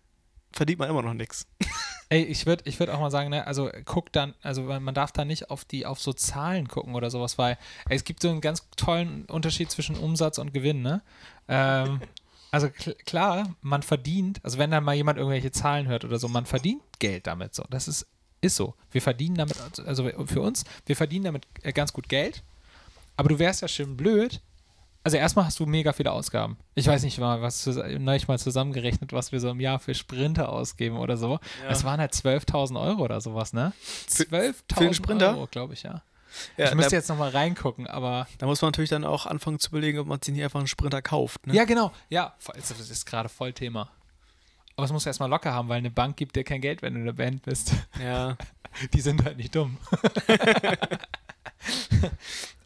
verdient 0.52 0.80
man 0.80 0.90
immer 0.90 1.02
noch 1.02 1.14
nichts. 1.14 1.48
Ey, 2.10 2.24
ich 2.24 2.46
würde 2.46 2.64
ich 2.68 2.80
würd 2.80 2.92
auch 2.92 3.00
mal 3.00 3.10
sagen, 3.10 3.32
ne, 3.32 3.48
also 3.48 3.70
guck 3.84 4.12
dann, 4.12 4.36
also 4.44 4.62
man 4.62 4.94
darf 4.94 5.12
da 5.12 5.26
nicht 5.26 5.50
auf 5.50 5.66
die, 5.66 5.88
auf 5.88 6.00
so 6.00 6.14
Zahlen 6.14 6.68
gucken 6.68 6.94
oder 6.94 7.10
sowas, 7.10 7.38
weil 7.40 7.58
ey, 7.90 7.96
es 7.96 8.04
gibt 8.04 8.22
so 8.22 8.30
einen 8.30 8.42
ganz 8.42 8.68
tollen 8.78 9.26
Unterschied 9.26 9.72
zwischen 9.72 9.98
Umsatz 9.98 10.38
und 10.38 10.54
Gewinn, 10.54 10.84
ne? 10.84 11.02
Ähm, 11.48 12.02
also 12.52 12.70
kl 12.70 12.94
klar, 13.06 13.56
man 13.62 13.82
verdient, 13.82 14.40
also 14.44 14.60
wenn 14.60 14.70
dann 14.70 14.84
mal 14.84 14.94
jemand 14.94 15.18
irgendwelche 15.18 15.52
Zahlen 15.52 15.88
hört 15.88 16.06
oder 16.06 16.20
so, 16.20 16.28
man 16.28 16.46
verdient 16.46 16.84
Geld 17.00 17.26
damit 17.26 17.56
so. 17.56 17.66
Das 17.72 17.88
ist 17.88 18.06
ist 18.42 18.56
so. 18.56 18.74
Wir 18.92 19.02
verdienen 19.02 19.36
damit, 19.36 19.58
also 19.86 20.10
für 20.26 20.42
uns, 20.42 20.64
wir 20.86 20.96
verdienen 20.96 21.26
damit 21.26 21.48
äh, 21.64 21.72
ganz 21.72 21.94
gut 21.94 22.10
Geld. 22.10 22.44
Aber 23.18 23.30
du 23.30 23.40
wärst 23.40 23.62
ja 23.62 23.68
schön 23.68 23.96
blöd. 23.98 24.42
Also 25.04 25.18
erstmal 25.18 25.46
hast 25.46 25.60
du 25.60 25.68
mega 25.68 25.94
viele 25.94 26.12
Ausgaben. 26.12 26.58
Ich 26.74 26.88
weiß 26.88 27.04
nicht 27.04 27.20
mal, 27.20 27.40
was 27.42 27.66
neulich 27.68 28.28
mal 28.28 28.40
zusammengerechnet, 28.40 29.14
was 29.14 29.32
wir 29.32 29.40
so 29.40 29.50
im 29.50 29.60
Jahr 29.60 29.78
für 29.78 29.94
Sprinter 29.94 30.50
ausgeben 30.50 30.98
oder 30.98 31.16
so. 31.16 31.40
Ja. 31.64 31.70
Es 31.70 31.84
waren 31.84 32.00
halt 32.00 32.14
12.000 32.14 32.82
Euro 32.82 33.04
oder 33.04 33.22
sowas, 33.22 33.54
ne? 33.54 33.72
12.000 34.10 35.28
Euro, 35.28 35.48
glaube 35.48 35.76
ich, 35.76 35.84
ja. 35.84 36.02
Ja, 36.58 36.70
ich 36.70 36.76
müsste 36.76 36.92
da, 36.92 36.98
jetzt 36.98 37.10
nochmal 37.10 37.30
reingucken, 37.30 37.88
aber. 37.88 38.28
Da 38.40 38.46
muss 38.46 38.62
man 38.62 38.70
natürlich 38.70 38.90
dann 38.90 39.04
auch 39.04 39.26
anfangen 39.26 39.60
zu 39.60 39.70
überlegen, 39.70 40.00
ob 40.00 40.08
man 40.08 40.22
sich 40.22 40.34
nicht 40.34 40.44
einfach 40.44 40.60
einen 40.60 40.68
Sprinter 40.68 41.02
kauft. 41.02 41.48
Ne? 41.48 41.54
Ja, 41.54 41.66
genau. 41.66 41.92
Ja, 42.10 42.36
das 42.54 42.72
ist 42.72 43.06
gerade 43.06 43.30
voll 43.30 43.54
Thema. 43.54 43.90
Aber 44.76 44.86
es 44.86 44.92
muss 44.92 45.06
erstmal 45.06 45.30
locker 45.30 45.54
haben, 45.54 45.70
weil 45.70 45.78
eine 45.78 45.92
Bank 45.92 46.18
gibt 46.18 46.36
dir 46.36 46.44
kein 46.44 46.62
Geld, 46.62 46.82
wenn 46.82 46.94
du 46.94 47.00
in 47.00 47.06
der 47.06 47.14
Band 47.14 47.44
bist. 47.44 47.74
Ja. 48.02 48.38
Die 48.94 49.02
sind 49.02 49.24
halt 49.24 49.38
nicht 49.38 49.56
dumm. 49.56 49.78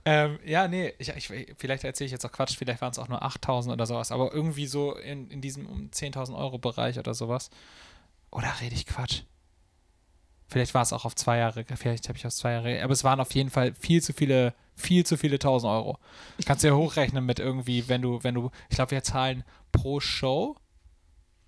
ähm, 0.05 0.39
ja, 0.43 0.67
nee, 0.67 0.93
ich, 0.97 1.09
ich, 1.09 1.27
vielleicht 1.57 1.83
erzähle 1.83 2.07
ich 2.07 2.11
jetzt 2.11 2.25
auch 2.25 2.31
Quatsch, 2.31 2.57
vielleicht 2.57 2.81
waren 2.81 2.91
es 2.91 2.97
auch 2.97 3.09
nur 3.09 3.21
8000 3.21 3.73
oder 3.73 3.85
sowas, 3.85 4.11
aber 4.11 4.33
irgendwie 4.33 4.65
so 4.65 4.95
in, 4.95 5.29
in 5.29 5.39
diesem 5.39 5.67
um 5.67 5.89
10.000 5.91 6.35
Euro 6.35 6.57
Bereich 6.57 6.97
oder 6.97 7.13
sowas. 7.13 7.51
Oder 8.31 8.51
rede 8.59 8.73
ich 8.73 8.87
Quatsch? 8.87 9.21
Vielleicht 10.47 10.73
war 10.73 10.81
es 10.81 10.93
auch 10.93 11.05
auf 11.05 11.13
zwei 11.13 11.37
Jahre, 11.37 11.63
vielleicht 11.75 12.09
habe 12.09 12.17
ich 12.17 12.25
auf 12.25 12.33
zwei 12.33 12.53
Jahre, 12.53 12.83
aber 12.83 12.93
es 12.93 13.03
waren 13.03 13.19
auf 13.19 13.35
jeden 13.35 13.51
Fall 13.51 13.75
viel 13.75 14.01
zu 14.01 14.13
viele, 14.13 14.55
viel 14.75 15.05
zu 15.05 15.15
viele 15.15 15.35
1000 15.35 15.71
Euro. 15.71 15.99
Kannst 16.43 16.63
du 16.63 16.69
ja 16.69 16.73
hochrechnen 16.73 17.23
mit 17.23 17.37
irgendwie, 17.37 17.87
wenn 17.87 18.01
du, 18.01 18.23
wenn 18.23 18.33
du, 18.33 18.49
ich 18.67 18.75
glaube, 18.75 18.91
wir 18.91 19.03
zahlen 19.03 19.43
pro 19.71 19.99
Show 19.99 20.55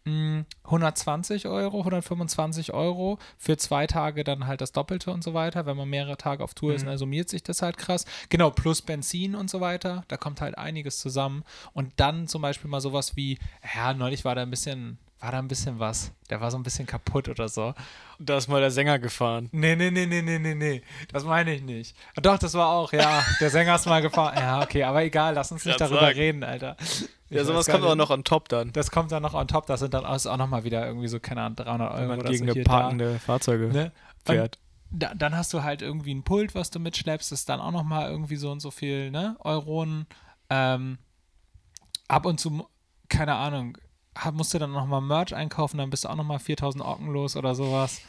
120 0.06 1.48
Euro, 1.48 1.80
125 1.80 2.74
Euro 2.74 3.20
für 3.38 3.58
zwei 3.58 3.88
Tage 3.88 4.24
dann 4.24 4.48
halt 4.48 4.62
das 4.62 4.72
Doppelte 4.72 5.12
und 5.12 5.24
so 5.24 5.34
weiter. 5.34 5.66
Wenn 5.66 5.78
man 5.78 5.90
mehrere 5.90 6.18
Tage 6.18 6.44
auf 6.44 6.54
Tour 6.54 6.74
ist, 6.74 6.84
Mhm. 6.84 6.88
dann 6.88 6.98
summiert 6.98 7.30
sich 7.30 7.44
das 7.44 7.62
halt 7.62 7.78
krass. 7.78 8.06
Genau, 8.30 8.50
plus 8.50 8.82
Benzin 8.82 9.36
und 9.36 9.50
so 9.50 9.62
weiter. 9.62 10.04
Da 10.08 10.18
kommt 10.18 10.42
halt 10.42 10.58
einiges 10.58 11.00
zusammen. 11.00 11.44
Und 11.74 11.94
dann 11.98 12.28
zum 12.28 12.42
Beispiel 12.42 12.70
mal 12.70 12.82
sowas 12.82 13.16
wie, 13.16 13.38
ja, 13.76 13.94
neulich 13.94 14.26
war 14.26 14.36
da 14.36 14.42
ein 14.42 14.50
bisschen, 14.50 14.98
war 15.20 15.32
da 15.32 15.40
ein 15.40 15.48
bisschen 15.48 15.78
was. 15.80 16.12
Der 16.30 16.42
war 16.42 16.50
so 16.50 16.58
ein 16.58 16.64
bisschen 16.64 16.88
kaputt 16.88 17.30
oder 17.30 17.48
so. 17.48 17.74
Da 18.18 18.38
ist 18.38 18.48
mal 18.48 18.60
der 18.62 18.72
Sänger 18.72 18.98
gefahren. 19.00 19.50
Nee, 19.52 19.76
nee, 19.76 19.92
nee, 19.92 20.06
nee, 20.06 20.22
nee, 20.22 20.40
nee, 20.40 20.56
nee. 20.56 20.82
Das 21.12 21.24
meine 21.24 21.54
ich 21.54 21.62
nicht. 21.62 21.96
Doch, 22.22 22.38
das 22.40 22.54
war 22.56 22.70
auch, 22.70 22.92
ja. 22.94 23.24
Der 23.40 23.50
Sänger 23.50 23.76
ist 23.76 23.86
mal 23.86 24.02
gefahren. 24.02 24.36
Ja, 24.38 24.62
okay, 24.62 24.84
aber 24.84 25.04
egal, 25.04 25.36
lass 25.36 25.52
uns 25.52 25.66
nicht 25.66 25.80
darüber 25.80 26.00
sagen. 26.02 26.18
reden, 26.20 26.44
Alter. 26.44 26.76
Ja, 27.32 27.46
sowas 27.46 27.66
kommt 27.66 27.84
auch 27.84 27.90
nicht. 27.90 27.98
noch 27.98 28.10
on 28.10 28.24
top 28.24 28.50
dann. 28.50 28.74
Das 28.74 28.92
kommt 28.92 29.12
dann 29.12 29.24
noch 29.24 29.34
on 29.34 29.48
top. 29.48 29.66
Das 29.66 29.80
sind 29.80 29.94
dann 29.94 30.06
auch 30.06 30.38
nochmal 30.38 30.64
wieder 30.64 30.86
irgendwie 30.86 31.08
so, 31.08 31.20
keine 31.20 31.42
Ahnung, 31.42 31.56
300 31.56 31.92
Euro 31.92 32.02
Wenn 32.02 32.08
man 32.08 32.26
gegen 32.26 32.48
so 32.48 32.62
parkende 32.64 33.20
Fahrzeuge 33.20 33.68
ne? 33.68 33.92
fährt. 34.26 34.60
Da, 34.92 35.14
dann 35.16 35.36
hast 35.38 35.54
du 35.54 35.64
halt 35.64 35.82
irgendwie 35.82 36.14
ein 36.14 36.24
Pult, 36.24 36.54
was 36.54 36.70
du 36.70 36.80
mitschleppst, 36.80 37.32
ist 37.32 37.48
dann 37.48 37.62
auch 37.62 37.72
nochmal 37.72 38.12
irgendwie 38.12 38.36
so 38.36 38.52
und 38.52 38.60
so 38.60 38.72
viel, 38.72 39.10
ne? 39.10 39.38
Euronen. 39.40 40.06
Ähm, 40.50 40.98
ab 42.10 42.26
und 42.26 42.42
zu, 42.42 42.68
keine 43.08 43.36
Ahnung, 43.36 43.78
musst 44.34 44.54
du 44.54 44.60
dann 44.60 44.74
nochmal 44.74 45.00
Merch 45.00 45.34
einkaufen, 45.34 45.78
dann 45.78 45.90
bist 45.90 46.04
du 46.04 46.10
auch 46.10 46.16
nochmal 46.16 46.40
4000 46.40 46.84
Ocken 46.84 47.08
los 47.08 47.38
oder 47.38 47.56
sowas. 47.56 48.02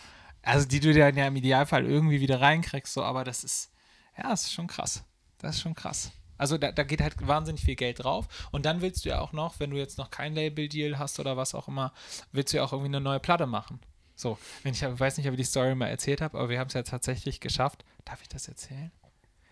Also 0.43 0.67
die 0.67 0.81
du 0.81 0.93
dann 0.93 1.17
ja 1.17 1.29
im 1.29 1.37
Idealfall 1.37 1.87
irgendwie 1.87 2.21
wieder 2.21 2.41
reinkriegst, 2.41 2.93
so, 2.93 3.05
aber 3.05 3.23
das 3.23 3.45
ist, 3.45 3.71
ja, 4.19 4.31
das 4.31 4.43
ist 4.43 4.53
schon 4.53 4.67
krass. 4.67 5.05
Das 5.39 5.57
ist 5.57 5.63
schon 5.63 5.75
krass. 5.75 6.11
Also 6.42 6.59
da, 6.59 6.72
da 6.72 6.83
geht 6.83 7.00
halt 7.00 7.14
wahnsinnig 7.24 7.62
viel 7.62 7.76
Geld 7.76 8.02
drauf. 8.02 8.48
Und 8.50 8.66
dann 8.66 8.81
willst 8.81 9.05
du 9.05 9.11
ja 9.11 9.20
auch 9.20 9.33
noch, 9.33 9.61
wenn 9.61 9.70
du 9.70 9.76
jetzt 9.76 9.96
noch 9.96 10.11
kein 10.11 10.35
Label-Deal 10.35 10.98
hast 10.98 11.20
oder 11.20 11.37
was 11.37 11.55
auch 11.55 11.68
immer, 11.68 11.92
willst 12.33 12.52
du 12.52 12.57
ja 12.57 12.64
auch 12.64 12.72
irgendwie 12.72 12.88
eine 12.88 13.00
neue 13.00 13.20
Platte 13.20 13.46
machen. 13.46 13.78
So, 14.16 14.37
wenn 14.64 14.72
ich, 14.72 14.83
weiß 14.83 15.18
nicht, 15.18 15.28
ob 15.28 15.35
ich 15.35 15.38
die 15.38 15.44
Story 15.44 15.76
mal 15.76 15.87
erzählt 15.87 16.20
habe, 16.20 16.37
aber 16.37 16.48
wir 16.48 16.59
haben 16.59 16.66
es 16.66 16.74
ja 16.74 16.83
tatsächlich 16.83 17.38
geschafft. 17.38 17.85
Darf 18.05 18.22
ich 18.22 18.28
das 18.28 18.48
erzählen? 18.48 18.90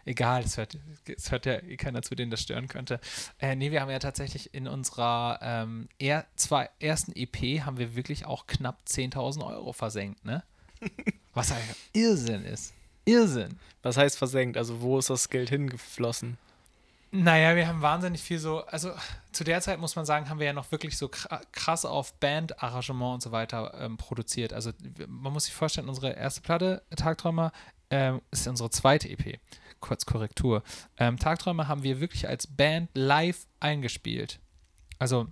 Egal, 0.04 0.42
es 0.42 0.56
hört, 0.56 0.78
es 1.06 1.30
hört 1.30 1.46
ja 1.46 1.62
eh 1.62 1.76
keiner 1.76 2.02
zu, 2.02 2.16
den 2.16 2.28
das 2.28 2.40
stören 2.40 2.66
könnte. 2.66 2.98
Äh, 3.38 3.54
nee, 3.54 3.70
wir 3.70 3.82
haben 3.82 3.90
ja 3.90 4.00
tatsächlich 4.00 4.52
in 4.52 4.66
unserer 4.66 5.38
ähm, 5.42 5.88
er, 6.00 6.26
zwei, 6.34 6.70
ersten 6.80 7.12
EP 7.14 7.60
haben 7.64 7.78
wir 7.78 7.94
wirklich 7.94 8.26
auch 8.26 8.48
knapp 8.48 8.80
10.000 8.88 9.46
Euro 9.46 9.72
versenkt, 9.72 10.24
ne? 10.24 10.42
Was 11.34 11.52
einfach 11.52 11.76
Irrsinn 11.92 12.44
ist. 12.44 12.74
Irrsinn. 13.04 13.60
Was 13.82 13.96
heißt 13.96 14.18
versenkt? 14.18 14.56
Also 14.56 14.80
wo 14.80 14.98
ist 14.98 15.08
das 15.08 15.30
Geld 15.30 15.50
hingeflossen? 15.50 16.36
Naja, 17.12 17.56
wir 17.56 17.66
haben 17.66 17.82
wahnsinnig 17.82 18.22
viel 18.22 18.38
so, 18.38 18.64
also 18.66 18.92
zu 19.32 19.42
der 19.42 19.60
Zeit 19.60 19.80
muss 19.80 19.96
man 19.96 20.04
sagen, 20.06 20.28
haben 20.28 20.38
wir 20.38 20.46
ja 20.46 20.52
noch 20.52 20.70
wirklich 20.70 20.96
so 20.96 21.06
kra- 21.06 21.40
krass 21.50 21.84
auf 21.84 22.14
Band-Arrangement 22.20 23.14
und 23.14 23.22
so 23.22 23.32
weiter 23.32 23.74
ähm, 23.80 23.96
produziert. 23.96 24.52
Also 24.52 24.70
man 25.08 25.32
muss 25.32 25.46
sich 25.46 25.54
vorstellen, 25.54 25.88
unsere 25.88 26.10
erste 26.12 26.40
Platte, 26.40 26.82
Tagträumer, 26.94 27.50
ähm, 27.90 28.20
ist 28.30 28.46
unsere 28.46 28.70
zweite 28.70 29.08
EP. 29.08 29.40
Kurz 29.80 30.06
Korrektur. 30.06 30.62
Ähm, 30.98 31.18
Tagträumer 31.18 31.66
haben 31.66 31.82
wir 31.82 32.00
wirklich 32.00 32.28
als 32.28 32.46
Band 32.46 32.90
live 32.94 33.46
eingespielt. 33.58 34.38
Also 35.00 35.26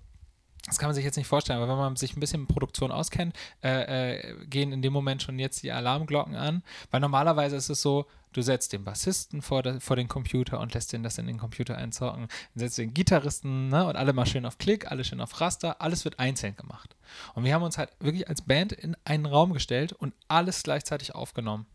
das 0.69 0.79
kann 0.79 0.89
man 0.89 0.95
sich 0.95 1.05
jetzt 1.05 1.17
nicht 1.17 1.27
vorstellen, 1.27 1.61
aber 1.61 1.71
wenn 1.71 1.79
man 1.79 1.97
sich 1.97 2.17
ein 2.17 2.21
bisschen 2.21 2.43
mit 2.43 2.51
Produktion 2.51 2.93
auskennt, 2.93 3.35
äh, 3.63 4.19
äh, 4.19 4.47
gehen 4.47 4.73
in 4.73 4.83
dem 4.83 4.93
Moment 4.93 5.23
schon 5.23 5.39
jetzt 5.39 5.63
die 5.63 5.73
Alarmglocken 5.73 6.37
an. 6.37 6.63
Weil 6.91 7.01
normalerweise 7.01 7.57
ist 7.57 7.71
es 7.71 7.83
so, 7.83 8.07
du 8.33 8.43
setzt 8.43 8.73
den 8.73 8.85
Bassisten 8.85 9.43
vor, 9.43 9.63
der, 9.63 9.81
vor 9.81 9.97
den 9.97 10.09
Computer 10.09 10.61
und 10.61 10.75
lässt 10.75 10.93
den 10.93 11.03
das 11.03 11.19
in 11.19 11.27
den 11.27 11.39
Computer 11.39 11.77
einzocken. 11.77 12.29
Dann 12.55 12.61
setzt 12.61 12.79
den 12.79 12.95
Gitarristen 12.95 13.69
ne, 13.69 13.87
und 13.87 13.97
alle 13.97 14.13
mal 14.13 14.27
schön 14.27 14.47
auf 14.47 14.59
Klick, 14.59 14.91
alle 14.91 15.05
schön 15.05 15.21
auf 15.21 15.41
Raster, 15.41 15.81
alles 15.81 16.05
wird 16.05 16.19
einzeln 16.19 16.57
gemacht. 16.57 16.97
Und 17.35 17.45
wir 17.45 17.55
haben 17.55 17.63
uns 17.63 17.79
halt 17.79 17.91
wirklich 18.01 18.29
als 18.29 18.43
Band 18.43 18.73
in 18.73 18.97
einen 19.05 19.27
Raum 19.27 19.53
gestellt 19.53 19.93
und 19.93 20.15
alles 20.29 20.63
gleichzeitig 20.63 21.15
aufgenommen. 21.15 21.67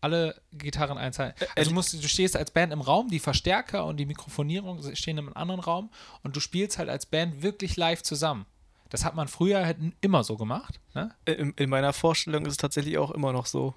Alle 0.00 0.40
Gitarren 0.52 0.96
einzeln. 0.98 1.34
Also 1.56 1.70
du, 1.70 1.74
musst, 1.74 1.92
du 1.92 2.08
stehst 2.08 2.36
als 2.36 2.50
Band 2.50 2.72
im 2.72 2.80
Raum, 2.80 3.08
die 3.10 3.18
Verstärker 3.18 3.84
und 3.84 3.98
die 3.98 4.06
Mikrofonierung 4.06 4.82
stehen 4.94 5.18
in 5.18 5.26
einem 5.26 5.36
anderen 5.36 5.60
Raum 5.60 5.90
und 6.22 6.34
du 6.36 6.40
spielst 6.40 6.78
halt 6.78 6.88
als 6.88 7.04
Band 7.06 7.42
wirklich 7.42 7.76
live 7.76 8.02
zusammen. 8.02 8.46
Das 8.88 9.04
hat 9.04 9.14
man 9.14 9.28
früher 9.28 9.64
halt 9.64 9.76
immer 10.00 10.24
so 10.24 10.36
gemacht. 10.36 10.80
Ne? 10.94 11.14
Äh, 11.26 11.32
In, 11.32 11.52
in 11.56 11.70
meiner 11.70 11.92
Vorstellung 11.92 12.44
ist 12.46 12.52
es 12.52 12.56
tatsächlich 12.56 12.98
auch 12.98 13.10
immer 13.10 13.32
noch 13.32 13.46
so. 13.46 13.74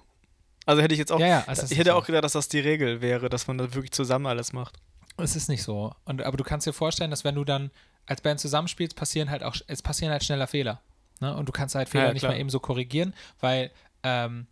Also 0.66 0.80
hätte 0.80 0.94
ich 0.94 0.98
jetzt 0.98 1.12
auch, 1.12 1.20
Ja, 1.20 1.26
ja, 1.26 1.44
ich 1.48 1.76
hätte 1.78 1.90
so. 1.90 1.96
auch 1.96 2.06
gedacht, 2.06 2.24
dass 2.24 2.32
das 2.32 2.48
die 2.48 2.58
Regel 2.60 3.02
wäre, 3.02 3.28
dass 3.28 3.46
man 3.46 3.58
das 3.58 3.74
wirklich 3.74 3.92
zusammen 3.92 4.26
alles 4.26 4.52
macht. 4.54 4.76
Es 5.18 5.36
ist 5.36 5.48
nicht 5.48 5.62
so. 5.62 5.94
Und, 6.06 6.22
aber 6.22 6.36
du 6.38 6.42
kannst 6.42 6.66
dir 6.66 6.72
vorstellen, 6.72 7.10
dass 7.10 7.22
wenn 7.22 7.34
du 7.34 7.44
dann 7.44 7.70
als 8.06 8.22
Band 8.22 8.40
zusammenspielst, 8.40 8.96
passieren 8.96 9.30
halt 9.30 9.42
auch, 9.42 9.54
es 9.66 9.82
passieren 9.82 10.10
halt 10.10 10.24
schneller 10.24 10.46
Fehler. 10.46 10.80
Ne? 11.20 11.36
Und 11.36 11.48
du 11.48 11.52
kannst 11.52 11.74
halt 11.74 11.88
Fehler 11.90 12.06
Ja, 12.08 12.12
nicht 12.14 12.22
mal 12.22 12.36
eben 12.38 12.50
so 12.50 12.58
korrigieren, 12.60 13.14
weil 13.40 13.70
ähm, 14.02 14.46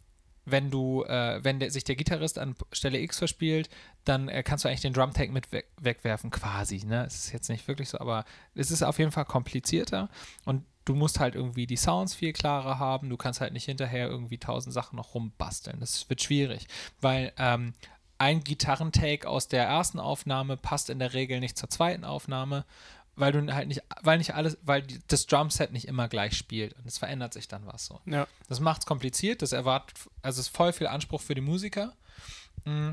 wenn 0.45 0.71
du, 0.71 1.05
äh, 1.05 1.43
wenn 1.43 1.61
der, 1.61 1.71
sich 1.71 1.85
der 1.85 1.97
Gitarrist 1.97 2.39
an 2.39 2.55
Stelle 2.73 2.99
X 2.99 3.19
verspielt, 3.19 3.71
dann 4.05 4.29
äh, 4.29 4.43
kannst 4.43 4.65
du 4.65 4.69
eigentlich 4.69 4.81
den 4.81 4.93
Drum-Tag 4.93 5.31
mit 5.31 5.53
weg, 5.53 5.67
wegwerfen, 5.81 6.31
quasi. 6.31 6.85
Ne? 6.85 7.05
Es 7.07 7.27
ist 7.27 7.33
jetzt 7.33 7.49
nicht 7.49 7.69
wirklich 7.69 7.89
so, 7.89 7.99
aber 8.01 8.25
es 8.55 8.71
ist 8.71 8.83
auf 8.83 8.99
jeden 8.99 9.13
Fall 9.13 9.25
komplizierter 9.25 10.09
und 10.45 10.65
du 10.85 10.95
musst 10.95 11.21
halt 11.21 11.35
irgendwie 11.35 11.67
die 11.67 11.77
Sounds 11.77 12.15
viel 12.15 12.33
klarer 12.33 12.79
haben. 12.79 13.09
Du 13.09 13.17
kannst 13.17 13.41
halt 13.41 13.53
nicht 13.53 13.67
hinterher 13.67 14.09
irgendwie 14.09 14.39
tausend 14.39 14.75
Sachen 14.75 14.97
noch 14.97 15.15
rumbasteln. 15.15 15.79
Das 15.79 16.09
wird 16.11 16.23
schwierig, 16.23 16.67
weil 17.01 17.33
ähm, 17.39 17.75
ein 18.19 18.45
Gitarrentake 18.45 19.29
aus 19.29 19.49
der 19.49 19.65
ersten 19.65 19.99
Aufnahme 19.99 20.57
passt 20.57 20.91
in 20.91 20.99
der 20.99 21.13
Regel 21.13 21.41
nicht 21.41 21.57
zur 21.57 21.69
zweiten 21.69 22.05
Aufnahme, 22.05 22.65
weil 23.15 23.33
du 23.33 23.55
halt 23.55 23.69
nicht, 23.69 23.83
weil 24.03 24.19
nicht 24.19 24.35
alles, 24.35 24.59
weil 24.63 24.83
die, 24.83 25.01
das 25.07 25.27
Drumset 25.27 25.73
nicht 25.73 25.87
immer 25.87 26.09
gleich 26.09 26.37
spielt 26.37 26.75
und 26.75 26.87
es 26.87 26.99
verändert 26.99 27.35
sich 27.35 27.49
dann 27.49 27.67
was 27.67 27.87
so. 27.87 28.01
Ja. 28.07 28.27
Das 28.49 28.61
macht 28.61 28.83
es 28.83 28.87
kompliziert, 28.87 29.43
das 29.43 29.53
erwartet, 29.53 29.99
also 30.23 30.41
es 30.41 30.47
ist 30.47 30.57
voll 30.57 30.73
viel 30.73 30.87
Anspruch 30.87 31.21
für 31.21 31.35
die 31.35 31.41
Musiker. 31.41 31.93
Mm. 32.65 32.91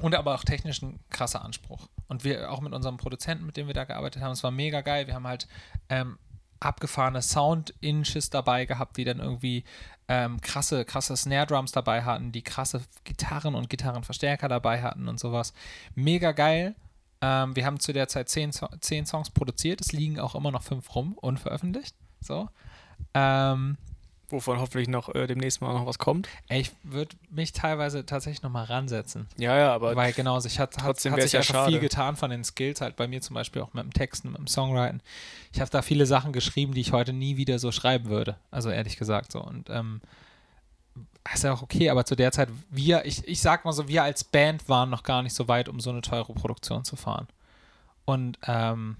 Und 0.00 0.14
aber 0.14 0.34
auch 0.34 0.44
technisch 0.44 0.82
ein 0.82 1.00
krasser 1.08 1.42
Anspruch. 1.42 1.88
Und 2.06 2.22
wir 2.22 2.52
auch 2.52 2.60
mit 2.60 2.74
unserem 2.74 2.98
Produzenten, 2.98 3.46
mit 3.46 3.56
dem 3.56 3.66
wir 3.66 3.72
da 3.72 3.84
gearbeitet 3.84 4.22
haben, 4.22 4.32
es 4.32 4.42
war 4.42 4.50
mega 4.50 4.82
geil. 4.82 5.06
Wir 5.06 5.14
haben 5.14 5.26
halt 5.26 5.48
ähm, 5.88 6.18
abgefahrene 6.60 7.22
Sound-Inches 7.22 8.30
dabei 8.30 8.66
gehabt, 8.66 8.96
die 8.96 9.04
dann 9.04 9.20
irgendwie 9.20 9.64
ähm, 10.08 10.40
krasse, 10.40 10.84
krasse 10.84 11.16
Snare-Drums 11.16 11.72
dabei 11.72 12.04
hatten, 12.04 12.32
die 12.32 12.42
krasse 12.42 12.82
Gitarren 13.04 13.54
und 13.54 13.70
Gitarrenverstärker 13.70 14.48
dabei 14.48 14.82
hatten 14.82 15.08
und 15.08 15.18
sowas. 15.18 15.52
Mega 15.94 16.32
geil. 16.32 16.74
Ähm, 17.20 17.56
wir 17.56 17.64
haben 17.66 17.80
zu 17.80 17.92
der 17.92 18.08
Zeit 18.08 18.28
zehn, 18.28 18.52
So- 18.52 18.68
zehn 18.80 19.06
Songs 19.06 19.30
produziert. 19.30 19.80
Es 19.80 19.92
liegen 19.92 20.20
auch 20.20 20.34
immer 20.34 20.50
noch 20.50 20.62
fünf 20.62 20.94
rum, 20.94 21.14
unveröffentlicht. 21.20 21.94
So. 22.20 22.48
Ähm, 23.14 23.76
Wovon 24.28 24.58
hoffentlich 24.58 24.88
noch 24.88 25.14
äh, 25.14 25.28
demnächst 25.28 25.60
mal 25.60 25.72
noch 25.72 25.86
was 25.86 25.98
kommt. 25.98 26.28
ey, 26.48 26.60
ich 26.60 26.72
würde 26.82 27.14
mich 27.30 27.52
teilweise 27.52 28.04
tatsächlich 28.04 28.42
nochmal 28.42 28.64
ransetzen. 28.64 29.28
Ja, 29.38 29.56
ja, 29.56 29.72
aber 29.72 29.94
Weil 29.94 30.12
genau, 30.12 30.40
sich 30.40 30.58
hat, 30.58 30.76
hat, 30.78 30.84
hat 30.84 30.98
sich 30.98 31.32
ja 31.32 31.38
einfach 31.40 31.54
schade. 31.54 31.70
viel 31.70 31.78
getan 31.80 32.16
von 32.16 32.30
den 32.30 32.42
Skills, 32.42 32.80
halt 32.80 32.96
bei 32.96 33.06
mir 33.06 33.20
zum 33.22 33.34
Beispiel 33.34 33.62
auch 33.62 33.72
mit 33.72 33.84
dem 33.84 33.92
Texten, 33.92 34.30
mit 34.30 34.38
dem 34.38 34.48
Songwriting. 34.48 35.00
Ich 35.52 35.60
habe 35.60 35.70
da 35.70 35.80
viele 35.80 36.06
Sachen 36.06 36.32
geschrieben, 36.32 36.74
die 36.74 36.80
ich 36.80 36.90
heute 36.92 37.12
nie 37.12 37.36
wieder 37.36 37.60
so 37.60 37.70
schreiben 37.70 38.06
würde. 38.08 38.36
Also 38.50 38.68
ehrlich 38.70 38.96
gesagt 38.96 39.30
so. 39.30 39.40
Und 39.40 39.70
ähm, 39.70 40.00
ist 41.34 41.44
ja 41.44 41.52
auch 41.52 41.62
okay, 41.62 41.90
aber 41.90 42.04
zu 42.04 42.14
der 42.14 42.32
Zeit, 42.32 42.48
wir, 42.70 43.04
ich, 43.04 43.26
ich 43.26 43.40
sag 43.40 43.64
mal 43.64 43.72
so, 43.72 43.88
wir 43.88 44.02
als 44.02 44.24
Band 44.24 44.68
waren 44.68 44.90
noch 44.90 45.02
gar 45.02 45.22
nicht 45.22 45.34
so 45.34 45.48
weit, 45.48 45.68
um 45.68 45.80
so 45.80 45.90
eine 45.90 46.02
teure 46.02 46.32
Produktion 46.34 46.84
zu 46.84 46.96
fahren. 46.96 47.26
Und 48.04 48.38
ähm, 48.44 48.96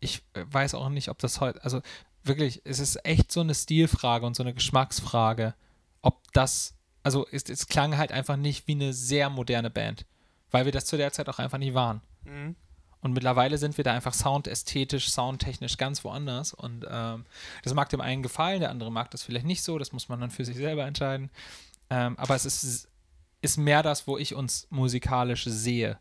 ich 0.00 0.22
weiß 0.34 0.74
auch 0.74 0.88
nicht, 0.88 1.08
ob 1.08 1.18
das 1.18 1.40
heute, 1.40 1.62
also 1.64 1.80
wirklich, 2.24 2.62
es 2.64 2.78
ist 2.78 3.04
echt 3.04 3.32
so 3.32 3.40
eine 3.40 3.54
Stilfrage 3.54 4.26
und 4.26 4.36
so 4.36 4.42
eine 4.42 4.54
Geschmacksfrage, 4.54 5.54
ob 6.02 6.20
das, 6.32 6.74
also 7.02 7.26
es, 7.30 7.44
es 7.48 7.66
klang 7.66 7.96
halt 7.96 8.12
einfach 8.12 8.36
nicht 8.36 8.66
wie 8.66 8.72
eine 8.72 8.92
sehr 8.92 9.30
moderne 9.30 9.70
Band, 9.70 10.06
weil 10.50 10.64
wir 10.64 10.72
das 10.72 10.86
zu 10.86 10.96
der 10.96 11.12
Zeit 11.12 11.28
auch 11.28 11.38
einfach 11.38 11.58
nicht 11.58 11.74
waren. 11.74 12.00
Mhm. 12.24 12.56
Und 13.02 13.12
mittlerweile 13.12 13.58
sind 13.58 13.76
wir 13.76 13.84
da 13.84 13.92
einfach 13.92 14.14
soundästhetisch, 14.14 15.10
soundtechnisch 15.10 15.76
ganz 15.76 16.04
woanders. 16.04 16.54
Und 16.54 16.86
ähm, 16.88 17.26
das 17.64 17.74
mag 17.74 17.88
dem 17.90 18.00
einen 18.00 18.22
gefallen, 18.22 18.60
der 18.60 18.70
andere 18.70 18.90
mag 18.92 19.10
das 19.10 19.22
vielleicht 19.24 19.44
nicht 19.44 19.62
so. 19.62 19.76
Das 19.78 19.92
muss 19.92 20.08
man 20.08 20.20
dann 20.20 20.30
für 20.30 20.44
sich 20.44 20.56
selber 20.56 20.86
entscheiden. 20.86 21.30
Ähm, 21.90 22.16
aber 22.18 22.36
es 22.36 22.46
ist, 22.46 22.88
ist 23.42 23.56
mehr 23.58 23.82
das, 23.82 24.06
wo 24.06 24.16
ich 24.18 24.34
uns 24.34 24.68
musikalisch 24.70 25.44
sehe. 25.44 25.98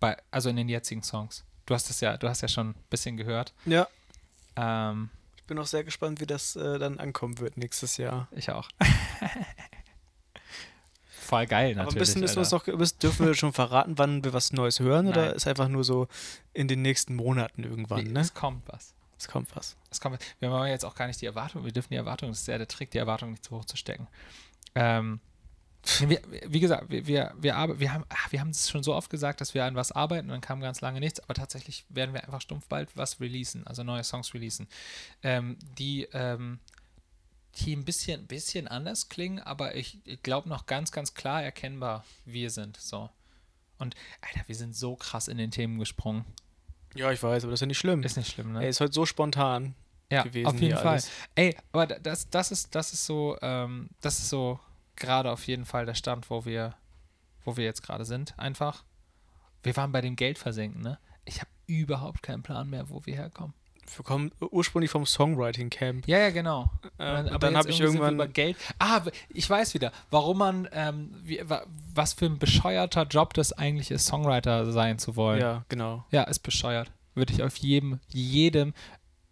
Bei, 0.00 0.16
also 0.30 0.48
in 0.48 0.56
den 0.56 0.68
jetzigen 0.70 1.02
Songs. 1.02 1.44
Du 1.66 1.74
hast 1.74 1.90
das 1.90 2.00
ja, 2.00 2.16
du 2.16 2.26
hast 2.28 2.40
ja 2.40 2.48
schon 2.48 2.70
ein 2.70 2.74
bisschen 2.88 3.16
gehört. 3.18 3.52
ja. 3.66 3.86
Ähm, 4.56 5.10
Ich 5.36 5.44
bin 5.44 5.58
auch 5.58 5.66
sehr 5.66 5.84
gespannt, 5.84 6.20
wie 6.20 6.26
das 6.26 6.56
äh, 6.56 6.78
dann 6.78 6.98
ankommen 6.98 7.38
wird 7.38 7.56
nächstes 7.58 7.96
Jahr. 7.98 8.28
ich 8.32 8.50
auch. 8.50 8.68
voll 11.30 11.46
geil 11.46 11.70
Aber 11.72 11.80
ein 11.80 11.84
natürlich. 11.86 11.98
bisschen 12.00 12.20
müssen 12.20 12.36
wir 12.36 12.42
Alter. 12.42 12.70
noch, 12.72 12.78
müssen- 12.78 12.98
dürfen 12.98 13.26
wir 13.26 13.34
schon 13.34 13.52
verraten, 13.54 13.96
wann 13.96 14.22
wir 14.24 14.32
was 14.34 14.52
Neues 14.52 14.78
hören 14.80 15.08
oder 15.08 15.26
Nein. 15.28 15.34
ist 15.36 15.46
einfach 15.46 15.68
nur 15.68 15.84
so 15.84 16.06
in 16.52 16.68
den 16.68 16.82
nächsten 16.82 17.14
Monaten 17.16 17.64
irgendwann, 17.64 18.04
Wie- 18.04 18.10
ne? 18.12 18.20
Es 18.20 18.34
kommt 18.34 18.62
was. 18.66 18.94
Es 19.18 19.28
kommt 19.28 19.54
was. 19.56 19.76
Es 19.90 20.00
kommt, 20.00 20.18
wir 20.38 20.50
haben 20.50 20.66
jetzt 20.68 20.84
auch 20.84 20.94
gar 20.94 21.06
nicht 21.06 21.20
die 21.20 21.26
Erwartung, 21.26 21.64
wir 21.64 21.72
dürfen 21.72 21.88
die 21.90 21.96
Erwartung, 21.96 22.28
das 22.30 22.40
ist 22.40 22.48
ja 22.48 22.58
der 22.58 22.68
Trick, 22.68 22.90
die 22.90 22.98
Erwartung 22.98 23.30
nicht 23.32 23.44
zu 23.44 23.56
hoch 23.56 23.64
zu 23.64 23.76
stecken. 23.76 24.06
Ähm, 24.74 25.20
wir, 26.00 26.20
wie 26.46 26.60
gesagt, 26.60 26.90
wir, 26.90 27.06
wir, 27.06 27.32
wir, 27.38 27.74
wir 27.80 27.92
haben 27.94 28.04
ach, 28.10 28.30
wir 28.32 28.40
haben 28.40 28.50
es 28.50 28.68
schon 28.68 28.82
so 28.82 28.94
oft 28.94 29.08
gesagt, 29.10 29.40
dass 29.40 29.54
wir 29.54 29.64
an 29.64 29.74
was 29.76 29.92
arbeiten 29.92 30.26
und 30.26 30.32
dann 30.32 30.40
kam 30.42 30.60
ganz 30.60 30.82
lange 30.82 31.00
nichts, 31.00 31.20
aber 31.20 31.32
tatsächlich 31.34 31.86
werden 31.88 32.12
wir 32.14 32.22
einfach 32.22 32.42
stumpf 32.42 32.66
bald 32.68 32.94
was 32.96 33.18
releasen, 33.20 33.66
also 33.66 33.82
neue 33.82 34.04
Songs 34.04 34.34
releasen, 34.34 34.68
ähm, 35.22 35.56
die, 35.78 36.06
ähm, 36.12 36.58
die 37.56 37.74
ein 37.74 37.84
bisschen, 37.84 38.26
bisschen 38.26 38.68
anders 38.68 39.08
klingen, 39.08 39.40
aber 39.40 39.74
ich, 39.74 39.98
ich 40.06 40.22
glaube 40.22 40.48
noch 40.48 40.66
ganz, 40.66 40.92
ganz 40.92 41.14
klar 41.14 41.42
erkennbar 41.42 42.04
wir 42.24 42.50
sind. 42.50 42.76
So. 42.76 43.10
Und 43.78 43.94
Alter, 44.20 44.46
wir 44.46 44.54
sind 44.54 44.76
so 44.76 44.96
krass 44.96 45.28
in 45.28 45.38
den 45.38 45.50
Themen 45.50 45.78
gesprungen. 45.78 46.24
Ja, 46.94 47.10
ich 47.12 47.22
weiß, 47.22 47.44
aber 47.44 47.50
das 47.52 47.58
ist 47.58 47.62
ja 47.62 47.66
nicht 47.66 47.78
schlimm. 47.78 48.02
Ist 48.02 48.16
nicht 48.16 48.30
schlimm, 48.32 48.52
ne? 48.52 48.62
Ey, 48.62 48.68
ist 48.68 48.80
heute 48.80 48.92
so 48.92 49.06
spontan. 49.06 49.74
ja, 50.10 50.22
gewesen 50.22 50.46
auf 50.46 50.54
jeden 50.54 50.66
hier 50.66 50.76
Fall. 50.76 50.86
alles. 50.92 51.10
Ey, 51.34 51.56
aber 51.72 51.86
da- 51.86 51.98
das, 51.98 52.28
das 52.30 52.50
ist, 52.50 52.74
das 52.74 52.92
ist 52.92 53.06
so, 53.06 53.36
ähm, 53.42 53.90
das 54.00 54.18
ist 54.18 54.28
so 54.28 54.58
gerade 54.96 55.30
auf 55.30 55.46
jeden 55.46 55.64
Fall 55.64 55.86
der 55.86 55.94
Stand, 55.94 56.28
wo 56.30 56.44
wir, 56.44 56.74
wo 57.44 57.56
wir 57.56 57.64
jetzt 57.64 57.82
gerade 57.82 58.04
sind. 58.04 58.38
Einfach. 58.38 58.84
Wir 59.62 59.76
waren 59.76 59.92
bei 59.92 60.00
dem 60.00 60.16
Geld 60.16 60.38
versenken, 60.38 60.82
ne? 60.82 60.98
Ich 61.24 61.40
habe 61.40 61.50
überhaupt 61.66 62.22
keinen 62.22 62.42
Plan 62.42 62.68
mehr, 62.68 62.88
wo 62.90 63.04
wir 63.06 63.14
herkommen. 63.14 63.54
Wir 63.96 64.04
kommen 64.04 64.30
ursprünglich 64.40 64.90
vom 64.90 65.06
Songwriting 65.06 65.70
Camp. 65.70 66.06
Ja, 66.06 66.18
ja, 66.18 66.30
genau. 66.30 66.70
Aber 66.98 67.32
und 67.32 67.42
dann 67.42 67.56
habe 67.56 67.70
ich 67.70 67.80
irgendwann. 67.80 68.14
über 68.14 68.28
Geld. 68.28 68.56
Ah, 68.78 69.02
ich 69.28 69.48
weiß 69.48 69.74
wieder, 69.74 69.92
warum 70.10 70.38
man, 70.38 70.68
ähm, 70.72 71.10
wie, 71.24 71.40
wa, 71.44 71.64
was 71.94 72.12
für 72.12 72.26
ein 72.26 72.38
bescheuerter 72.38 73.04
Job 73.04 73.34
das 73.34 73.52
eigentlich 73.52 73.90
ist, 73.90 74.06
Songwriter 74.06 74.70
sein 74.72 74.98
zu 74.98 75.16
wollen. 75.16 75.40
Ja, 75.40 75.64
genau. 75.68 76.04
Ja, 76.10 76.22
ist 76.24 76.40
bescheuert. 76.40 76.90
Würde 77.14 77.32
ich 77.32 77.42
auf 77.42 77.56
jedem, 77.56 77.98
jedem, 78.08 78.72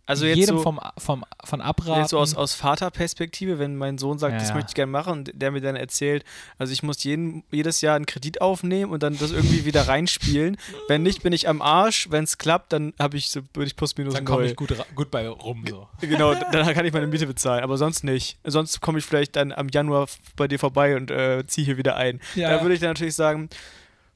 Also 0.09 0.25
jetzt 0.25 0.39
jedem 0.39 0.57
so, 0.57 0.63
vom, 0.63 0.81
vom, 0.97 1.23
von 1.45 1.61
abraten. 1.61 2.01
jetzt 2.01 2.11
so 2.11 2.19
aus, 2.19 2.35
aus 2.35 2.55
Vaterperspektive, 2.55 3.59
wenn 3.59 3.77
mein 3.77 3.99
Sohn 3.99 4.19
sagt, 4.19 4.33
Ja, 4.33 4.39
das 4.39 4.49
ja. 4.49 4.55
möchte 4.55 4.71
ich 4.71 4.75
gerne 4.75 4.91
machen 4.91 5.13
und 5.13 5.31
der 5.35 5.51
mir 5.51 5.61
dann 5.61 5.77
erzählt, 5.77 6.25
also 6.57 6.73
ich 6.73 6.83
muss 6.83 7.05
jeden, 7.05 7.45
jedes 7.51 7.83
Jahr 7.83 7.95
einen 7.95 8.07
Kredit 8.07 8.41
aufnehmen 8.41 8.91
und 8.91 9.03
dann 9.03 9.19
das 9.19 9.33
irgendwie 9.33 9.67
wieder 9.67 9.87
reinspielen. 9.87 10.57
Wenn 10.89 11.03
nicht, 11.03 11.23
bin 11.23 11.35
ich 11.35 11.47
am 11.47 11.61
Arsch. 11.61 12.11
Wenn 12.11 12.25
es 12.25 12.39
klappt, 12.39 12.73
dann 12.73 12.95
habe 12.99 13.19
ich 13.19 13.31
so, 13.31 13.43
würde 13.53 13.67
ich 13.67 13.77
plus 13.77 13.99
minus 13.99 14.15
dann 14.15 14.25
komme 14.25 14.47
ich 14.47 14.57
gut, 14.57 14.75
gut 14.95 15.11
bei 15.11 15.29
rum. 15.29 15.65
So. 15.69 15.87
Genau, 16.01 16.35
dann 16.35 16.73
kann 16.73 16.87
ich 16.87 16.93
meine 16.95 17.07
Miete 17.07 17.27
bezahlen, 17.27 17.63
aber 17.63 17.77
sonst 17.77 18.03
nicht. 18.03 18.39
Sonst 18.45 18.81
komme 18.81 19.01
ich 19.01 19.05
vielleicht 19.05 19.37
dann 19.37 19.53
am 19.53 19.69
Januar 19.69 20.09
bei 20.37 20.49
dir 20.49 20.59
vorbei 20.59 20.97
und 20.97 21.11
äh, 21.11 21.47
ziehe 21.47 21.67
hier 21.67 21.77
wieder 21.77 21.97
ein. 21.97 22.21
Ja. 22.35 22.49
Da 22.49 22.63
würde 22.63 22.75
ich 22.75 22.81
dann 22.81 22.91
natürlich 22.91 23.15
sagen, 23.15 23.51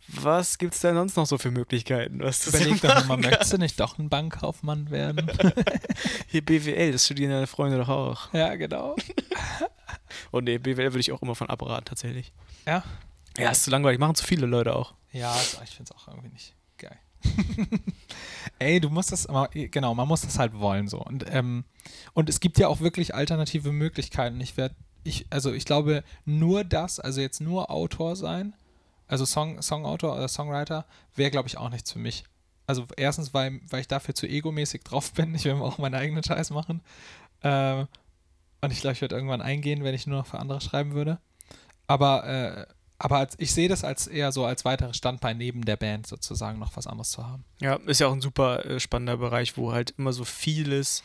was 0.09 0.59
gibt 0.59 0.75
es 0.75 0.81
denn 0.81 0.95
sonst 0.95 1.17
noch 1.17 1.27
so 1.27 1.39
für 1.39 1.51
Möglichkeiten? 1.51 2.21
Was 2.21 2.41
das 2.41 2.55
Überleg 2.55 2.81
doch 2.81 2.95
nochmal, 2.95 3.19
möchtest 3.19 3.53
du 3.53 3.59
nicht 3.59 3.79
doch 3.79 3.99
ein 3.99 4.09
Bankkaufmann 4.09 4.91
werden? 4.91 5.31
Hier 6.29 6.45
BWL, 6.45 6.93
das 6.93 7.05
studieren 7.05 7.31
deine 7.31 7.47
Freunde 7.47 7.79
doch 7.79 7.89
auch. 7.89 8.33
ja, 8.35 8.55
genau. 8.57 8.97
Und 10.31 10.45
nee, 10.45 10.59
BWL 10.59 10.93
würde 10.93 11.01
ich 11.01 11.13
auch 11.13 11.23
immer 11.23 11.35
von 11.35 11.49
abraten, 11.49 11.85
tatsächlich. 11.85 12.33
Ja? 12.67 12.83
Ja, 13.39 13.51
ist 13.51 13.65
zu 13.65 13.71
langweilig, 13.71 13.99
machen 13.99 14.15
zu 14.15 14.25
viele 14.25 14.47
Leute 14.47 14.75
auch. 14.75 14.95
Ja, 15.13 15.35
ich 15.65 15.71
finde 15.71 15.91
es 15.91 15.97
auch 15.97 16.09
irgendwie 16.09 16.31
nicht 16.31 16.55
geil. 16.79 16.99
Ey, 18.59 18.81
du 18.81 18.91
musst 18.91 19.13
das, 19.13 19.29
genau, 19.53 19.95
man 19.95 20.09
muss 20.09 20.23
das 20.23 20.39
halt 20.39 20.59
wollen 20.59 20.89
so. 20.89 20.99
Und, 21.03 21.25
ähm, 21.29 21.65
und 22.13 22.29
es 22.29 22.41
gibt 22.41 22.59
ja 22.59 22.69
auch 22.69 22.81
wirklich 22.81 23.15
alternative 23.15 23.73
Möglichkeiten. 23.73 24.41
Ich 24.41 24.57
werde, 24.57 24.75
ich, 25.05 25.27
also 25.31 25.53
ich 25.53 25.65
glaube, 25.65 26.05
nur 26.25 26.65
das, 26.65 27.01
also 27.01 27.21
jetzt 27.21 27.41
nur 27.41 27.71
Autor 27.71 28.17
sein, 28.17 28.55
also 29.13 29.27
Song, 29.27 29.61
Songautor 29.61 30.15
oder 30.15 30.27
Songwriter, 30.27 30.87
wäre, 31.15 31.31
glaube 31.31 31.47
ich, 31.47 31.59
auch 31.59 31.69
nichts 31.69 31.93
für 31.93 31.99
mich. 31.99 32.25
Also 32.67 32.87
erstens, 32.97 33.35
weil, 33.35 33.61
weil 33.69 33.83
ich 33.83 33.89
dafür 33.89 34.15
zu 34.15 34.27
egomäßig 34.27 34.85
drauf 34.85 35.13
bin. 35.13 35.35
Ich 35.35 35.45
will 35.45 35.53
auch 35.53 35.77
meinen 35.77 35.97
eigenen 35.97 36.25
Scheiß 36.25 36.49
machen. 36.49 36.81
Ähm, 37.43 37.89
und 38.63 38.73
ich 38.73 38.81
glaube, 38.81 38.95
ich 38.95 39.03
würde 39.03 39.15
irgendwann 39.15 39.43
eingehen, 39.43 39.85
wenn 39.85 39.95
ich 39.95 40.07
nur 40.07 40.17
noch 40.17 40.27
für 40.27 40.39
andere 40.39 40.63
schreiben 40.63 40.95
würde. 40.95 41.19
Aber, 41.87 42.25
äh, 42.27 42.67
aber 42.97 43.19
als, 43.19 43.35
ich 43.39 43.53
sehe 43.53 43.69
das 43.69 43.85
als 43.85 44.07
eher 44.07 44.33
so 44.33 44.47
als 44.47 44.65
weiteres 44.65 44.97
Standbein 44.97 45.37
neben 45.37 45.63
der 45.67 45.77
Band 45.77 46.07
sozusagen 46.07 46.59
noch 46.59 46.75
was 46.79 46.87
anderes 46.87 47.11
zu 47.11 47.27
haben. 47.27 47.45
Ja, 47.61 47.75
ist 47.75 48.01
ja 48.01 48.07
auch 48.07 48.15
ein 48.15 48.23
super 48.23 48.65
äh, 48.65 48.81
spannender 48.81 49.19
Bereich, 49.19 49.59
wo 49.59 49.73
halt 49.73 49.93
immer 49.99 50.15
so 50.15 50.25
vieles 50.25 51.03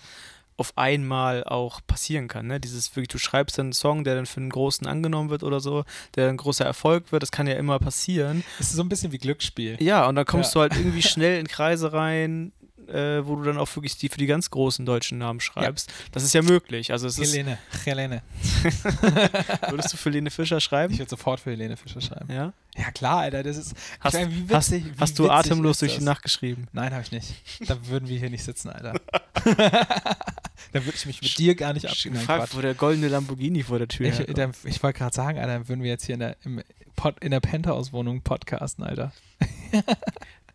auf 0.58 0.74
einmal 0.76 1.44
auch 1.44 1.82
passieren 1.86 2.28
kann. 2.28 2.48
Ne? 2.48 2.60
Dieses 2.60 2.90
wirklich, 2.96 3.10
du 3.10 3.20
schreibst 3.20 3.58
dann 3.60 3.68
einen 3.68 3.74
Song, 3.74 4.04
der 4.04 4.16
dann 4.16 4.26
für 4.26 4.40
einen 4.40 4.50
großen 4.50 4.88
angenommen 4.88 5.30
wird 5.30 5.44
oder 5.44 5.60
so, 5.60 5.84
der 6.16 6.26
dann 6.26 6.34
ein 6.34 6.38
großer 6.38 6.66
Erfolg 6.66 7.12
wird, 7.12 7.22
das 7.22 7.32
kann 7.32 7.46
ja 7.48 7.54
immer 7.56 7.78
passieren. 7.78 8.44
Es 8.60 8.68
ist 8.72 8.76
so 8.76 8.82
ein 8.82 8.90
bisschen 8.90 9.12
wie 9.12 9.20
Glücksspiel. 9.20 9.78
Ja, 9.80 10.08
und 10.08 10.16
dann 10.16 10.26
kommst 10.26 10.54
Ja. 10.54 10.54
du 10.56 10.62
halt 10.62 10.76
irgendwie 10.82 11.04
schnell 11.04 11.40
in 11.40 11.48
Kreise 11.48 11.94
rein, 11.94 12.52
äh, 12.90 13.26
wo 13.26 13.36
du 13.36 13.44
dann 13.44 13.58
auch 13.58 13.74
wirklich 13.76 13.98
die 13.98 14.10
für 14.10 14.18
die 14.18 14.26
ganz 14.26 14.50
großen 14.50 14.86
deutschen 14.86 15.18
Namen 15.18 15.40
schreibst. 15.40 15.92
Das 16.12 16.24
ist 16.24 16.34
ja 16.34 16.42
möglich. 16.42 16.92
Also 16.92 17.08
es 17.08 17.18
ist, 17.18 17.34
Helene, 17.34 17.58
Helene. 17.86 18.22
würdest 19.70 19.94
du 19.94 19.98
für 19.98 20.10
Lene 20.10 20.32
Fischer 20.32 20.60
schreiben? 20.60 20.94
Ich 20.94 21.00
würde 21.00 21.10
sofort 21.10 21.40
für 21.40 21.52
Helene 21.52 21.78
Fischer 21.78 22.02
schreiben. 22.02 22.32
Ja? 22.32 22.54
Ja 22.78 22.92
klar, 22.92 23.20
Alter, 23.22 23.44
das 23.44 23.58
ist. 23.58 23.74
Hast, 24.00 24.14
meine, 24.14 24.32
hast, 24.52 24.72
witzig, 24.72 24.86
wie 24.86 25.00
hast 25.00 25.20
du 25.20 25.30
atemlos 25.30 25.80
durch 25.80 25.98
die 25.98 26.04
Nacht 26.04 26.22
geschrieben? 26.22 26.68
Nein, 26.74 26.92
habe 26.92 27.02
ich 27.02 27.12
nicht. 27.12 27.34
Da 27.68 27.88
würden 27.88 28.08
wir 28.08 28.20
hier 28.20 28.30
nicht 28.30 28.44
sitzen, 28.44 28.70
Alter. 28.70 28.94
Dann 30.74 30.86
würde 30.86 30.96
ich 30.96 31.06
mich 31.06 31.22
mit 31.22 31.38
dir 31.38 31.56
gar 31.56 31.74
nicht. 31.74 31.86
Nein, 32.06 32.14
Gefragt, 32.14 32.56
wo 32.56 32.62
der 32.62 32.74
goldene 32.74 33.08
Lamborghini 33.08 33.64
vor 33.64 33.80
der 33.80 33.88
Tür 33.88 34.08
Ich, 34.08 34.20
ich 34.20 34.84
wollte 34.84 35.00
gerade 35.00 35.16
sagen, 35.16 35.40
Alter, 35.40 35.54
dann 35.54 35.70
würden 35.70 35.82
wir 35.82 35.90
jetzt 35.90 36.06
hier 36.06 36.16
in 36.16 36.20
der, 36.20 36.38
im 36.44 36.62
Pod, 36.96 37.24
in 37.24 37.32
der 37.32 37.40
Penthouse-Wohnung 37.40 38.22
podcasten, 38.22 38.84
Alter. 38.84 39.12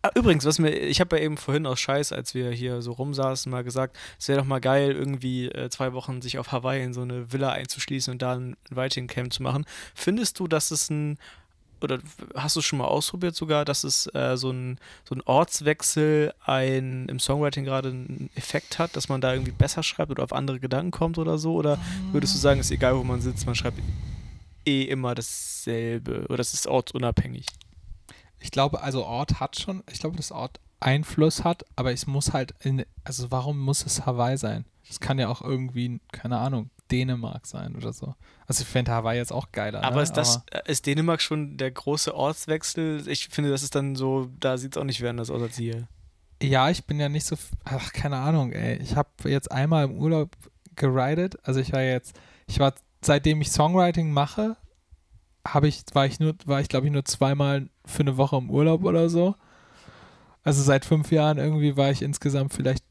Ah, 0.04 0.10
übrigens, 0.16 0.44
was 0.44 0.58
mir, 0.58 0.70
ich 0.70 1.00
habe 1.00 1.16
ja 1.16 1.22
eben 1.22 1.36
vorhin 1.36 1.64
aus 1.64 1.78
Scheiß, 1.78 2.10
als 2.10 2.34
wir 2.34 2.50
hier 2.50 2.82
so 2.82 2.90
rumsaßen, 2.90 3.48
mal 3.48 3.62
gesagt, 3.62 3.96
es 4.18 4.26
wäre 4.26 4.40
doch 4.40 4.46
mal 4.46 4.60
geil, 4.60 4.90
irgendwie 4.90 5.46
äh, 5.46 5.70
zwei 5.70 5.92
Wochen 5.92 6.20
sich 6.20 6.38
auf 6.40 6.50
Hawaii 6.50 6.82
in 6.82 6.92
so 6.92 7.02
eine 7.02 7.32
Villa 7.32 7.50
einzuschließen 7.50 8.12
und 8.12 8.20
da 8.20 8.34
ein 8.34 8.56
Writing 8.70 9.06
Camp 9.06 9.32
zu 9.32 9.44
machen. 9.44 9.64
Findest 9.94 10.40
du, 10.40 10.48
dass 10.48 10.72
es 10.72 10.90
ein, 10.90 11.18
oder 11.80 12.00
hast 12.34 12.56
du 12.56 12.60
es 12.60 12.66
schon 12.66 12.80
mal 12.80 12.86
ausprobiert 12.86 13.36
sogar, 13.36 13.64
dass 13.64 13.84
es 13.84 14.12
äh, 14.12 14.36
so, 14.36 14.50
ein, 14.50 14.78
so 15.04 15.14
ein 15.14 15.22
Ortswechsel 15.24 16.34
ein, 16.44 17.06
im 17.08 17.20
Songwriting 17.20 17.64
gerade 17.64 17.90
einen 17.90 18.28
Effekt 18.34 18.80
hat, 18.80 18.96
dass 18.96 19.08
man 19.08 19.20
da 19.20 19.32
irgendwie 19.32 19.52
besser 19.52 19.84
schreibt 19.84 20.10
oder 20.10 20.24
auf 20.24 20.32
andere 20.32 20.58
Gedanken 20.58 20.90
kommt 20.90 21.16
oder 21.16 21.38
so? 21.38 21.54
Oder 21.54 21.78
würdest 22.10 22.34
du 22.34 22.40
sagen, 22.40 22.58
ist 22.58 22.72
egal, 22.72 22.96
wo 22.96 23.04
man 23.04 23.20
sitzt, 23.20 23.46
man 23.46 23.54
schreibt 23.54 23.78
eh 24.66 24.82
immer 24.82 25.14
dasselbe 25.14 26.26
oder 26.28 26.40
es 26.40 26.54
ist 26.54 26.66
ortsunabhängig? 26.66 27.46
Ich 28.42 28.50
glaube, 28.50 28.82
also 28.82 29.04
Ort 29.04 29.40
hat 29.40 29.58
schon, 29.58 29.82
ich 29.90 30.00
glaube, 30.00 30.16
dass 30.16 30.32
Ort 30.32 30.60
Einfluss 30.80 31.44
hat, 31.44 31.64
aber 31.76 31.92
es 31.92 32.06
muss 32.06 32.32
halt, 32.32 32.54
in, 32.60 32.84
also 33.04 33.30
warum 33.30 33.58
muss 33.58 33.86
es 33.86 34.04
Hawaii 34.04 34.36
sein? 34.36 34.64
Es 34.88 35.00
kann 35.00 35.18
ja 35.18 35.28
auch 35.28 35.42
irgendwie, 35.42 36.00
keine 36.10 36.38
Ahnung, 36.38 36.70
Dänemark 36.90 37.46
sein 37.46 37.74
oder 37.76 37.92
so. 37.92 38.14
Also 38.46 38.62
ich 38.62 38.68
fände 38.68 38.92
Hawaii 38.92 39.16
jetzt 39.16 39.32
auch 39.32 39.52
geiler. 39.52 39.82
Aber 39.84 39.96
ne? 39.96 40.02
ist 40.02 40.12
das, 40.12 40.42
äh, 40.50 40.60
ist 40.66 40.86
Dänemark 40.86 41.22
schon 41.22 41.56
der 41.56 41.70
große 41.70 42.14
Ortswechsel? 42.14 43.08
Ich 43.08 43.28
finde, 43.28 43.50
das 43.50 43.62
ist 43.62 43.74
dann 43.74 43.96
so, 43.96 44.28
da 44.40 44.58
sieht 44.58 44.76
es 44.76 44.80
auch 44.80 44.84
nicht 44.84 45.00
mehr 45.00 45.10
anders 45.10 45.30
aus 45.30 45.40
als 45.40 45.56
hier. 45.56 45.88
Ja, 46.42 46.68
ich 46.68 46.84
bin 46.84 46.98
ja 46.98 47.08
nicht 47.08 47.24
so, 47.24 47.36
ach, 47.64 47.92
keine 47.92 48.16
Ahnung, 48.16 48.52
ey. 48.52 48.76
Ich 48.78 48.96
habe 48.96 49.08
jetzt 49.24 49.50
einmal 49.50 49.84
im 49.84 49.96
Urlaub 49.96 50.36
geridet. 50.76 51.36
Also 51.44 51.60
ich 51.60 51.72
war 51.72 51.82
jetzt, 51.82 52.18
ich 52.46 52.58
war, 52.58 52.74
seitdem 53.00 53.40
ich 53.40 53.52
Songwriting 53.52 54.10
mache, 54.10 54.56
habe 55.46 55.68
ich, 55.68 55.82
war 55.92 56.06
ich 56.06 56.20
nur, 56.20 56.34
war 56.44 56.60
ich 56.60 56.68
glaube 56.68 56.86
ich 56.86 56.92
nur 56.92 57.04
zweimal 57.04 57.68
für 57.84 58.00
eine 58.00 58.16
Woche 58.16 58.36
im 58.36 58.50
Urlaub 58.50 58.84
oder 58.84 59.08
so. 59.08 59.34
Also 60.44 60.62
seit 60.62 60.84
fünf 60.84 61.10
Jahren 61.12 61.38
irgendwie 61.38 61.76
war 61.76 61.90
ich 61.90 62.02
insgesamt 62.02 62.52
vielleicht, 62.52 62.84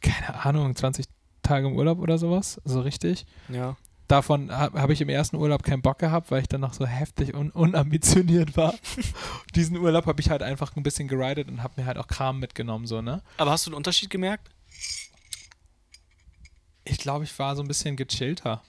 keine 0.00 0.44
Ahnung, 0.44 0.74
20 0.74 1.06
Tage 1.42 1.66
im 1.66 1.76
Urlaub 1.76 1.98
oder 1.98 2.18
sowas. 2.18 2.60
So 2.64 2.80
richtig. 2.80 3.26
Ja. 3.48 3.76
Davon 4.08 4.52
habe 4.52 4.80
hab 4.80 4.90
ich 4.90 5.00
im 5.00 5.08
ersten 5.08 5.36
Urlaub 5.36 5.64
keinen 5.64 5.82
Bock 5.82 5.98
gehabt, 5.98 6.30
weil 6.30 6.42
ich 6.42 6.48
dann 6.48 6.60
noch 6.60 6.74
so 6.74 6.86
heftig 6.86 7.34
und 7.34 7.50
unambitioniert 7.50 8.56
war. 8.56 8.74
Diesen 9.56 9.76
Urlaub 9.78 10.06
habe 10.06 10.20
ich 10.20 10.30
halt 10.30 10.42
einfach 10.42 10.76
ein 10.76 10.84
bisschen 10.84 11.08
geridet 11.08 11.48
und 11.48 11.62
habe 11.64 11.80
mir 11.80 11.86
halt 11.86 11.98
auch 11.98 12.06
Kram 12.06 12.38
mitgenommen, 12.38 12.86
so, 12.86 13.02
ne? 13.02 13.22
Aber 13.38 13.50
hast 13.50 13.66
du 13.66 13.70
einen 13.70 13.76
Unterschied 13.76 14.10
gemerkt? 14.10 14.50
Ich 16.84 16.98
glaube, 16.98 17.24
ich 17.24 17.36
war 17.36 17.56
so 17.56 17.62
ein 17.62 17.68
bisschen 17.68 17.96
gechillter. 17.96 18.62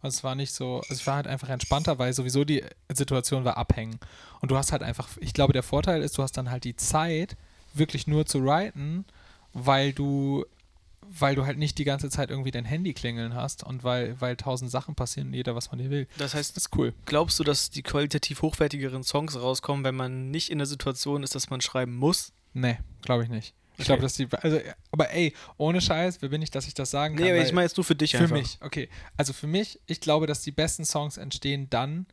Also 0.00 0.18
es 0.18 0.24
war 0.24 0.34
nicht 0.34 0.52
so, 0.52 0.80
also 0.88 0.94
ich 0.94 1.06
war 1.06 1.16
halt 1.16 1.26
einfach 1.26 1.48
entspannter, 1.48 1.98
weil 1.98 2.12
sowieso 2.12 2.44
die 2.44 2.64
Situation 2.92 3.44
war 3.44 3.56
abhängen. 3.56 3.98
Und 4.40 4.50
du 4.50 4.56
hast 4.56 4.70
halt 4.72 4.82
einfach, 4.82 5.08
ich 5.20 5.32
glaube, 5.34 5.52
der 5.52 5.62
Vorteil 5.62 6.02
ist, 6.02 6.16
du 6.18 6.22
hast 6.22 6.36
dann 6.36 6.50
halt 6.50 6.64
die 6.64 6.76
Zeit, 6.76 7.36
wirklich 7.74 8.06
nur 8.06 8.24
zu 8.26 8.42
writen, 8.44 9.04
weil 9.52 9.92
du, 9.92 10.44
weil 11.02 11.34
du 11.34 11.46
halt 11.46 11.58
nicht 11.58 11.78
die 11.78 11.84
ganze 11.84 12.10
Zeit 12.10 12.30
irgendwie 12.30 12.50
dein 12.50 12.64
Handy 12.64 12.92
klingeln 12.94 13.34
hast 13.34 13.64
und 13.64 13.82
weil, 13.84 14.20
weil 14.20 14.36
tausend 14.36 14.70
Sachen 14.70 14.94
passieren 14.94 15.28
und 15.28 15.34
jeder 15.34 15.54
was 15.56 15.66
von 15.68 15.78
dir 15.78 15.90
will. 15.90 16.06
Das 16.18 16.34
heißt, 16.34 16.56
Das 16.56 16.64
ist 16.66 16.76
cool. 16.76 16.94
glaubst 17.06 17.38
du, 17.38 17.44
dass 17.44 17.70
die 17.70 17.82
qualitativ 17.82 18.42
hochwertigeren 18.42 19.02
Songs 19.02 19.36
rauskommen, 19.40 19.84
wenn 19.84 19.94
man 19.96 20.30
nicht 20.30 20.50
in 20.50 20.58
der 20.58 20.66
Situation 20.66 21.22
ist, 21.22 21.34
dass 21.34 21.50
man 21.50 21.60
schreiben 21.60 21.96
muss? 21.96 22.32
Nee, 22.54 22.78
glaube 23.02 23.24
ich 23.24 23.28
nicht. 23.30 23.54
Ich 23.78 23.84
glaube, 23.86 24.02
dass 24.02 24.14
die, 24.14 24.26
also, 24.32 24.60
aber 24.90 25.10
ey, 25.12 25.34
ohne 25.56 25.80
Scheiß, 25.80 26.20
wer 26.20 26.28
bin 26.28 26.42
ich, 26.42 26.50
dass 26.50 26.66
ich 26.66 26.74
das 26.74 26.90
sagen 26.90 27.14
kann? 27.16 27.24
Nee, 27.24 27.30
aber 27.32 27.40
ich 27.40 27.52
meine 27.52 27.64
jetzt 27.66 27.76
nur 27.76 27.84
für 27.84 27.94
dich 27.94 28.10
Für 28.12 28.18
einfach. 28.24 28.36
mich, 28.36 28.58
okay. 28.60 28.88
Also 29.16 29.32
für 29.32 29.46
mich, 29.46 29.80
ich 29.86 30.00
glaube, 30.00 30.26
dass 30.26 30.42
die 30.42 30.50
besten 30.50 30.84
Songs 30.84 31.16
entstehen 31.16 31.70
dann, 31.70 32.06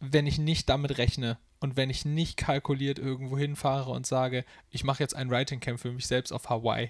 wenn 0.00 0.26
ich 0.26 0.38
nicht 0.38 0.68
damit 0.68 0.98
rechne 0.98 1.38
und 1.60 1.76
wenn 1.76 1.90
ich 1.90 2.04
nicht 2.04 2.36
kalkuliert 2.36 2.98
irgendwo 2.98 3.38
hinfahre 3.38 3.90
und 3.90 4.06
sage, 4.06 4.44
ich 4.70 4.82
mache 4.82 5.02
jetzt 5.02 5.14
ein 5.14 5.30
Writing 5.30 5.60
Camp 5.60 5.78
für 5.78 5.92
mich 5.92 6.06
selbst 6.06 6.32
auf 6.32 6.48
Hawaii. 6.48 6.88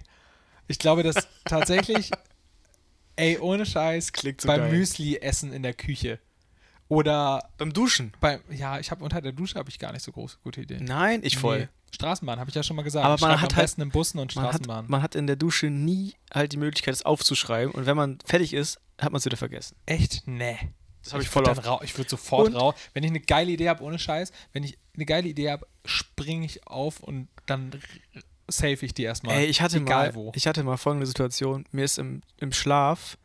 Ich 0.67 0.79
glaube, 0.79 1.03
dass 1.03 1.29
tatsächlich, 1.45 2.11
ey, 3.17 3.39
ohne 3.39 3.67
Scheiß, 3.67 4.13
Klingt 4.13 4.41
so 4.41 4.49
beim 4.49 4.61
geil. 4.61 4.73
Müsli 4.73 5.17
essen 5.19 5.53
in 5.53 5.63
der 5.63 5.75
Küche 5.75 6.19
oder 6.89 7.51
Beim 7.59 7.73
Duschen. 7.73 8.13
beim, 8.21 8.41
ja, 8.51 8.79
ich 8.81 8.91
habe 8.91 9.05
unter 9.05 9.21
der 9.21 9.33
Dusche 9.33 9.57
habe 9.59 9.69
ich 9.69 9.79
gar 9.79 9.93
nicht 9.93 10.03
so 10.05 10.11
große 10.13 10.39
gute 10.43 10.63
Ideen. 10.63 10.85
Nein, 10.85 11.21
ich 11.23 11.37
voll. 11.37 11.61
Nee. 11.61 11.69
Straßenbahn, 11.93 12.39
habe 12.39 12.49
ich 12.51 12.55
ja 12.57 12.63
schon 12.63 12.77
mal 12.77 12.83
gesagt. 12.83 13.05
Aber 13.05 13.15
ich 13.17 13.21
man 13.21 13.31
hat 13.33 13.37
am 13.53 13.57
halt- 13.57 13.57
besten 13.57 13.83
in 13.83 13.91
Bussen 13.91 14.19
und 14.19 14.35
Man 14.37 14.45
hat, 14.45 14.51
Straßenbahn. 14.53 14.85
man 14.89 15.03
hat 15.03 15.15
in 15.15 15.27
der 15.27 15.37
Dusche 15.37 15.67
nie 15.67 16.15
halt 16.33 16.53
die 16.53 16.57
Möglichkeit, 16.57 16.95
es 16.95 17.05
aufzuschreiben. 17.05 17.73
Und 17.75 17.87
wenn 17.87 17.97
man 17.97 18.19
fertig 18.25 18.53
ist, 18.55 18.81
hat 18.99 19.13
man 19.13 19.19
es 19.19 19.25
wieder 19.25 19.37
vergessen. 19.37 19.77
Echt? 19.87 20.23
Nee. 20.27 20.59
Das 21.03 21.13
habe 21.15 21.23
ich, 21.23 21.29
würd 21.35 21.47
voll 21.47 21.55
dann 21.55 21.65
rau 21.65 21.81
Ich 21.83 21.97
würde 21.97 22.11
sofort 22.11 22.49
Und- 22.49 22.57
rau. 22.57 22.75
Wenn 22.93 23.03
ich 23.05 23.11
eine 23.11 23.21
geile 23.21 23.51
Idee 23.51 23.69
habe, 23.71 23.83
ohne 23.83 23.99
Scheiß, 23.99 24.33
wenn 24.53 24.63
ich 24.65 24.79
eine 24.95 25.07
geile 25.07 25.29
Idee 25.29 25.51
habe, 25.51 25.67
springe 25.85 26.45
ich 26.45 26.67
auf 26.67 27.01
und 27.01 27.29
dann 27.47 27.71
save 28.49 28.85
ich 28.85 28.93
die 28.95 29.05
erstmal. 29.05 29.37
Ey, 29.37 29.47
ich 29.47 29.63
hatte 29.63 29.79
Egal 29.79 30.09
mal, 30.09 30.15
wo. 30.15 30.33
ich 30.35 30.47
hatte 30.47 30.63
mal 30.63 30.77
folgende 30.77 31.07
Situation. 31.07 31.65
Mir 31.73 31.85
ist 31.85 31.99
im, 31.99 32.21
im 32.37 32.53
Schlaf, 32.53 33.17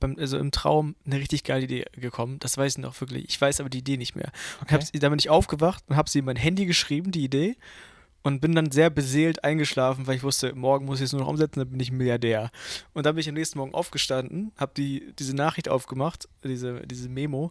beim, 0.00 0.16
also 0.18 0.38
im 0.38 0.50
Traum, 0.50 0.96
eine 1.06 1.16
richtig 1.18 1.44
geile 1.44 1.64
Idee 1.64 1.84
gekommen. 1.92 2.38
Das 2.40 2.56
weiß 2.56 2.72
ich 2.72 2.78
noch 2.78 2.98
wirklich. 3.00 3.26
Ich 3.28 3.40
weiß 3.40 3.60
aber 3.60 3.68
die 3.70 3.78
Idee 3.78 3.96
nicht 3.98 4.16
mehr. 4.16 4.32
Und 4.60 4.64
Okay. 4.64 4.74
hab 4.74 4.82
sie, 4.82 4.98
da 4.98 5.08
bin 5.10 5.18
ich 5.18 5.28
aufgewacht 5.30 5.84
und 5.88 5.96
habe 5.96 6.08
sie 6.10 6.20
in 6.20 6.24
mein 6.24 6.36
Handy 6.36 6.64
geschrieben, 6.66 7.12
die 7.12 7.22
Idee. 7.24 7.56
Und 8.22 8.40
bin 8.40 8.54
dann 8.54 8.70
sehr 8.70 8.90
beseelt 8.90 9.44
eingeschlafen, 9.44 10.06
weil 10.06 10.16
ich 10.16 10.22
wusste, 10.22 10.54
morgen 10.54 10.84
muss 10.84 11.00
ich 11.00 11.06
es 11.06 11.12
nur 11.12 11.22
noch 11.22 11.28
umsetzen, 11.28 11.60
dann 11.60 11.70
bin 11.70 11.80
ich 11.80 11.90
Milliardär. 11.90 12.50
Und 12.92 13.06
dann 13.06 13.14
bin 13.14 13.20
ich 13.22 13.28
am 13.28 13.34
nächsten 13.34 13.58
Morgen 13.58 13.72
aufgestanden, 13.74 14.52
habe 14.58 14.72
die, 14.76 15.12
diese 15.18 15.34
Nachricht 15.34 15.68
aufgemacht, 15.70 16.28
diese, 16.44 16.80
diese 16.86 17.08
Memo. 17.08 17.50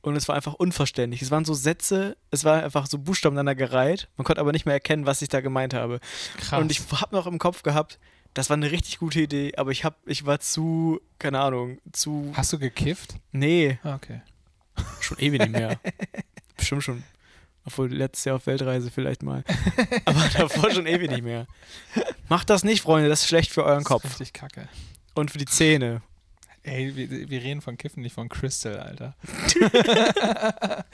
Und 0.00 0.16
es 0.16 0.26
war 0.28 0.36
einfach 0.36 0.54
unverständlich. 0.54 1.20
Es 1.20 1.30
waren 1.30 1.44
so 1.44 1.52
Sätze, 1.52 2.16
es 2.30 2.44
war 2.44 2.62
einfach 2.62 2.86
so 2.86 2.98
Buchstaben 2.98 3.34
aneinander 3.36 3.56
gereiht. 3.56 4.08
Man 4.16 4.24
konnte 4.24 4.40
aber 4.40 4.52
nicht 4.52 4.64
mehr 4.64 4.74
erkennen, 4.74 5.04
was 5.04 5.20
ich 5.20 5.28
da 5.28 5.40
gemeint 5.42 5.74
habe. 5.74 6.00
Krass. 6.38 6.58
Und 6.60 6.70
ich 6.70 6.80
habe 6.90 7.14
noch 7.14 7.26
im 7.26 7.38
Kopf 7.38 7.62
gehabt, 7.62 7.98
das 8.32 8.48
war 8.48 8.56
eine 8.56 8.70
richtig 8.70 8.98
gute 9.00 9.20
Idee, 9.20 9.52
aber 9.56 9.72
ich, 9.72 9.84
hab, 9.84 9.96
ich 10.06 10.24
war 10.24 10.38
zu, 10.40 11.00
keine 11.18 11.40
Ahnung, 11.40 11.78
zu. 11.92 12.30
Hast 12.34 12.52
du 12.52 12.58
gekifft? 12.58 13.16
Nee, 13.32 13.78
Ah, 13.82 13.96
Okay. 13.96 14.22
schon 15.00 15.18
ewig 15.18 15.40
nicht 15.40 15.50
mehr. 15.52 15.78
Bestimmt 16.56 16.84
schon. 16.84 17.02
Obwohl 17.68 17.92
letztes 17.92 18.24
Jahr 18.24 18.36
auf 18.36 18.46
Weltreise 18.46 18.90
vielleicht 18.90 19.22
mal. 19.22 19.44
Aber 20.06 20.24
davor 20.38 20.70
schon 20.70 20.86
ewig 20.86 21.10
nicht 21.10 21.22
mehr. 21.22 21.46
Macht 22.30 22.48
das 22.48 22.64
nicht, 22.64 22.80
Freunde, 22.80 23.10
das 23.10 23.20
ist 23.20 23.28
schlecht 23.28 23.50
für 23.50 23.62
euren 23.62 23.80
Das 23.80 23.84
Kopf. 23.88 24.04
richtig 24.04 24.32
kacke. 24.32 24.70
Und 25.14 25.30
für 25.30 25.36
die 25.36 25.44
Zähne. 25.44 26.00
Ey, 26.62 26.96
wir, 26.96 27.28
wir 27.28 27.42
reden 27.42 27.60
von 27.60 27.76
Kiffen, 27.76 28.02
nicht 28.02 28.14
von 28.14 28.30
Crystal, 28.30 28.78
Alter. 28.78 29.14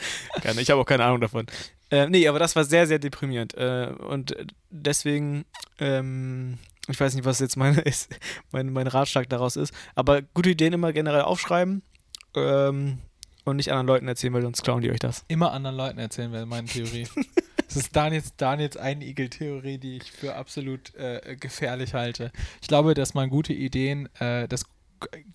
Keine, 0.43 0.61
ich 0.61 0.69
habe 0.71 0.81
auch 0.81 0.85
keine 0.87 1.05
Ahnung 1.05 1.21
davon. 1.21 1.47
Äh, 1.91 2.09
nee, 2.09 2.27
aber 2.27 2.41
das 2.41 2.57
war 2.57 2.65
sehr, 2.65 2.89
sehr 2.89 2.99
deprimierend. 2.99 3.55
Äh, 3.55 3.93
und 4.09 4.35
deswegen, 4.71 5.45
ähm, 5.79 6.59
ich 6.89 6.99
weiß 6.99 7.15
nicht, 7.15 7.25
was 7.25 7.39
jetzt 7.39 7.57
meine, 7.57 7.81
ist, 7.83 8.13
mein, 8.51 8.73
mein 8.73 8.89
Ratschlag 8.89 9.29
daraus 9.29 9.55
ist, 9.55 9.73
aber 9.95 10.23
gute 10.23 10.51
Ideen 10.51 10.73
immer 10.73 10.93
generell 10.93 11.23
aufschreiben 11.23 11.83
ähm, 12.35 12.99
und 13.45 13.57
nicht 13.57 13.71
anderen 13.71 13.87
Leuten 13.87 14.09
erzählen, 14.09 14.33
weil 14.33 14.43
sonst 14.43 14.63
klauen 14.63 14.81
die 14.83 14.91
euch 14.91 14.99
das. 14.99 15.25
Immer 15.29 15.53
anderen 15.53 15.77
Leuten 15.77 15.99
erzählen, 15.99 16.33
wäre 16.33 16.47
meine 16.47 16.67
Theorie. 16.67 17.07
Das 17.67 17.77
ist 17.77 17.97
Daniels, 17.97 18.37
Daniels 18.37 18.77
Einigel-Theorie, 18.77 19.79
die 19.79 19.97
ich 19.97 20.13
für 20.13 20.37
absolut 20.37 20.95
äh, 20.95 21.35
gefährlich 21.41 21.95
halte. 21.95 22.31
Ich 22.61 22.69
glaube, 22.69 22.95
dass 22.95 23.15
man 23.15 23.31
gute 23.31 23.53
Ideen, 23.53 24.09
äh, 24.21 24.47
dass 24.47 24.67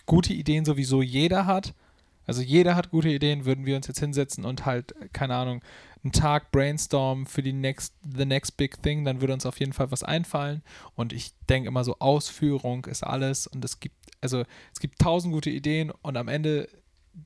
gute 0.05 0.33
Ideen 0.33 0.63
sowieso 0.63 1.01
jeder 1.01 1.45
hat. 1.45 1.73
Also 2.25 2.41
jeder 2.41 2.75
hat 2.75 2.91
gute 2.91 3.09
Ideen, 3.09 3.45
würden 3.45 3.65
wir 3.65 3.75
uns 3.75 3.87
jetzt 3.87 3.99
hinsetzen 3.99 4.45
und 4.45 4.65
halt, 4.65 4.93
keine 5.11 5.35
Ahnung, 5.35 5.61
einen 6.03 6.11
Tag 6.11 6.51
brainstormen 6.51 7.25
für 7.25 7.41
die 7.41 7.51
next, 7.51 7.95
the 8.15 8.25
next 8.25 8.55
big 8.55 8.81
thing, 8.81 9.03
dann 9.03 9.19
würde 9.19 9.33
uns 9.33 9.45
auf 9.45 9.59
jeden 9.59 9.73
Fall 9.73 9.91
was 9.91 10.03
einfallen. 10.03 10.61
Und 10.95 11.11
ich 11.11 11.33
denke 11.49 11.67
immer 11.67 11.83
so, 11.83 11.97
Ausführung 11.99 12.85
ist 12.85 13.03
alles 13.03 13.47
und 13.47 13.65
es 13.65 13.79
gibt, 13.79 13.95
also 14.21 14.43
es 14.73 14.79
gibt 14.79 14.99
tausend 14.99 15.33
gute 15.33 15.49
Ideen 15.49 15.91
und 15.91 16.15
am 16.15 16.27
Ende 16.27 16.69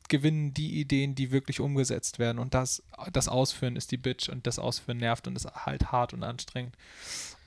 gewinnen 0.10 0.54
die 0.54 0.80
Ideen, 0.80 1.16
die 1.16 1.32
wirklich 1.32 1.60
umgesetzt 1.60 2.20
werden. 2.20 2.40
Und 2.40 2.54
das, 2.54 2.84
das 3.12 3.28
Ausführen 3.28 3.76
ist 3.76 3.92
die 3.92 3.98
Bitch 3.98 4.30
und 4.30 4.48
das 4.48 4.60
Ausführen 4.60 4.98
nervt 4.98 5.28
und 5.28 5.36
ist 5.36 5.46
halt 5.46 5.92
hart 5.92 6.14
und 6.14 6.24
anstrengend. 6.24 6.76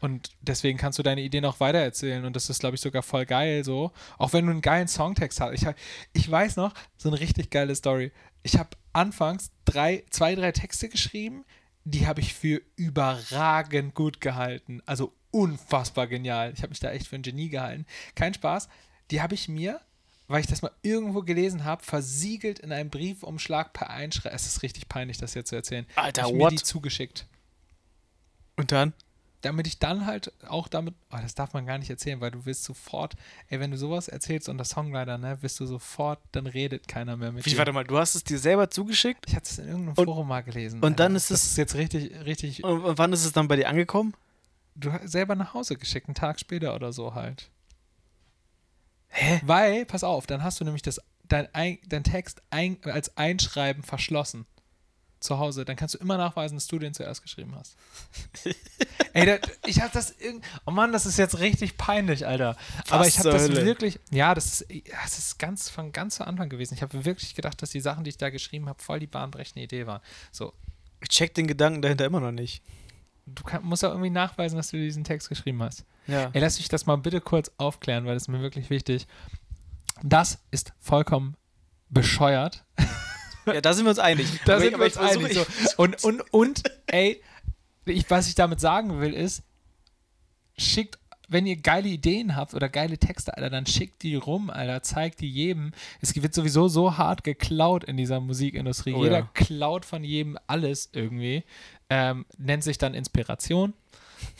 Und 0.01 0.30
deswegen 0.42 0.78
kannst 0.78 0.99
du 0.99 1.03
deine 1.03 1.22
Ideen 1.22 1.44
auch 1.44 1.61
weitererzählen. 1.61 2.24
Und 2.24 2.36
das 2.36 2.51
ist, 2.51 2.61
glaube 2.61 2.76
ich, 2.76 2.80
sogar 2.80 3.03
voll 3.03 3.26
geil 3.26 3.64
so. 3.64 3.92
Auch 4.18 4.32
wenn 4.32 4.47
du 4.47 4.53
einen 4.53 4.61
geilen 4.61 4.88
Songtext 4.88 5.40
hast. 5.40 5.55
Ich, 5.55 5.66
ich 6.12 6.30
weiß 6.30 6.57
noch, 6.57 6.74
so 6.97 7.09
eine 7.09 7.18
richtig 7.18 7.51
geile 7.51 7.74
Story. 7.74 8.12
Ich 8.42 8.59
habe 8.59 8.70
anfangs 8.92 9.51
drei, 9.64 10.05
zwei, 10.11 10.34
drei 10.34 10.53
Texte 10.53 10.88
geschrieben, 10.88 11.44
die 11.84 12.07
habe 12.07 12.20
ich 12.20 12.34
für 12.34 12.61
überragend 12.76 13.94
gut 13.94 14.20
gehalten. 14.20 14.82
Also 14.86 15.14
unfassbar 15.30 16.07
genial. 16.07 16.53
Ich 16.55 16.62
habe 16.62 16.70
mich 16.70 16.80
da 16.80 16.90
echt 16.90 17.07
für 17.07 17.16
ein 17.16 17.22
Genie 17.22 17.49
gehalten. 17.49 17.86
Kein 18.14 18.34
Spaß. 18.34 18.68
Die 19.11 19.22
habe 19.22 19.34
ich 19.34 19.49
mir, 19.49 19.80
weil 20.29 20.41
ich 20.41 20.47
das 20.47 20.62
mal 20.62 20.72
irgendwo 20.83 21.22
gelesen 21.22 21.64
habe, 21.64 21.85
versiegelt 21.85 22.59
in 22.59 22.72
einem 22.72 22.91
Briefumschlag 22.91 23.72
per 23.72 23.91
Einschreiben. 23.91 24.35
Es 24.35 24.47
ist 24.47 24.62
richtig 24.62 24.89
peinlich, 24.89 25.18
das 25.18 25.35
jetzt 25.35 25.49
zu 25.51 25.57
erzählen. 25.57 25.87
Alter, 25.97 26.27
ich 26.27 26.33
mir 26.33 26.39
what? 26.41 26.53
die 26.53 26.57
zugeschickt. 26.57 27.27
Und 28.57 28.72
dann? 28.72 28.93
Damit 29.43 29.66
ich 29.66 29.79
dann 29.79 30.07
halt 30.07 30.33
auch 30.49 30.66
damit, 30.66 30.95
oh, 31.12 31.18
das 31.20 31.35
darf 31.35 31.53
man 31.53 31.66
gar 31.66 31.79
nicht 31.79 31.91
erzählen, 31.91 32.20
weil 32.20 32.31
du 32.33 32.47
wirst 32.47 32.64
sofort, 32.64 33.14
ey, 33.49 33.61
wenn 33.61 33.70
du 33.70 33.77
sowas 33.77 34.09
erzählst 34.09 34.49
und 34.49 34.59
das 34.59 34.70
Songwriter, 34.70 35.18
ne, 35.18 35.41
wirst 35.43 35.61
du 35.61 35.66
sofort, 35.66 36.18
dann 36.33 36.47
redet 36.47 36.89
keiner 36.89 37.16
mehr 37.16 37.31
mit 37.31 37.45
Wie, 37.47 37.51
dir. 37.51 37.59
warte 37.59 37.72
mal, 37.72 37.85
du 37.85 37.99
hast 37.99 38.14
es 38.16 38.24
dir 38.24 38.39
selber 38.39 38.70
zugeschickt? 38.70 39.27
Ich 39.29 39.37
hatte 39.37 39.49
es 39.49 39.59
in 39.59 39.66
irgendeinem 39.66 39.95
Und- 39.97 40.05
Forum 40.07 40.27
mal 40.27 40.43
gelesen. 40.43 40.83
und 40.83 40.99
dann 40.99 41.12
Alter. 41.12 41.16
ist 41.18 41.31
das 41.31 41.43
es- 41.45 41.51
ist 41.53 41.57
jetzt 41.59 41.74
richtig, 41.77 42.12
richtig, 42.24 42.64
Und 42.64 42.81
und 42.83 42.99
wann 42.99 43.12
ist 43.12 43.24
es 43.24 43.33
dann 43.33 43.47
bei 43.47 43.57
dir 43.57 43.68
angekommen? 43.68 44.14
du 44.74 44.93
hast 44.93 45.11
selber 45.12 45.37
nach 45.37 45.55
Hause 45.55 45.77
geschickt, 45.77 46.09
einen 46.09 46.14
Tag 46.14 46.41
später 46.41 46.74
oder 46.74 46.93
so 46.93 47.14
halt. 47.14 47.49
Hä? 49.17 49.41
Weil, 49.45 49.87
pass 49.87 50.05
auf, 50.05 50.27
dann 50.27 50.43
hast 50.43 50.61
du 50.61 50.64
nämlich 50.64 50.83
das, 50.83 51.01
dein, 51.25 51.53
ein, 51.55 51.79
dein 51.87 52.05
Text 52.05 52.43
ein, 52.51 52.77
als 52.85 53.17
Einschreiben 53.17 53.83
verschlossen. 53.83 54.47
Zu 55.19 55.39
Hause. 55.39 55.64
Dann 55.64 55.77
kannst 55.77 55.95
du 55.95 55.99
immer 55.99 56.19
nachweisen, 56.19 56.57
dass 56.57 56.67
du 56.67 56.79
den 56.79 56.93
zuerst 56.93 57.23
geschrieben 57.23 57.55
hast. 57.57 57.75
Ey, 59.14 59.25
da, 59.25 59.39
ich 59.64 59.81
hab 59.81 59.91
das 59.93 60.11
irgend. 60.11 60.45
Oh 60.67 60.71
Mann, 60.71 60.93
das 60.93 61.07
ist 61.07 61.17
jetzt 61.17 61.39
richtig 61.39 61.79
peinlich, 61.79 62.27
Alter. 62.27 62.55
Aber 62.91 63.07
ich 63.07 63.19
habe 63.19 63.31
zur 63.31 63.49
das 63.49 63.51
wirklich. 63.64 63.99
Ja, 64.11 64.35
das 64.35 64.61
ist, 64.61 64.67
das 65.05 65.19
ist 65.19 65.39
ganz 65.39 65.71
von 65.71 65.91
ganz 65.91 66.17
zu 66.17 66.27
Anfang 66.27 66.51
gewesen. 66.51 66.75
Ich 66.75 66.83
habe 66.83 67.07
wirklich 67.07 67.35
gedacht, 67.35 67.61
dass 67.62 67.71
die 67.71 67.81
Sachen, 67.81 68.05
die 68.05 68.11
ich 68.11 68.19
da 68.19 68.29
geschrieben 68.29 68.69
habe, 68.69 68.81
voll 68.83 69.01
die 69.01 69.07
bahnbrechende 69.07 69.62
Idee 69.62 69.87
waren. 69.87 70.03
So, 70.33 70.53
Ich 71.01 71.09
check 71.09 71.33
den 71.33 71.47
Gedanken 71.47 71.81
dahinter 71.81 72.05
immer 72.05 72.21
noch 72.21 72.33
nicht. 72.33 72.62
Du 73.27 73.43
kann, 73.43 73.64
musst 73.64 73.85
auch 73.85 73.91
irgendwie 73.91 74.11
nachweisen, 74.11 74.57
dass 74.57 74.70
du 74.70 74.77
diesen 74.77 75.05
Text 75.05 75.29
geschrieben 75.29 75.62
hast. 75.62 75.85
Ja. 76.07 76.31
Ey, 76.33 76.41
lass 76.41 76.59
mich 76.59 76.68
das 76.68 76.87
mal 76.87 76.97
bitte 76.97 77.20
kurz 77.20 77.51
aufklären, 77.59 78.07
weil 78.07 78.14
das 78.14 78.24
ist 78.24 78.29
mir 78.29 78.41
wirklich 78.41 78.70
wichtig. 78.70 79.07
Das 80.03 80.39
ist 80.51 80.72
vollkommen 80.79 81.37
bescheuert. 81.89 82.64
ja, 83.47 83.61
da 83.61 83.72
sind 83.72 83.85
wir 83.85 83.91
uns 83.91 83.99
einig. 83.99 84.27
Da 84.45 84.59
sind 84.59 84.72
ich- 84.72 84.79
wir 84.79 84.85
uns 84.85 84.97
einig. 84.97 85.35
So. 85.35 85.45
Und, 85.77 86.05
und, 86.05 86.33
und, 86.33 86.62
ey, 86.87 87.22
ich, 87.85 88.09
was 88.11 88.29
ich 88.29 88.35
damit 88.35 88.61
sagen 88.61 89.01
will, 89.01 89.12
ist, 89.12 89.43
schickt, 90.57 90.99
wenn 91.29 91.47
ihr 91.47 91.57
geile 91.57 91.89
Ideen 91.89 92.37
habt 92.37 92.55
oder 92.55 92.68
geile 92.68 92.99
Texte, 92.99 93.37
Alter, 93.37 93.51
dann 93.51 93.66
schickt 93.66 94.03
die 94.03 94.14
rum, 94.14 94.49
Alter, 94.51 94.83
zeigt 94.83 95.20
die 95.20 95.29
jedem. 95.29 95.72
Es 96.01 96.14
wird 96.14 96.35
sowieso 96.35 96.68
so 96.68 96.99
hart 96.99 97.24
geklaut 97.24 97.85
in 97.85 97.97
dieser 97.97 98.20
Musikindustrie. 98.20 98.93
Oh 98.95 99.03
Jeder 99.03 99.18
ja. 99.18 99.31
klaut 99.35 99.85
von 99.85 100.05
jedem 100.05 100.39
alles 100.47 100.91
irgendwie. 100.93 101.43
Ähm, 101.89 102.26
nennt 102.37 102.64
sich 102.64 102.78
dann 102.78 102.95
Inspiration. 102.95 103.74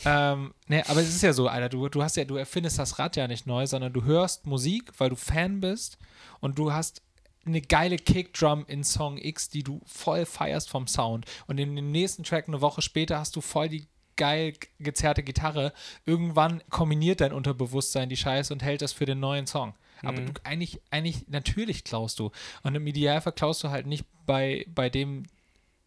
ähm, 0.05 0.53
ne, 0.67 0.83
aber 0.89 1.01
es 1.01 1.09
ist 1.09 1.21
ja 1.21 1.33
so, 1.33 1.47
Alter, 1.47 1.69
du, 1.69 1.87
du 1.87 2.03
hast 2.03 2.17
ja, 2.17 2.25
du 2.25 2.35
erfindest 2.35 2.79
das 2.79 2.99
Rad 2.99 3.15
ja 3.15 3.27
nicht 3.27 3.47
neu, 3.47 3.67
sondern 3.67 3.93
du 3.93 4.03
hörst 4.03 4.45
Musik, 4.45 4.91
weil 4.97 5.09
du 5.09 5.15
Fan 5.15 5.61
bist 5.61 5.97
und 6.39 6.57
du 6.57 6.73
hast 6.73 7.01
eine 7.45 7.61
geile 7.61 7.95
Kickdrum 7.97 8.65
in 8.67 8.83
Song 8.83 9.17
X, 9.17 9.49
die 9.49 9.63
du 9.63 9.81
voll 9.85 10.25
feierst 10.25 10.69
vom 10.69 10.87
Sound. 10.87 11.25
Und 11.47 11.59
in 11.59 11.75
dem 11.75 11.91
nächsten 11.91 12.23
Track 12.23 12.47
eine 12.47 12.61
Woche 12.61 12.81
später 12.81 13.17
hast 13.17 13.35
du 13.35 13.41
voll 13.41 13.69
die 13.69 13.87
geil 14.17 14.53
gezerrte 14.79 15.23
Gitarre. 15.23 15.71
Irgendwann 16.05 16.61
kombiniert 16.69 17.21
dein 17.21 17.31
Unterbewusstsein 17.31 18.09
die 18.09 18.17
Scheiße 18.17 18.51
und 18.51 18.63
hält 18.63 18.81
das 18.81 18.91
für 18.91 19.05
den 19.05 19.19
neuen 19.19 19.47
Song. 19.47 19.73
Aber 20.03 20.21
du 20.21 20.33
eigentlich, 20.43 20.81
eigentlich, 20.91 21.27
natürlich 21.27 21.83
klaust 21.83 22.19
du. 22.19 22.31
Und 22.63 22.75
im 22.75 22.85
Idealfall 22.85 23.33
klaust 23.33 23.63
du 23.63 23.69
halt 23.69 23.87
nicht 23.87 24.05
bei, 24.25 24.65
bei 24.73 24.89
dem 24.89 25.23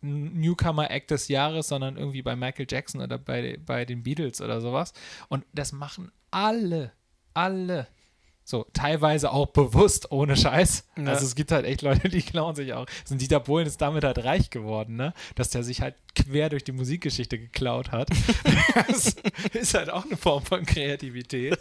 Newcomer-Act 0.03 1.11
des 1.11 1.29
Jahres, 1.29 1.69
sondern 1.69 1.97
irgendwie 1.97 2.23
bei 2.23 2.37
Michael 2.37 2.67
Jackson 2.69 3.01
oder 3.01 3.19
bei, 3.19 3.59
bei 3.65 3.85
den 3.85 4.03
Beatles 4.03 4.41
oder 4.41 4.61
sowas. 4.61 4.93
Und 5.29 5.45
das 5.53 5.73
machen 5.73 6.11
alle, 6.31 6.93
alle. 7.35 7.89
So, 8.51 8.67
teilweise 8.73 9.31
auch 9.31 9.47
bewusst, 9.47 10.11
ohne 10.11 10.37
Scheiß. 10.37 10.89
Ja. 10.97 11.05
Also 11.05 11.25
es 11.25 11.37
gibt 11.37 11.53
halt 11.53 11.65
echt 11.65 11.83
Leute, 11.83 12.09
die 12.09 12.21
klauen 12.21 12.57
sich 12.57 12.73
auch. 12.73 12.87
So, 13.05 13.13
und 13.13 13.21
Dieter 13.21 13.39
Bohlen 13.39 13.65
ist 13.65 13.81
damit 13.81 14.03
halt 14.03 14.25
reich 14.25 14.51
geworden, 14.51 14.97
ne? 14.97 15.15
Dass 15.37 15.51
der 15.51 15.63
sich 15.63 15.83
halt 15.83 15.95
quer 16.17 16.49
durch 16.49 16.65
die 16.65 16.73
Musikgeschichte 16.73 17.39
geklaut 17.39 17.93
hat. 17.93 18.11
das 18.89 19.15
ist 19.53 19.75
halt 19.75 19.89
auch 19.91 20.05
eine 20.05 20.17
Form 20.17 20.45
von 20.45 20.67
Kreativität. 20.67 21.61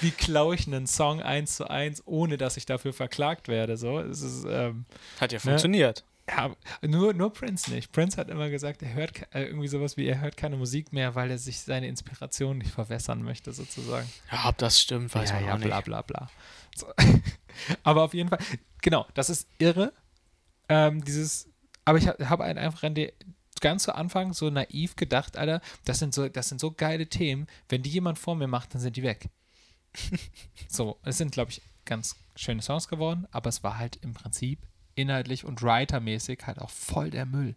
Wie 0.00 0.12
klaue 0.12 0.54
ich 0.54 0.68
einen 0.68 0.86
Song 0.86 1.22
eins 1.22 1.56
zu 1.56 1.68
eins, 1.68 2.04
ohne 2.06 2.36
dass 2.36 2.56
ich 2.56 2.66
dafür 2.66 2.92
verklagt 2.92 3.48
werde? 3.48 3.76
So, 3.76 3.98
es 3.98 4.22
ist, 4.22 4.46
ähm, 4.48 4.84
Hat 5.20 5.32
ja 5.32 5.40
funktioniert. 5.40 6.04
Ja, 6.28 6.54
nur, 6.82 7.12
nur 7.12 7.32
Prince 7.32 7.72
nicht. 7.72 7.90
Prince 7.92 8.16
hat 8.16 8.28
immer 8.28 8.50
gesagt, 8.50 8.82
er 8.82 8.92
hört 8.94 9.34
äh, 9.34 9.44
irgendwie 9.44 9.66
sowas 9.68 9.96
wie, 9.96 10.06
er 10.06 10.20
hört 10.20 10.36
keine 10.36 10.56
Musik 10.56 10.92
mehr, 10.92 11.14
weil 11.14 11.30
er 11.30 11.38
sich 11.38 11.60
seine 11.60 11.88
Inspiration 11.88 12.58
nicht 12.58 12.70
verwässern 12.70 13.22
möchte, 13.22 13.52
sozusagen. 13.52 14.08
Ja, 14.30 14.48
ob 14.48 14.58
das 14.58 14.80
stimmt, 14.80 15.12
weiß 15.14 15.30
ja, 15.30 15.36
man 15.36 15.44
ja, 15.46 15.54
auch 15.54 15.58
nicht. 15.58 15.66
bla 15.66 15.80
bla 15.80 16.02
bla. 16.02 16.30
So. 16.76 16.86
aber 17.82 18.04
auf 18.04 18.14
jeden 18.14 18.28
Fall, 18.28 18.38
genau, 18.80 19.06
das 19.14 19.28
ist 19.28 19.48
irre. 19.58 19.92
Ähm, 20.68 21.04
dieses, 21.04 21.48
aber 21.84 21.98
ich 21.98 22.06
habe 22.06 22.28
hab 22.28 22.40
ein- 22.40 22.58
einfach 22.58 22.84
an 22.84 22.94
die, 22.94 23.12
ganz 23.60 23.82
zu 23.82 23.94
Anfang 23.94 24.32
so 24.32 24.50
naiv 24.50 24.94
gedacht, 24.94 25.36
Alter, 25.36 25.60
das 25.84 25.98
sind 25.98 26.14
so, 26.14 26.28
das 26.28 26.48
sind 26.48 26.60
so 26.60 26.70
geile 26.70 27.08
Themen, 27.08 27.48
wenn 27.68 27.82
die 27.82 27.90
jemand 27.90 28.18
vor 28.20 28.36
mir 28.36 28.46
macht, 28.46 28.72
dann 28.74 28.80
sind 28.80 28.96
die 28.96 29.02
weg. 29.02 29.28
so, 30.68 30.98
es 31.02 31.18
sind, 31.18 31.32
glaube 31.32 31.50
ich, 31.50 31.60
ganz 31.84 32.14
schöne 32.36 32.62
Songs 32.62 32.86
geworden, 32.86 33.26
aber 33.32 33.48
es 33.48 33.64
war 33.64 33.78
halt 33.78 33.96
im 34.02 34.14
Prinzip 34.14 34.60
inhaltlich 35.00 35.44
und 35.44 35.62
writermäßig 35.62 36.40
halt 36.46 36.60
auch 36.60 36.70
voll 36.70 37.10
der 37.10 37.26
Müll. 37.26 37.56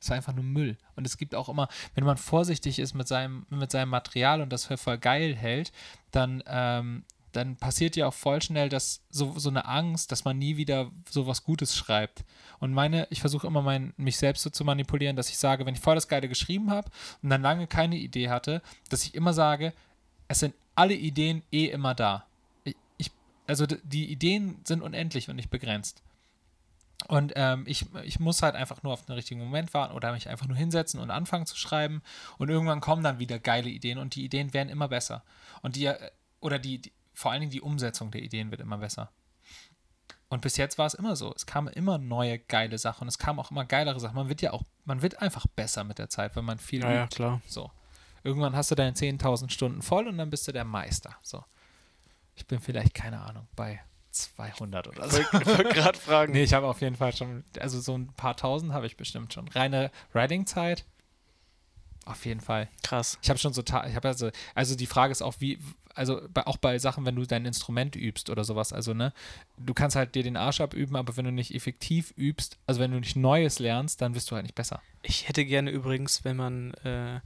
Es 0.00 0.08
war 0.08 0.16
einfach 0.16 0.32
nur 0.32 0.44
Müll. 0.44 0.78
Und 0.96 1.06
es 1.06 1.18
gibt 1.18 1.34
auch 1.34 1.48
immer, 1.48 1.68
wenn 1.94 2.04
man 2.04 2.16
vorsichtig 2.16 2.78
ist 2.78 2.94
mit 2.94 3.06
seinem, 3.06 3.46
mit 3.50 3.70
seinem 3.70 3.90
Material 3.90 4.40
und 4.40 4.50
das 4.50 4.66
für 4.66 4.78
voll 4.78 4.98
geil 4.98 5.36
hält, 5.36 5.72
dann, 6.10 6.42
ähm, 6.46 7.04
dann 7.32 7.56
passiert 7.56 7.96
ja 7.96 8.08
auch 8.08 8.14
voll 8.14 8.40
schnell 8.42 8.70
dass 8.70 9.02
so, 9.10 9.38
so 9.38 9.50
eine 9.50 9.66
Angst, 9.66 10.10
dass 10.10 10.24
man 10.24 10.38
nie 10.38 10.56
wieder 10.56 10.90
so 11.08 11.26
was 11.26 11.44
Gutes 11.44 11.76
schreibt. 11.76 12.24
Und 12.60 12.72
meine, 12.72 13.06
ich 13.10 13.20
versuche 13.20 13.46
immer 13.46 13.62
mein, 13.62 13.92
mich 13.98 14.16
selbst 14.16 14.42
so 14.42 14.50
zu 14.50 14.64
manipulieren, 14.64 15.16
dass 15.16 15.28
ich 15.28 15.38
sage, 15.38 15.66
wenn 15.66 15.74
ich 15.74 15.80
voll 15.80 15.94
das 15.94 16.08
Geile 16.08 16.28
geschrieben 16.28 16.70
habe 16.70 16.90
und 17.22 17.30
dann 17.30 17.42
lange 17.42 17.66
keine 17.66 17.96
Idee 17.96 18.30
hatte, 18.30 18.62
dass 18.88 19.04
ich 19.04 19.14
immer 19.14 19.34
sage, 19.34 19.74
es 20.28 20.40
sind 20.40 20.54
alle 20.74 20.94
Ideen 20.94 21.42
eh 21.52 21.66
immer 21.66 21.94
da. 21.94 22.24
Ich, 22.64 22.76
ich, 22.96 23.10
also 23.46 23.66
die 23.66 24.10
Ideen 24.10 24.60
sind 24.64 24.82
unendlich 24.82 25.28
und 25.28 25.36
nicht 25.36 25.50
begrenzt. 25.50 26.02
Und 27.08 27.32
ähm, 27.36 27.64
ich, 27.66 27.86
ich 28.04 28.20
muss 28.20 28.42
halt 28.42 28.54
einfach 28.54 28.82
nur 28.82 28.92
auf 28.92 29.04
den 29.04 29.14
richtigen 29.14 29.40
Moment 29.40 29.72
warten 29.74 29.94
oder 29.94 30.12
mich 30.12 30.28
einfach 30.28 30.46
nur 30.46 30.56
hinsetzen 30.56 31.00
und 31.00 31.10
anfangen 31.10 31.46
zu 31.46 31.56
schreiben. 31.56 32.02
Und 32.38 32.50
irgendwann 32.50 32.80
kommen 32.80 33.02
dann 33.02 33.18
wieder 33.18 33.38
geile 33.38 33.68
Ideen 33.68 33.98
und 33.98 34.14
die 34.14 34.24
Ideen 34.24 34.52
werden 34.54 34.68
immer 34.68 34.88
besser. 34.88 35.24
Und 35.62 35.76
die, 35.76 35.86
äh, 35.86 36.10
oder 36.40 36.58
die, 36.58 36.80
die 36.80 36.92
vor 37.14 37.32
allen 37.32 37.40
Dingen 37.40 37.52
die 37.52 37.60
Umsetzung 37.60 38.10
der 38.10 38.22
Ideen 38.22 38.50
wird 38.50 38.60
immer 38.60 38.78
besser. 38.78 39.10
Und 40.28 40.42
bis 40.42 40.56
jetzt 40.56 40.78
war 40.78 40.86
es 40.86 40.94
immer 40.94 41.16
so. 41.16 41.34
Es 41.34 41.44
kamen 41.44 41.72
immer 41.72 41.98
neue 41.98 42.38
geile 42.38 42.78
Sachen 42.78 43.02
und 43.02 43.08
es 43.08 43.18
kamen 43.18 43.40
auch 43.40 43.50
immer 43.50 43.64
geilere 43.64 43.98
Sachen. 43.98 44.14
Man 44.14 44.28
wird 44.28 44.42
ja 44.42 44.52
auch, 44.52 44.62
man 44.84 45.02
wird 45.02 45.20
einfach 45.20 45.46
besser 45.48 45.82
mit 45.82 45.98
der 45.98 46.08
Zeit, 46.08 46.36
wenn 46.36 46.44
man 46.44 46.58
viel 46.58 46.82
Ja, 46.82 46.92
ja, 46.92 47.06
klar. 47.08 47.42
So. 47.46 47.70
Irgendwann 48.22 48.54
hast 48.54 48.70
du 48.70 48.74
deine 48.76 48.92
10.000 48.92 49.50
Stunden 49.50 49.82
voll 49.82 50.06
und 50.06 50.18
dann 50.18 50.30
bist 50.30 50.46
du 50.46 50.52
der 50.52 50.64
Meister. 50.64 51.16
So. 51.22 51.44
Ich 52.36 52.46
bin 52.46 52.60
vielleicht, 52.60 52.94
keine 52.94 53.20
Ahnung, 53.20 53.48
bei 53.56 53.80
200 54.10 54.88
oder 54.88 55.08
so. 55.08 55.18
Ich 55.20 55.32
wollte 55.32 55.74
gerade 55.74 55.98
fragen. 55.98 56.32
Nee, 56.32 56.42
ich 56.42 56.54
habe 56.54 56.66
auf 56.66 56.80
jeden 56.80 56.96
Fall 56.96 57.14
schon, 57.14 57.44
also 57.58 57.80
so 57.80 57.96
ein 57.96 58.08
paar 58.14 58.36
tausend 58.36 58.72
habe 58.72 58.86
ich 58.86 58.96
bestimmt 58.96 59.32
schon. 59.32 59.48
Reine 59.48 59.90
Writing-Zeit, 60.12 60.84
auf 62.10 62.24
jeden 62.24 62.40
Fall. 62.40 62.68
Krass. 62.82 63.18
Ich 63.22 63.28
habe 63.28 63.38
schon 63.38 63.52
so, 63.52 63.62
ich 63.62 63.72
habe 63.72 64.08
also, 64.08 64.30
also 64.54 64.74
die 64.74 64.86
Frage 64.86 65.12
ist 65.12 65.22
auch, 65.22 65.34
wie, 65.38 65.58
also 65.94 66.20
bei, 66.32 66.46
auch 66.46 66.56
bei 66.56 66.78
Sachen, 66.78 67.04
wenn 67.04 67.14
du 67.14 67.26
dein 67.26 67.44
Instrument 67.44 67.94
übst 67.94 68.30
oder 68.30 68.42
sowas, 68.42 68.72
also 68.72 68.94
ne, 68.94 69.12
du 69.58 69.74
kannst 69.74 69.96
halt 69.96 70.14
dir 70.14 70.22
den 70.22 70.36
Arsch 70.36 70.60
abüben, 70.60 70.96
aber 70.96 71.16
wenn 71.16 71.26
du 71.26 71.32
nicht 71.32 71.54
effektiv 71.54 72.12
übst, 72.16 72.58
also 72.66 72.80
wenn 72.80 72.90
du 72.90 72.98
nicht 72.98 73.16
Neues 73.16 73.58
lernst, 73.58 74.00
dann 74.00 74.14
wirst 74.14 74.30
du 74.30 74.34
halt 74.34 74.44
nicht 74.44 74.54
besser. 74.54 74.80
Ich 75.02 75.28
hätte 75.28 75.44
gerne 75.44 75.70
übrigens, 75.70 76.24
wenn 76.24 76.36
man, 76.36 76.74
äh, 76.84 77.20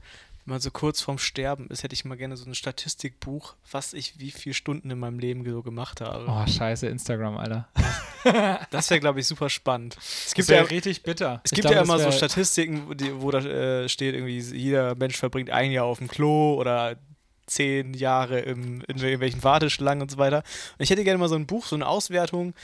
man 0.45 0.59
so 0.59 0.71
kurz 0.71 1.01
vorm 1.01 1.17
Sterben 1.17 1.67
ist, 1.69 1.83
hätte 1.83 1.93
ich 1.93 2.05
mal 2.05 2.15
gerne 2.15 2.37
so 2.37 2.45
ein 2.45 2.55
Statistikbuch, 2.55 3.55
was 3.71 3.93
ich 3.93 4.19
wie 4.19 4.31
viele 4.31 4.53
Stunden 4.53 4.91
in 4.91 4.99
meinem 4.99 5.19
Leben 5.19 5.43
so 5.43 5.63
gemacht 5.63 6.01
habe. 6.01 6.25
Oh, 6.27 6.47
scheiße, 6.47 6.87
Instagram, 6.87 7.37
Alter. 7.37 7.67
Das 8.71 8.89
wäre, 8.89 8.99
glaube 8.99 9.19
ich, 9.19 9.27
super 9.27 9.51
spannend. 9.51 9.97
Es 9.99 10.33
gibt 10.33 10.49
ja, 10.49 10.63
richtig 10.63 11.03
bitter. 11.03 11.41
es 11.43 11.51
Ich 11.51 11.55
gibt 11.55 11.67
glaube, 11.67 11.75
ja 11.75 11.81
immer 11.83 11.99
so 11.99 12.11
Statistiken, 12.11 12.87
wo, 13.21 13.29
da 13.29 13.37
äh, 13.37 13.87
steht 13.87 14.15
irgendwie, 14.15 14.39
jeder 14.39 14.95
Mensch 14.95 15.15
verbringt 15.15 15.51
ein 15.51 15.71
Jahr 15.71 15.85
auf 15.85 15.99
dem 15.99 16.07
Klo 16.07 16.55
oder 16.55 16.97
zehn 17.45 17.93
Jahre 17.93 18.39
im, 18.39 18.81
in 18.87 18.97
irgendwelchen 18.97 19.43
Warteschlangen 19.43 20.01
und 20.01 20.09
so 20.09 20.17
weiter. 20.17 20.37
Und 20.37 20.83
ich 20.83 20.89
hätte 20.89 21.03
gerne 21.03 21.19
mal 21.19 21.29
so 21.29 21.35
ein 21.35 21.45
Buch, 21.45 21.67
so 21.67 21.75
eine 21.75 21.85
Auswertung. 21.85 22.55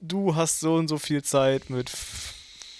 Du 0.00 0.36
hast 0.36 0.60
so 0.60 0.74
und 0.74 0.88
so 0.88 0.98
viel 0.98 1.22
Zeit 1.22 1.70
mit 1.70 1.90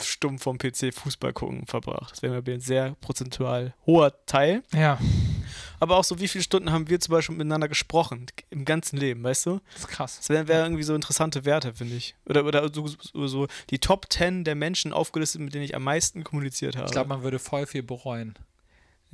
stumm 0.02 0.38
vom 0.38 0.58
PC 0.58 0.92
Fußball 0.92 1.32
gucken 1.32 1.66
verbracht. 1.66 2.12
Das 2.12 2.22
wäre 2.22 2.42
mir 2.42 2.54
ein 2.54 2.60
sehr 2.60 2.96
prozentual 3.00 3.74
hoher 3.86 4.12
Teil. 4.26 4.62
Ja, 4.72 4.98
Aber 5.80 5.96
auch 5.96 6.04
so, 6.04 6.18
wie 6.20 6.28
viele 6.28 6.42
Stunden 6.44 6.72
haben 6.72 6.88
wir 6.88 7.00
zum 7.00 7.12
Beispiel 7.12 7.36
miteinander 7.36 7.68
gesprochen 7.68 8.26
im 8.50 8.64
ganzen 8.64 8.96
Leben, 8.96 9.22
weißt 9.22 9.46
du? 9.46 9.60
das 9.72 9.82
ist 9.82 9.88
krass. 9.88 10.16
Das 10.16 10.28
wären 10.30 10.48
wär 10.48 10.62
irgendwie 10.62 10.82
so 10.82 10.94
interessante 10.94 11.44
Werte, 11.44 11.74
finde 11.74 11.96
ich. 11.96 12.14
Oder, 12.26 12.44
oder 12.44 12.72
so, 12.72 12.86
so, 12.86 13.26
so 13.26 13.46
die 13.70 13.78
Top 13.78 14.06
10 14.10 14.44
der 14.44 14.54
Menschen 14.54 14.92
aufgelistet, 14.92 15.40
mit 15.40 15.54
denen 15.54 15.64
ich 15.64 15.74
am 15.74 15.84
meisten 15.84 16.24
kommuniziert 16.24 16.76
habe. 16.76 16.86
Ich 16.86 16.92
glaube, 16.92 17.08
man 17.08 17.22
würde 17.22 17.38
voll 17.38 17.66
viel 17.66 17.82
bereuen. 17.82 18.34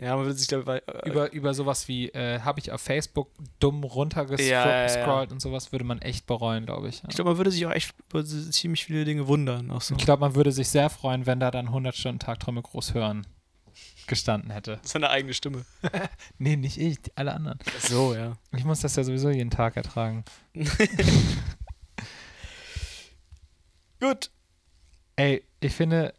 Ja, 0.01 0.17
man 0.17 0.25
würde 0.25 0.39
sich 0.39 0.49
dabei. 0.49 0.83
Äh, 0.87 1.09
Über, 1.09 1.33
über 1.33 1.55
sowas 1.55 1.87
wie, 1.87 2.09
äh, 2.09 2.41
habe 2.41 2.59
ich 2.59 2.73
auf 2.73 2.81
Facebook 2.81 3.31
dumm 3.59 3.85
runtergescrollt 3.85 4.51
Ja, 4.51 4.87
ja, 4.87 5.23
ja. 5.25 5.31
und 5.31 5.41
sowas, 5.41 5.73
würde 5.73 5.85
man 5.85 6.01
echt 6.01 6.27
bereuen, 6.27 6.65
glaube 6.65 6.89
ich. 6.89 7.03
Ich 7.09 7.15
glaube, 7.15 7.31
man 7.31 7.39
würde 7.39 7.51
sich 7.51 7.67
auch 7.67 7.71
echt 7.71 7.95
über 8.09 8.25
ziemlich 8.25 8.85
viele 8.85 9.05
Dinge 9.05 9.29
wundern. 9.29 9.71
Auch 9.71 9.83
so. 9.83 9.95
Ich 9.95 10.05
glaube, 10.05 10.21
man 10.21 10.35
würde 10.35 10.53
sich 10.53 10.69
sehr 10.69 10.89
freuen, 10.89 11.27
wenn 11.27 11.39
da 11.39 11.51
dann 11.51 11.67
100 11.67 11.95
Stunden 11.95 12.19
Tagträume 12.19 12.63
groß 12.63 12.95
hören 12.95 13.27
gestanden 14.07 14.51
hätte. 14.51 14.81
Seine 14.83 15.11
eigene 15.11 15.35
Stimme. 15.35 15.65
Nee, 16.39 16.57
nicht 16.57 16.79
ich, 16.79 16.99
alle 17.15 17.35
anderen. 17.35 17.59
So, 17.81 18.15
ja. 18.15 18.33
Ich 18.57 18.65
muss 18.65 18.81
das 18.81 18.97
ja 18.97 19.05
sowieso 19.05 19.31
jeden 19.31 19.51
Tag 19.51 19.77
ertragen. 19.77 20.25
Gut. 24.01 24.31
Ey, 25.17 25.45
ich 25.61 25.75
finde, 25.75 26.15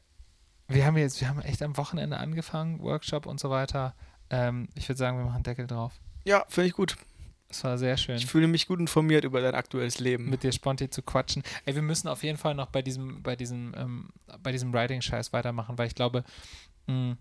wir 0.73 0.85
haben 0.85 0.97
jetzt, 0.97 1.21
wir 1.21 1.29
haben 1.29 1.41
echt 1.41 1.61
am 1.61 1.77
Wochenende 1.77 2.17
angefangen, 2.17 2.79
Workshop 2.79 3.25
und 3.25 3.39
so 3.39 3.49
weiter. 3.49 3.93
Ähm, 4.29 4.69
ich 4.75 4.87
würde 4.87 4.97
sagen, 4.97 5.17
wir 5.17 5.25
machen 5.25 5.43
Deckel 5.43 5.67
drauf. 5.67 5.93
Ja, 6.23 6.45
finde 6.47 6.67
ich 6.67 6.73
gut. 6.73 6.97
Es 7.49 7.63
war 7.65 7.77
sehr 7.77 7.97
schön. 7.97 8.15
Ich 8.15 8.25
fühle 8.27 8.47
mich 8.47 8.67
gut 8.67 8.79
informiert 8.79 9.25
über 9.25 9.41
dein 9.41 9.55
aktuelles 9.55 9.99
Leben. 9.99 10.29
mit 10.29 10.43
dir 10.43 10.53
Sponti 10.53 10.89
zu 10.89 11.01
quatschen. 11.01 11.43
Ey, 11.65 11.75
wir 11.75 11.81
müssen 11.81 12.07
auf 12.07 12.23
jeden 12.23 12.37
Fall 12.37 12.55
noch 12.55 12.67
bei 12.67 12.81
diesem, 12.81 13.21
bei 13.23 13.35
diesem, 13.35 13.73
ähm, 13.75 14.09
bei 14.41 14.53
diesem 14.53 14.73
Writing-Scheiß 14.73 15.33
weitermachen, 15.33 15.77
weil 15.77 15.87
ich 15.87 15.95
glaube, 15.95 16.23
mh, 16.87 17.17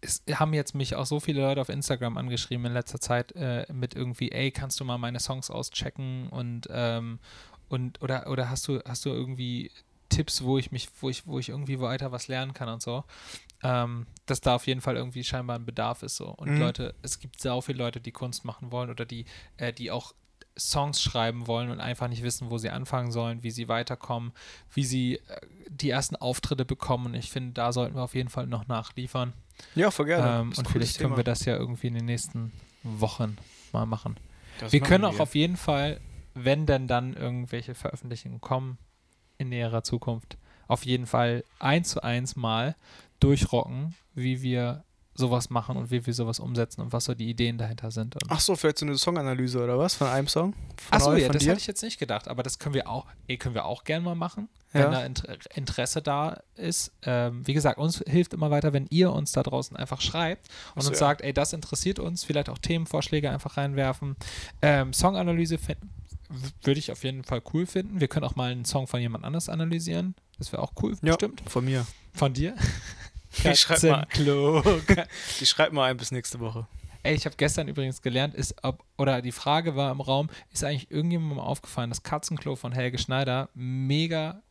es 0.00 0.22
haben 0.32 0.54
jetzt 0.54 0.74
mich 0.74 0.94
auch 0.94 1.06
so 1.06 1.20
viele 1.20 1.42
Leute 1.42 1.60
auf 1.60 1.68
Instagram 1.68 2.16
angeschrieben 2.16 2.64
in 2.66 2.72
letzter 2.72 3.00
Zeit 3.00 3.32
äh, 3.32 3.66
mit 3.72 3.94
irgendwie, 3.94 4.32
ey, 4.32 4.50
kannst 4.50 4.80
du 4.80 4.84
mal 4.84 4.98
meine 4.98 5.20
Songs 5.20 5.50
auschecken 5.50 6.28
und 6.28 6.68
ähm, 6.70 7.18
und 7.68 8.00
oder 8.02 8.28
oder 8.30 8.48
hast 8.48 8.66
du 8.68 8.80
hast 8.86 9.04
du 9.04 9.10
irgendwie 9.10 9.70
Tipps, 10.08 10.42
wo 10.42 10.58
ich 10.58 10.72
mich, 10.72 10.88
wo 11.00 11.08
ich, 11.10 11.26
wo 11.26 11.38
ich 11.38 11.48
irgendwie 11.50 11.80
weiter 11.80 12.12
was 12.12 12.28
lernen 12.28 12.54
kann 12.54 12.68
und 12.68 12.82
so. 12.82 13.04
Ähm, 13.62 14.06
dass 14.26 14.40
da 14.40 14.54
auf 14.54 14.66
jeden 14.66 14.80
Fall 14.80 14.96
irgendwie 14.96 15.24
scheinbar 15.24 15.58
ein 15.58 15.66
Bedarf 15.66 16.02
ist 16.02 16.16
so. 16.16 16.28
Und 16.28 16.50
Mhm. 16.52 16.60
Leute, 16.60 16.94
es 17.02 17.18
gibt 17.18 17.40
sau 17.40 17.60
viele 17.60 17.78
Leute, 17.78 18.00
die 18.00 18.12
Kunst 18.12 18.44
machen 18.44 18.70
wollen 18.70 18.88
oder 18.90 19.04
die, 19.04 19.24
äh, 19.56 19.72
die 19.72 19.90
auch 19.90 20.14
Songs 20.56 21.02
schreiben 21.02 21.46
wollen 21.46 21.70
und 21.70 21.80
einfach 21.80 22.08
nicht 22.08 22.22
wissen, 22.22 22.50
wo 22.50 22.58
sie 22.58 22.70
anfangen 22.70 23.12
sollen, 23.12 23.42
wie 23.42 23.50
sie 23.50 23.68
weiterkommen, 23.68 24.32
wie 24.74 24.84
sie 24.84 25.16
äh, 25.16 25.20
die 25.68 25.90
ersten 25.90 26.16
Auftritte 26.16 26.64
bekommen. 26.64 27.06
Und 27.06 27.14
ich 27.14 27.30
finde, 27.30 27.52
da 27.52 27.72
sollten 27.72 27.94
wir 27.96 28.02
auf 28.02 28.14
jeden 28.14 28.28
Fall 28.28 28.46
noch 28.46 28.66
nachliefern. 28.68 29.32
Ja, 29.74 29.90
voll 29.90 30.06
gerne. 30.06 30.40
Ähm, 30.40 30.52
und 30.56 30.68
vielleicht 30.68 30.98
können 30.98 31.10
Thema. 31.10 31.16
wir 31.18 31.24
das 31.24 31.44
ja 31.44 31.56
irgendwie 31.56 31.88
in 31.88 31.94
den 31.94 32.04
nächsten 32.06 32.52
Wochen 32.82 33.36
mal 33.72 33.86
machen. 33.86 34.16
Das 34.60 34.72
wir 34.72 34.80
machen 34.80 34.88
können 34.88 35.04
auch 35.04 35.20
auf 35.20 35.34
jeden 35.34 35.56
Fall, 35.56 36.00
wenn 36.34 36.66
denn 36.66 36.86
dann 36.86 37.14
irgendwelche 37.14 37.74
Veröffentlichungen 37.74 38.40
kommen 38.40 38.78
in 39.38 39.48
näherer 39.48 39.82
Zukunft, 39.82 40.36
auf 40.66 40.84
jeden 40.84 41.06
Fall 41.06 41.44
eins 41.58 41.90
zu 41.90 42.02
eins 42.02 42.36
mal 42.36 42.74
durchrocken, 43.20 43.94
wie 44.14 44.42
wir 44.42 44.84
sowas 45.14 45.50
machen 45.50 45.76
und 45.76 45.90
wie 45.90 46.06
wir 46.06 46.14
sowas 46.14 46.38
umsetzen 46.38 46.80
und 46.80 46.92
was 46.92 47.06
so 47.06 47.14
die 47.14 47.28
Ideen 47.28 47.58
dahinter 47.58 47.90
sind. 47.90 48.14
Und 48.14 48.22
Ach 48.28 48.38
so, 48.38 48.54
vielleicht 48.54 48.78
so 48.78 48.86
eine 48.86 48.96
Songanalyse 48.96 49.60
oder 49.64 49.76
was? 49.76 49.96
Von 49.96 50.06
einem 50.06 50.28
Song? 50.28 50.52
Von 50.52 50.92
Achso, 50.92 51.10
euch, 51.10 51.22
ja, 51.22 51.26
von 51.26 51.32
das 51.32 51.42
dir? 51.42 51.50
hatte 51.50 51.60
ich 51.60 51.66
jetzt 51.66 51.82
nicht 51.82 51.98
gedacht, 51.98 52.28
aber 52.28 52.44
das 52.44 52.60
können 52.60 52.76
wir 52.76 52.88
auch, 52.88 53.04
eh, 53.26 53.36
können 53.36 53.56
wir 53.56 53.64
auch 53.64 53.82
gerne 53.82 54.04
mal 54.04 54.14
machen, 54.14 54.48
Ja. 54.72 54.84
wenn 54.84 54.92
da 54.92 55.04
Inter 55.04 55.36
Interesse 55.56 56.02
da 56.02 56.40
ist. 56.54 56.92
Ähm, 57.02 57.44
wie 57.44 57.52
gesagt, 57.54 57.78
uns 57.80 57.98
hilft 58.06 58.32
immer 58.32 58.52
weiter, 58.52 58.72
wenn 58.72 58.86
ihr 58.90 59.12
uns 59.12 59.32
da 59.32 59.42
draußen 59.42 59.76
einfach 59.76 60.00
schreibt 60.00 60.46
und 60.76 60.78
Ach 60.78 60.82
so, 60.82 60.90
uns 60.90 61.00
ja. 61.00 61.06
sagt, 61.08 61.22
ey, 61.22 61.32
das 61.32 61.52
interessiert 61.52 61.98
uns, 61.98 62.22
vielleicht 62.22 62.48
auch 62.48 62.58
Themenvorschläge 62.58 63.28
einfach 63.28 63.56
reinwerfen. 63.56 64.14
Ähm, 64.62 64.92
Songanalyse 64.92 65.58
würde 66.62 66.78
ich 66.78 66.92
auf 66.92 67.04
jeden 67.04 67.24
Fall 67.24 67.42
cool 67.52 67.66
finden. 67.66 68.00
Wir 68.00 68.08
können 68.08 68.24
auch 68.24 68.36
mal 68.36 68.50
einen 68.52 68.64
Song 68.64 68.86
von 68.86 69.00
jemand 69.00 69.24
anders 69.24 69.48
analysieren. 69.48 70.14
Das 70.38 70.52
wäre 70.52 70.62
auch 70.62 70.72
cool, 70.82 70.92
Ja. 71.02 71.12
bestimmt. 71.16 71.42
Von 71.46 71.64
mir. 71.64 71.86
Von 72.12 72.32
dir? 72.34 72.54
Ich 73.44 73.60
schreib 73.60 73.82
mal. 73.82 74.06
Die 75.38 75.46
schreibt 75.46 75.74
mal 75.74 75.90
ein 75.90 75.98
bis 75.98 76.10
nächste 76.12 76.40
Woche. 76.40 76.66
Ey, 77.02 77.14
ich 77.14 77.26
habe 77.26 77.36
gestern 77.36 77.68
übrigens 77.68 78.00
gelernt, 78.00 78.34
ist 78.34 78.54
ob, 78.62 78.82
oder 78.96 79.20
die 79.20 79.32
Frage 79.32 79.76
war 79.76 79.92
im 79.92 80.00
Raum, 80.00 80.30
ist 80.50 80.64
eigentlich 80.64 80.90
irgendjemandem 80.90 81.38
aufgefallen, 81.38 81.90
dass 81.90 82.02
Katzenklo 82.02 82.56
von 82.56 82.72
Helge 82.72 82.96
Schneider 82.98 83.50
mega 83.54 84.42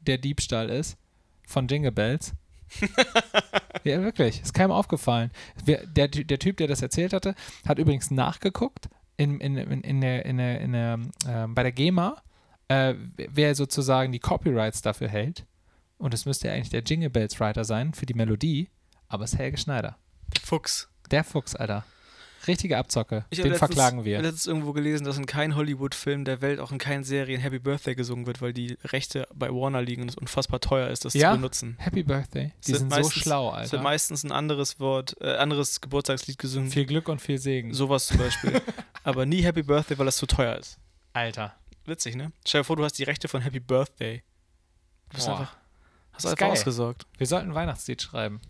der 0.00 0.18
Diebstahl 0.18 0.68
ist 0.68 0.98
von 1.46 1.66
Jingle 1.68 1.90
Bells? 1.90 2.34
ja, 3.84 4.02
wirklich. 4.02 4.42
Ist 4.42 4.52
keinem 4.52 4.72
aufgefallen. 4.72 5.30
Der, 5.66 6.08
der 6.08 6.38
Typ, 6.38 6.58
der 6.58 6.66
das 6.68 6.82
erzählt 6.82 7.14
hatte, 7.14 7.34
hat 7.66 7.78
übrigens 7.78 8.10
nachgeguckt 8.10 8.88
in, 9.18 9.38
in, 9.40 9.56
in, 9.58 9.80
in 9.82 10.00
der, 10.00 10.24
in 10.24 10.38
der, 10.38 10.60
in 10.62 10.72
der, 10.72 10.98
ähm, 11.28 11.54
bei 11.54 11.62
der 11.62 11.72
GEMA, 11.72 12.22
äh, 12.68 12.94
wer 13.16 13.54
sozusagen 13.54 14.10
die 14.12 14.20
Copyrights 14.20 14.80
dafür 14.80 15.08
hält. 15.08 15.44
und 15.98 16.14
es 16.14 16.24
müsste 16.26 16.48
ja 16.48 16.54
eigentlich 16.54 16.70
der 16.70 16.82
Jingle 16.82 17.10
Bells 17.10 17.38
Writer 17.40 17.64
sein 17.64 17.92
für 17.92 18.06
die 18.06 18.14
Melodie, 18.14 18.68
aber 19.08 19.24
es 19.24 19.32
ist 19.34 19.38
Helge 19.38 19.58
Schneider. 19.58 19.96
Der 20.34 20.42
Fuchs. 20.42 20.88
Der 21.10 21.24
Fuchs, 21.24 21.54
Alter. 21.56 21.84
Richtige 22.46 22.78
Abzocke. 22.78 23.24
Ich 23.30 23.38
Den 23.40 23.50
letztens- 23.50 23.58
verklagen 23.74 23.98
Ich 24.00 24.04
wir. 24.04 24.18
habe 24.18 24.26
letztens 24.28 24.46
irgendwo 24.46 24.72
gelesen, 24.72 25.04
dass 25.04 25.18
in 25.18 25.26
keinem 25.26 25.56
Hollywood-Film 25.56 26.24
der 26.24 26.40
Welt, 26.40 26.60
auch 26.60 26.70
in 26.70 26.78
keinen 26.78 27.02
Serien 27.02 27.40
Happy 27.40 27.58
Birthday 27.58 27.94
gesungen 27.96 28.26
wird, 28.26 28.40
weil 28.40 28.52
die 28.52 28.78
Rechte 28.84 29.26
bei 29.34 29.48
Warner 29.50 29.82
liegen 29.82 30.02
und 30.02 30.08
es 30.10 30.14
unfassbar 30.14 30.60
teuer 30.60 30.88
ist, 30.88 31.04
das 31.04 31.14
Ja? 31.14 31.32
zu 31.32 31.38
benutzen. 31.38 31.74
Happy 31.78 32.04
Birthday. 32.04 32.52
Die 32.66 32.72
sind 32.74 32.90
so 32.90 32.96
meistens- 32.96 33.14
schlau, 33.22 33.48
Es 33.50 33.72
wird 33.72 33.80
Alter. 33.80 33.82
meistens 33.82 34.22
ein 34.22 34.30
anderes 34.32 34.78
Wort, 34.78 35.16
äh, 35.20 35.34
anderes 35.36 35.80
Geburtstagslied 35.80 36.38
gesungen. 36.38 36.70
Viel 36.70 36.86
Glück 36.86 37.08
und 37.08 37.20
viel 37.20 37.38
Segen. 37.38 37.74
Sowas 37.74 38.06
zum 38.06 38.18
Beispiel. 38.18 38.60
Aber 39.08 39.24
nie 39.26 39.42
Happy 39.42 39.62
Birthday, 39.62 39.96
weil 39.98 40.06
das 40.06 40.16
zu 40.18 40.26
teuer 40.26 40.56
ist. 40.56 40.78
Alter. 41.12 41.54
Witzig, 41.86 42.14
ne? 42.16 42.32
Stell 42.46 42.60
dir 42.60 42.64
vor, 42.64 42.76
du 42.76 42.84
hast 42.84 42.92
die 42.98 43.04
Rechte 43.04 43.28
von 43.28 43.40
Happy 43.40 43.60
Birthday. 43.60 44.22
Du 45.08 45.14
bist 45.16 45.26
Boah. 45.26 45.38
einfach, 45.40 45.56
hast 46.12 46.26
einfach 46.26 46.38
geil. 46.38 46.50
ausgesorgt. 46.50 47.06
Wir 47.16 47.26
sollten 47.26 47.48
ein 47.50 47.54
Weihnachtslied 47.54 48.02
schreiben. 48.02 48.40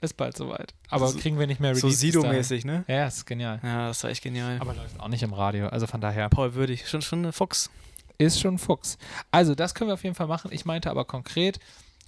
Ist 0.00 0.16
bald 0.16 0.34
soweit. 0.36 0.72
Aber 0.88 1.08
So- 1.08 1.18
kriegen 1.18 1.38
wir 1.38 1.46
nicht 1.46 1.60
mehr 1.60 1.74
So 1.74 1.86
bis 1.88 1.98
dahin. 2.00 2.12
Sido-mäßig, 2.12 2.64
ne? 2.64 2.84
Ja, 2.88 3.06
ist 3.06 3.26
genial. 3.26 3.60
Ja, 3.62 3.88
das 3.88 4.02
war 4.02 4.10
echt 4.10 4.22
genial. 4.22 4.58
Aber 4.58 4.72
läuft 4.74 4.98
auch 4.98 5.08
nicht 5.08 5.22
im 5.22 5.34
Radio. 5.34 5.68
Also 5.68 5.86
von 5.86 6.00
daher 6.00 6.30
Paul 6.30 6.54
Würdig, 6.54 6.88
schon, 6.88 7.02
schon 7.02 7.26
ein 7.26 7.32
Fuchs. 7.34 7.68
ist 8.16 8.40
schon 8.40 8.56
Fuchs. 8.58 8.96
Also 9.30 9.54
das 9.54 9.74
können 9.74 9.90
wir 9.90 9.94
auf 9.94 10.02
jeden 10.04 10.14
Fall 10.14 10.26
machen. 10.26 10.50
Ich 10.54 10.64
meinte 10.64 10.90
aber 10.90 11.04
konkret 11.04 11.58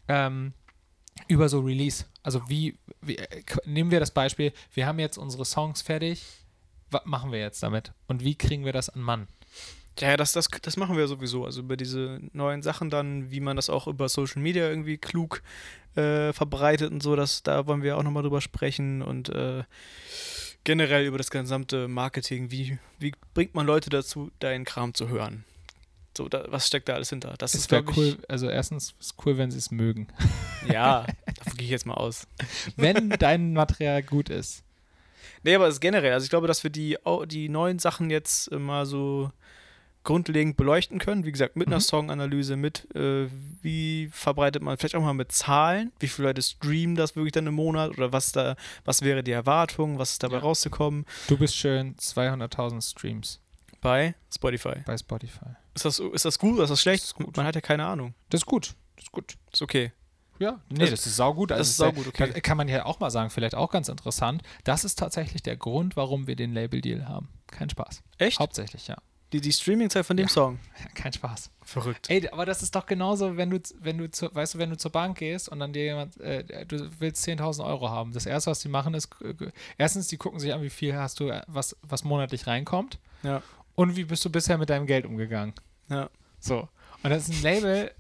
ähm, 0.08 0.54
über 1.28 1.50
so 1.50 1.60
Release. 1.60 2.06
Also 2.22 2.48
wie, 2.48 2.78
wie 3.02 3.16
äh, 3.18 3.42
nehmen 3.66 3.90
wir 3.90 4.00
das 4.00 4.10
Beispiel, 4.10 4.54
wir 4.72 4.86
haben 4.86 4.98
jetzt 4.98 5.18
unsere 5.18 5.44
Songs 5.44 5.82
fertig. 5.82 6.24
Was 6.92 7.04
machen 7.04 7.32
wir 7.32 7.40
jetzt 7.40 7.62
damit? 7.62 7.92
Und 8.06 8.22
wie 8.22 8.34
kriegen 8.34 8.64
wir 8.64 8.72
das 8.72 8.88
an 8.88 9.00
Mann? 9.00 9.28
Ja, 9.98 10.16
das, 10.16 10.32
das, 10.32 10.48
das 10.62 10.76
machen 10.76 10.96
wir 10.96 11.06
sowieso. 11.06 11.44
Also 11.44 11.60
über 11.60 11.76
diese 11.76 12.20
neuen 12.32 12.62
Sachen 12.62 12.90
dann, 12.90 13.30
wie 13.30 13.40
man 13.40 13.56
das 13.56 13.68
auch 13.68 13.86
über 13.86 14.08
Social 14.08 14.40
Media 14.40 14.68
irgendwie 14.68 14.96
klug 14.96 15.42
äh, 15.96 16.32
verbreitet 16.32 16.90
und 16.90 17.02
so, 17.02 17.16
das, 17.16 17.42
da 17.42 17.66
wollen 17.66 17.82
wir 17.82 17.98
auch 17.98 18.02
nochmal 18.02 18.22
drüber 18.22 18.40
sprechen 18.40 19.02
und 19.02 19.28
äh, 19.28 19.64
generell 20.64 21.04
über 21.04 21.18
das 21.18 21.30
gesamte 21.30 21.88
Marketing. 21.88 22.50
Wie, 22.50 22.78
wie 22.98 23.12
bringt 23.34 23.54
man 23.54 23.66
Leute 23.66 23.90
dazu, 23.90 24.30
deinen 24.38 24.64
Kram 24.64 24.94
zu 24.94 25.08
hören? 25.08 25.44
So, 26.16 26.28
da, 26.28 26.44
was 26.48 26.66
steckt 26.66 26.88
da 26.88 26.94
alles 26.94 27.08
hinter? 27.08 27.34
Das 27.38 27.54
ist, 27.54 27.70
wäre 27.70 27.82
glaube 27.82 27.98
cool, 27.98 28.18
also 28.28 28.48
erstens 28.48 28.94
ist 29.00 29.14
cool, 29.24 29.38
wenn 29.38 29.50
sie 29.50 29.58
es 29.58 29.70
mögen. 29.70 30.08
Ja, 30.70 31.06
davon 31.36 31.56
gehe 31.56 31.64
ich 31.64 31.70
jetzt 31.70 31.86
mal 31.86 31.94
aus. 31.94 32.26
wenn 32.76 33.10
dein 33.10 33.54
Material 33.54 34.02
gut 34.02 34.28
ist. 34.28 34.62
Nee, 35.42 35.54
aber 35.54 35.68
es 35.68 35.74
ist 35.74 35.80
generell. 35.80 36.12
Also 36.12 36.24
ich 36.24 36.30
glaube, 36.30 36.46
dass 36.46 36.62
wir 36.62 36.70
die, 36.70 36.98
die 37.26 37.48
neuen 37.48 37.78
Sachen 37.78 38.10
jetzt 38.10 38.50
mal 38.52 38.86
so 38.86 39.30
grundlegend 40.04 40.56
beleuchten 40.56 40.98
können. 40.98 41.24
Wie 41.24 41.30
gesagt, 41.30 41.54
mit 41.54 41.68
einer 41.68 41.76
Mhm. 41.76 41.80
Songanalyse, 41.82 42.56
mit 42.56 42.88
äh, 42.96 43.28
wie 43.62 44.08
verbreitet 44.12 44.60
man, 44.62 44.76
vielleicht 44.76 44.96
auch 44.96 45.00
mal 45.02 45.12
mit 45.14 45.30
Zahlen, 45.30 45.92
wie 46.00 46.08
viele 46.08 46.28
Leute 46.28 46.42
streamen 46.42 46.96
das 46.96 47.14
wirklich 47.14 47.32
dann 47.32 47.46
im 47.46 47.54
Monat 47.54 47.90
oder 47.92 48.12
was 48.12 48.32
da, 48.32 48.56
was 48.84 49.02
wäre 49.02 49.22
die 49.22 49.30
Erwartung, 49.30 49.98
was 49.98 50.12
ist 50.12 50.22
dabei 50.24 50.36
Ja. 50.36 50.40
rauszukommen 50.42 51.06
Du 51.28 51.36
bist 51.36 51.54
schön 51.56 51.94
200.000 51.96 52.82
Streams 52.82 53.38
bei 53.80 54.14
Spotify. 54.34 54.80
bei 54.84 54.96
Spotify. 54.98 55.46
Ist 55.74 55.84
das, 55.84 56.00
ist 56.00 56.24
das 56.24 56.38
gut 56.38 56.54
oder 56.54 56.64
ist 56.64 56.70
das 56.70 56.80
schlecht? 56.82 57.02
Das 57.04 57.08
ist 57.10 57.14
gut. 57.14 57.36
Man 57.36 57.46
hat 57.46 57.54
ja 57.54 57.60
keine 57.60 57.86
Ahnung. 57.86 58.14
Das 58.30 58.40
ist 58.40 58.46
gut. 58.46 58.74
Das 58.96 59.04
ist 59.04 59.12
gut. 59.12 59.36
Ist 59.52 59.62
okay. 59.62 59.92
Ja, 60.38 60.60
nee, 60.70 60.78
Das- 60.80 60.90
das, 60.90 61.06
ist 61.06 61.16
saugut. 61.16 61.50
das 61.50 61.58
Also 61.58 61.70
ist 61.70 61.80
der- 61.80 61.86
saugut, 61.88 62.06
okay. 62.08 62.32
da 62.34 62.40
Kann 62.40 62.56
man 62.56 62.68
ja 62.68 62.84
auch 62.86 62.98
mal 63.00 63.10
sagen, 63.10 63.30
vielleicht 63.30 63.54
auch 63.54 63.70
ganz 63.70 63.88
interessant. 63.88 64.42
Das 64.64 64.84
ist 64.84 64.98
tatsächlich 64.98 65.42
der 65.42 65.56
Grund, 65.56 65.96
warum 65.96 66.26
wir 66.26 66.36
den 66.36 66.52
Label-Deal 66.54 67.06
haben. 67.08 67.28
Kein 67.48 67.70
Spaß. 67.70 68.02
Echt? 68.18 68.38
Hauptsächlich, 68.40 68.88
ja. 68.88 68.96
Die, 69.32 69.40
die 69.40 69.52
Streaming-Zeit 69.52 70.04
von 70.04 70.16
dem 70.16 70.26
Ja. 70.26 70.32
Song. 70.32 70.58
ja. 70.78 70.86
Kein 70.94 71.12
Spaß. 71.12 71.50
Verrückt. 71.62 72.10
Ey, 72.10 72.28
aber 72.30 72.44
das 72.44 72.62
ist 72.62 72.74
doch 72.74 72.84
genauso, 72.86 73.36
wenn 73.38 73.48
du, 73.50 73.60
wenn 73.80 73.96
du, 73.98 74.10
zu, 74.10 74.34
weißt 74.34 74.54
du, 74.54 74.58
wenn 74.58 74.68
du 74.70 74.76
zur 74.76 74.90
Bank 74.90 75.18
gehst 75.18 75.48
und 75.48 75.58
dann 75.60 75.72
dir 75.72 75.84
jemand, 75.84 76.18
äh, 76.20 76.66
du 76.66 76.90
willst 76.98 77.22
10.000 77.26 77.64
Euro 77.64 77.88
haben. 77.88 78.12
Das 78.12 78.26
erste, 78.26 78.50
was 78.50 78.60
die 78.60 78.68
machen, 78.68 78.92
ist, 78.94 79.08
äh, 79.22 79.34
erstens, 79.78 80.08
die 80.08 80.16
gucken 80.18 80.38
sich 80.40 80.52
an, 80.52 80.60
wie 80.62 80.68
viel 80.70 80.94
hast 80.96 81.20
du, 81.20 81.28
äh, 81.28 81.40
was, 81.46 81.76
was 81.82 82.04
monatlich 82.04 82.46
reinkommt. 82.46 82.98
Ja. 83.22 83.42
Und 83.74 83.96
wie 83.96 84.04
bist 84.04 84.22
du 84.24 84.30
bisher 84.30 84.58
mit 84.58 84.68
deinem 84.68 84.86
Geld 84.86 85.06
umgegangen? 85.06 85.54
Ja. 85.88 86.10
So. 86.40 86.68
Und 87.02 87.10
das 87.10 87.28
ist 87.28 87.36
ein 87.36 87.42
Label, 87.42 87.90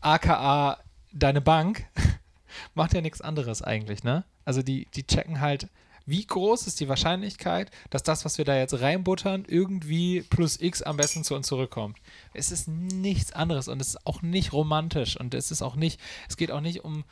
aka 0.00 0.78
deine 1.18 1.40
Bank, 1.40 1.86
macht 2.74 2.94
ja 2.94 3.00
nichts 3.00 3.20
anderes 3.20 3.62
eigentlich, 3.62 4.04
ne? 4.04 4.24
Also 4.44 4.62
die, 4.62 4.86
die 4.94 5.06
checken 5.06 5.40
halt, 5.40 5.68
wie 6.08 6.24
groß 6.24 6.68
ist 6.68 6.78
die 6.78 6.88
Wahrscheinlichkeit, 6.88 7.70
dass 7.90 8.04
das, 8.04 8.24
was 8.24 8.38
wir 8.38 8.44
da 8.44 8.56
jetzt 8.56 8.80
reinbuttern, 8.80 9.44
irgendwie 9.48 10.22
plus 10.22 10.60
X 10.60 10.82
am 10.82 10.96
besten 10.96 11.24
zu 11.24 11.34
uns 11.34 11.48
zurückkommt. 11.48 11.98
Es 12.32 12.52
ist 12.52 12.68
nichts 12.68 13.32
anderes 13.32 13.66
und 13.66 13.80
es 13.80 13.88
ist 13.88 14.06
auch 14.06 14.22
nicht 14.22 14.52
romantisch 14.52 15.18
und 15.18 15.34
es 15.34 15.50
ist 15.50 15.62
auch 15.62 15.74
nicht, 15.74 16.00
es 16.28 16.36
geht 16.36 16.52
auch 16.52 16.60
nicht 16.60 16.84
um, 16.84 17.04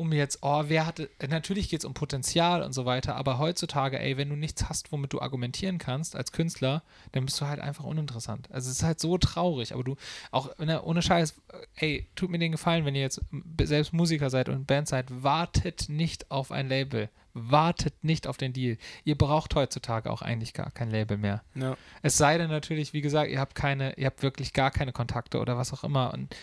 um 0.00 0.12
jetzt, 0.12 0.38
oh, 0.42 0.64
wer 0.66 0.86
hatte, 0.86 1.10
natürlich 1.28 1.68
geht 1.68 1.80
es 1.80 1.84
um 1.84 1.94
Potenzial 1.94 2.62
und 2.62 2.72
so 2.72 2.86
weiter, 2.86 3.16
aber 3.16 3.38
heutzutage, 3.38 4.00
ey, 4.00 4.16
wenn 4.16 4.30
du 4.30 4.36
nichts 4.36 4.68
hast, 4.68 4.90
womit 4.92 5.12
du 5.12 5.20
argumentieren 5.20 5.78
kannst 5.78 6.16
als 6.16 6.32
Künstler, 6.32 6.82
dann 7.12 7.26
bist 7.26 7.40
du 7.40 7.46
halt 7.46 7.60
einfach 7.60 7.84
uninteressant. 7.84 8.48
Also 8.50 8.70
es 8.70 8.78
ist 8.78 8.82
halt 8.82 8.98
so 8.98 9.18
traurig, 9.18 9.74
aber 9.74 9.84
du, 9.84 9.96
auch 10.30 10.56
ne, 10.58 10.82
ohne 10.82 11.02
Scheiß, 11.02 11.34
ey, 11.76 12.08
tut 12.16 12.30
mir 12.30 12.38
den 12.38 12.52
Gefallen, 12.52 12.84
wenn 12.84 12.94
ihr 12.94 13.02
jetzt 13.02 13.20
selbst 13.62 13.92
Musiker 13.92 14.30
seid 14.30 14.48
und 14.48 14.66
Band 14.66 14.88
seid, 14.88 15.06
wartet 15.22 15.88
nicht 15.88 16.30
auf 16.30 16.50
ein 16.50 16.68
Label. 16.68 17.10
Wartet 17.32 18.02
nicht 18.02 18.26
auf 18.26 18.38
den 18.38 18.52
Deal. 18.52 18.76
Ihr 19.04 19.16
braucht 19.16 19.54
heutzutage 19.54 20.10
auch 20.10 20.20
eigentlich 20.20 20.52
gar 20.52 20.72
kein 20.72 20.90
Label 20.90 21.16
mehr. 21.16 21.44
Ja. 21.54 21.76
Es 22.02 22.16
sei 22.16 22.38
denn 22.38 22.50
natürlich, 22.50 22.92
wie 22.92 23.02
gesagt, 23.02 23.30
ihr 23.30 23.38
habt 23.38 23.54
keine, 23.54 23.94
ihr 23.96 24.06
habt 24.06 24.24
wirklich 24.24 24.52
gar 24.52 24.72
keine 24.72 24.92
Kontakte 24.92 25.38
oder 25.38 25.56
was 25.56 25.72
auch 25.72 25.84
immer 25.84 26.12
und 26.12 26.34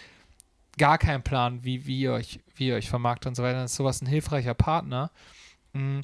gar 0.78 0.98
keinen 0.98 1.24
Plan, 1.24 1.64
wie, 1.64 1.86
wie, 1.86 2.02
ihr, 2.02 2.14
euch, 2.14 2.40
wie 2.56 2.68
ihr 2.68 2.76
euch 2.76 2.90
vermarktet 2.90 3.28
und 3.28 3.36
so 3.36 3.44
weiter. 3.44 3.56
Dann 3.56 3.66
ist 3.66 3.76
sowas 3.76 4.02
ein 4.02 4.08
hilfreicher 4.08 4.54
Partner. 4.54 5.12
Mm. 5.74 6.02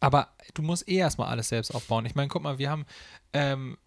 Aber 0.00 0.28
du 0.54 0.62
musst 0.62 0.88
eh 0.88 0.96
erstmal 0.96 1.28
alles 1.28 1.48
selbst 1.48 1.74
aufbauen. 1.74 2.06
Ich 2.06 2.14
meine, 2.14 2.28
guck 2.28 2.42
mal, 2.42 2.58
wir 2.58 2.70
haben, 2.70 2.84
ähm, 3.32 3.78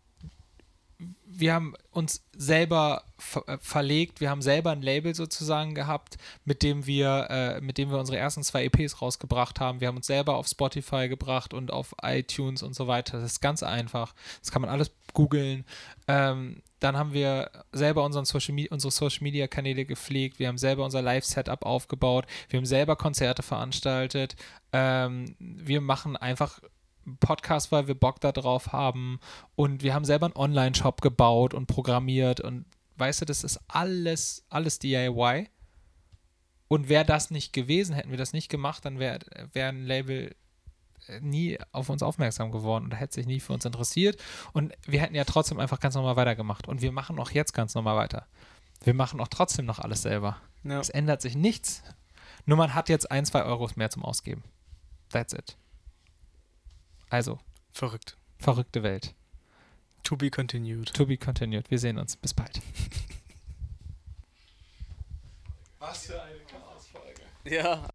wir 1.25 1.53
haben 1.53 1.75
uns 1.91 2.23
selber 2.35 3.03
ver 3.17 3.47
äh, 3.47 3.57
verlegt, 3.61 4.19
wir 4.19 4.29
haben 4.29 4.41
selber 4.41 4.71
ein 4.71 4.81
Label 4.81 5.13
sozusagen 5.15 5.75
gehabt, 5.75 6.17
mit 6.45 6.63
dem 6.63 6.85
wir, 6.87 7.27
äh, 7.29 7.61
mit 7.61 7.77
dem 7.77 7.91
wir 7.91 7.99
unsere 7.99 8.17
ersten 8.17 8.43
zwei 8.43 8.65
EPs 8.65 9.01
rausgebracht 9.01 9.59
haben. 9.59 9.79
Wir 9.79 9.87
haben 9.87 9.97
uns 9.97 10.07
selber 10.07 10.35
auf 10.35 10.47
Spotify 10.47 11.07
gebracht 11.07 11.53
und 11.53 11.71
auf 11.71 11.95
iTunes 12.01 12.63
und 12.63 12.75
so 12.75 12.87
weiter. 12.87 13.19
Das 13.19 13.31
ist 13.31 13.41
ganz 13.41 13.63
einfach. 13.63 14.13
Das 14.41 14.51
kann 14.51 14.61
man 14.61 14.71
alles 14.71 14.91
googeln. 15.13 15.63
Ähm, 16.07 16.63
dann 16.79 16.97
haben 16.97 17.13
wir 17.13 17.51
selber 17.71 18.03
unseren 18.03 18.25
Social 18.25 18.55
Me 18.55 18.67
unsere 18.69 18.91
Social 18.91 19.23
Media 19.23 19.47
Kanäle 19.47 19.85
gepflegt. 19.85 20.39
Wir 20.39 20.47
haben 20.47 20.57
selber 20.57 20.85
unser 20.85 21.01
Live-Setup 21.01 21.65
aufgebaut. 21.65 22.25
Wir 22.49 22.57
haben 22.57 22.65
selber 22.65 22.95
Konzerte 22.95 23.43
veranstaltet. 23.43 24.35
Ähm, 24.71 25.35
wir 25.39 25.81
machen 25.81 26.15
einfach 26.15 26.59
Podcast, 27.19 27.71
weil 27.71 27.87
wir 27.87 27.95
Bock 27.95 28.21
darauf 28.21 28.71
haben. 28.71 29.19
Und 29.55 29.83
wir 29.83 29.93
haben 29.93 30.05
selber 30.05 30.27
einen 30.27 30.35
Online-Shop 30.35 31.01
gebaut 31.01 31.53
und 31.53 31.67
programmiert. 31.67 32.39
Und 32.39 32.65
weißt 32.97 33.21
du, 33.21 33.25
das 33.25 33.43
ist 33.43 33.59
alles, 33.67 34.45
alles 34.49 34.79
DIY. 34.79 35.49
Und 36.67 36.87
wäre 36.87 37.05
das 37.05 37.31
nicht 37.31 37.51
gewesen, 37.51 37.95
hätten 37.95 38.11
wir 38.11 38.17
das 38.17 38.31
nicht 38.31 38.49
gemacht, 38.49 38.85
dann 38.85 38.99
wäre 38.99 39.19
wär 39.53 39.69
ein 39.69 39.85
Label 39.85 40.35
nie 41.21 41.57
auf 41.71 41.89
uns 41.89 42.03
aufmerksam 42.03 42.51
geworden 42.51 42.85
oder 42.85 42.97
hätte 42.97 43.15
sich 43.15 43.25
nie 43.27 43.39
für 43.39 43.53
uns 43.53 43.65
interessiert. 43.65 44.21
Und 44.53 44.73
wir 44.85 45.01
hätten 45.01 45.15
ja 45.15 45.23
trotzdem 45.25 45.59
einfach 45.59 45.79
ganz 45.79 45.95
normal 45.95 46.15
weitergemacht. 46.15 46.67
Und 46.67 46.81
wir 46.81 46.91
machen 46.91 47.19
auch 47.19 47.31
jetzt 47.31 47.53
ganz 47.53 47.75
normal 47.75 47.97
weiter. 47.97 48.25
Wir 48.83 48.93
machen 48.93 49.19
auch 49.19 49.27
trotzdem 49.27 49.65
noch 49.65 49.79
alles 49.79 50.01
selber. 50.01 50.37
Ja. 50.63 50.79
Es 50.79 50.89
ändert 50.89 51.21
sich 51.21 51.35
nichts. 51.35 51.83
Nur 52.45 52.57
man 52.57 52.73
hat 52.73 52.89
jetzt 52.89 53.11
ein, 53.11 53.25
zwei 53.25 53.43
Euros 53.43 53.75
mehr 53.75 53.89
zum 53.89 54.03
Ausgeben. 54.03 54.43
That's 55.09 55.33
it. 55.33 55.57
Also, 57.09 57.39
Verrückt. 57.71 58.17
verrückte 58.37 58.83
Welt. 58.83 59.15
To 60.03 60.15
be 60.15 60.29
continued. 60.29 60.93
To 60.93 61.05
be 61.05 61.17
continued. 61.17 61.69
Wir 61.71 61.79
sehen 61.79 61.97
uns. 61.97 62.15
Bis 62.15 62.33
bald. 62.33 62.61
Ja. 67.45 67.87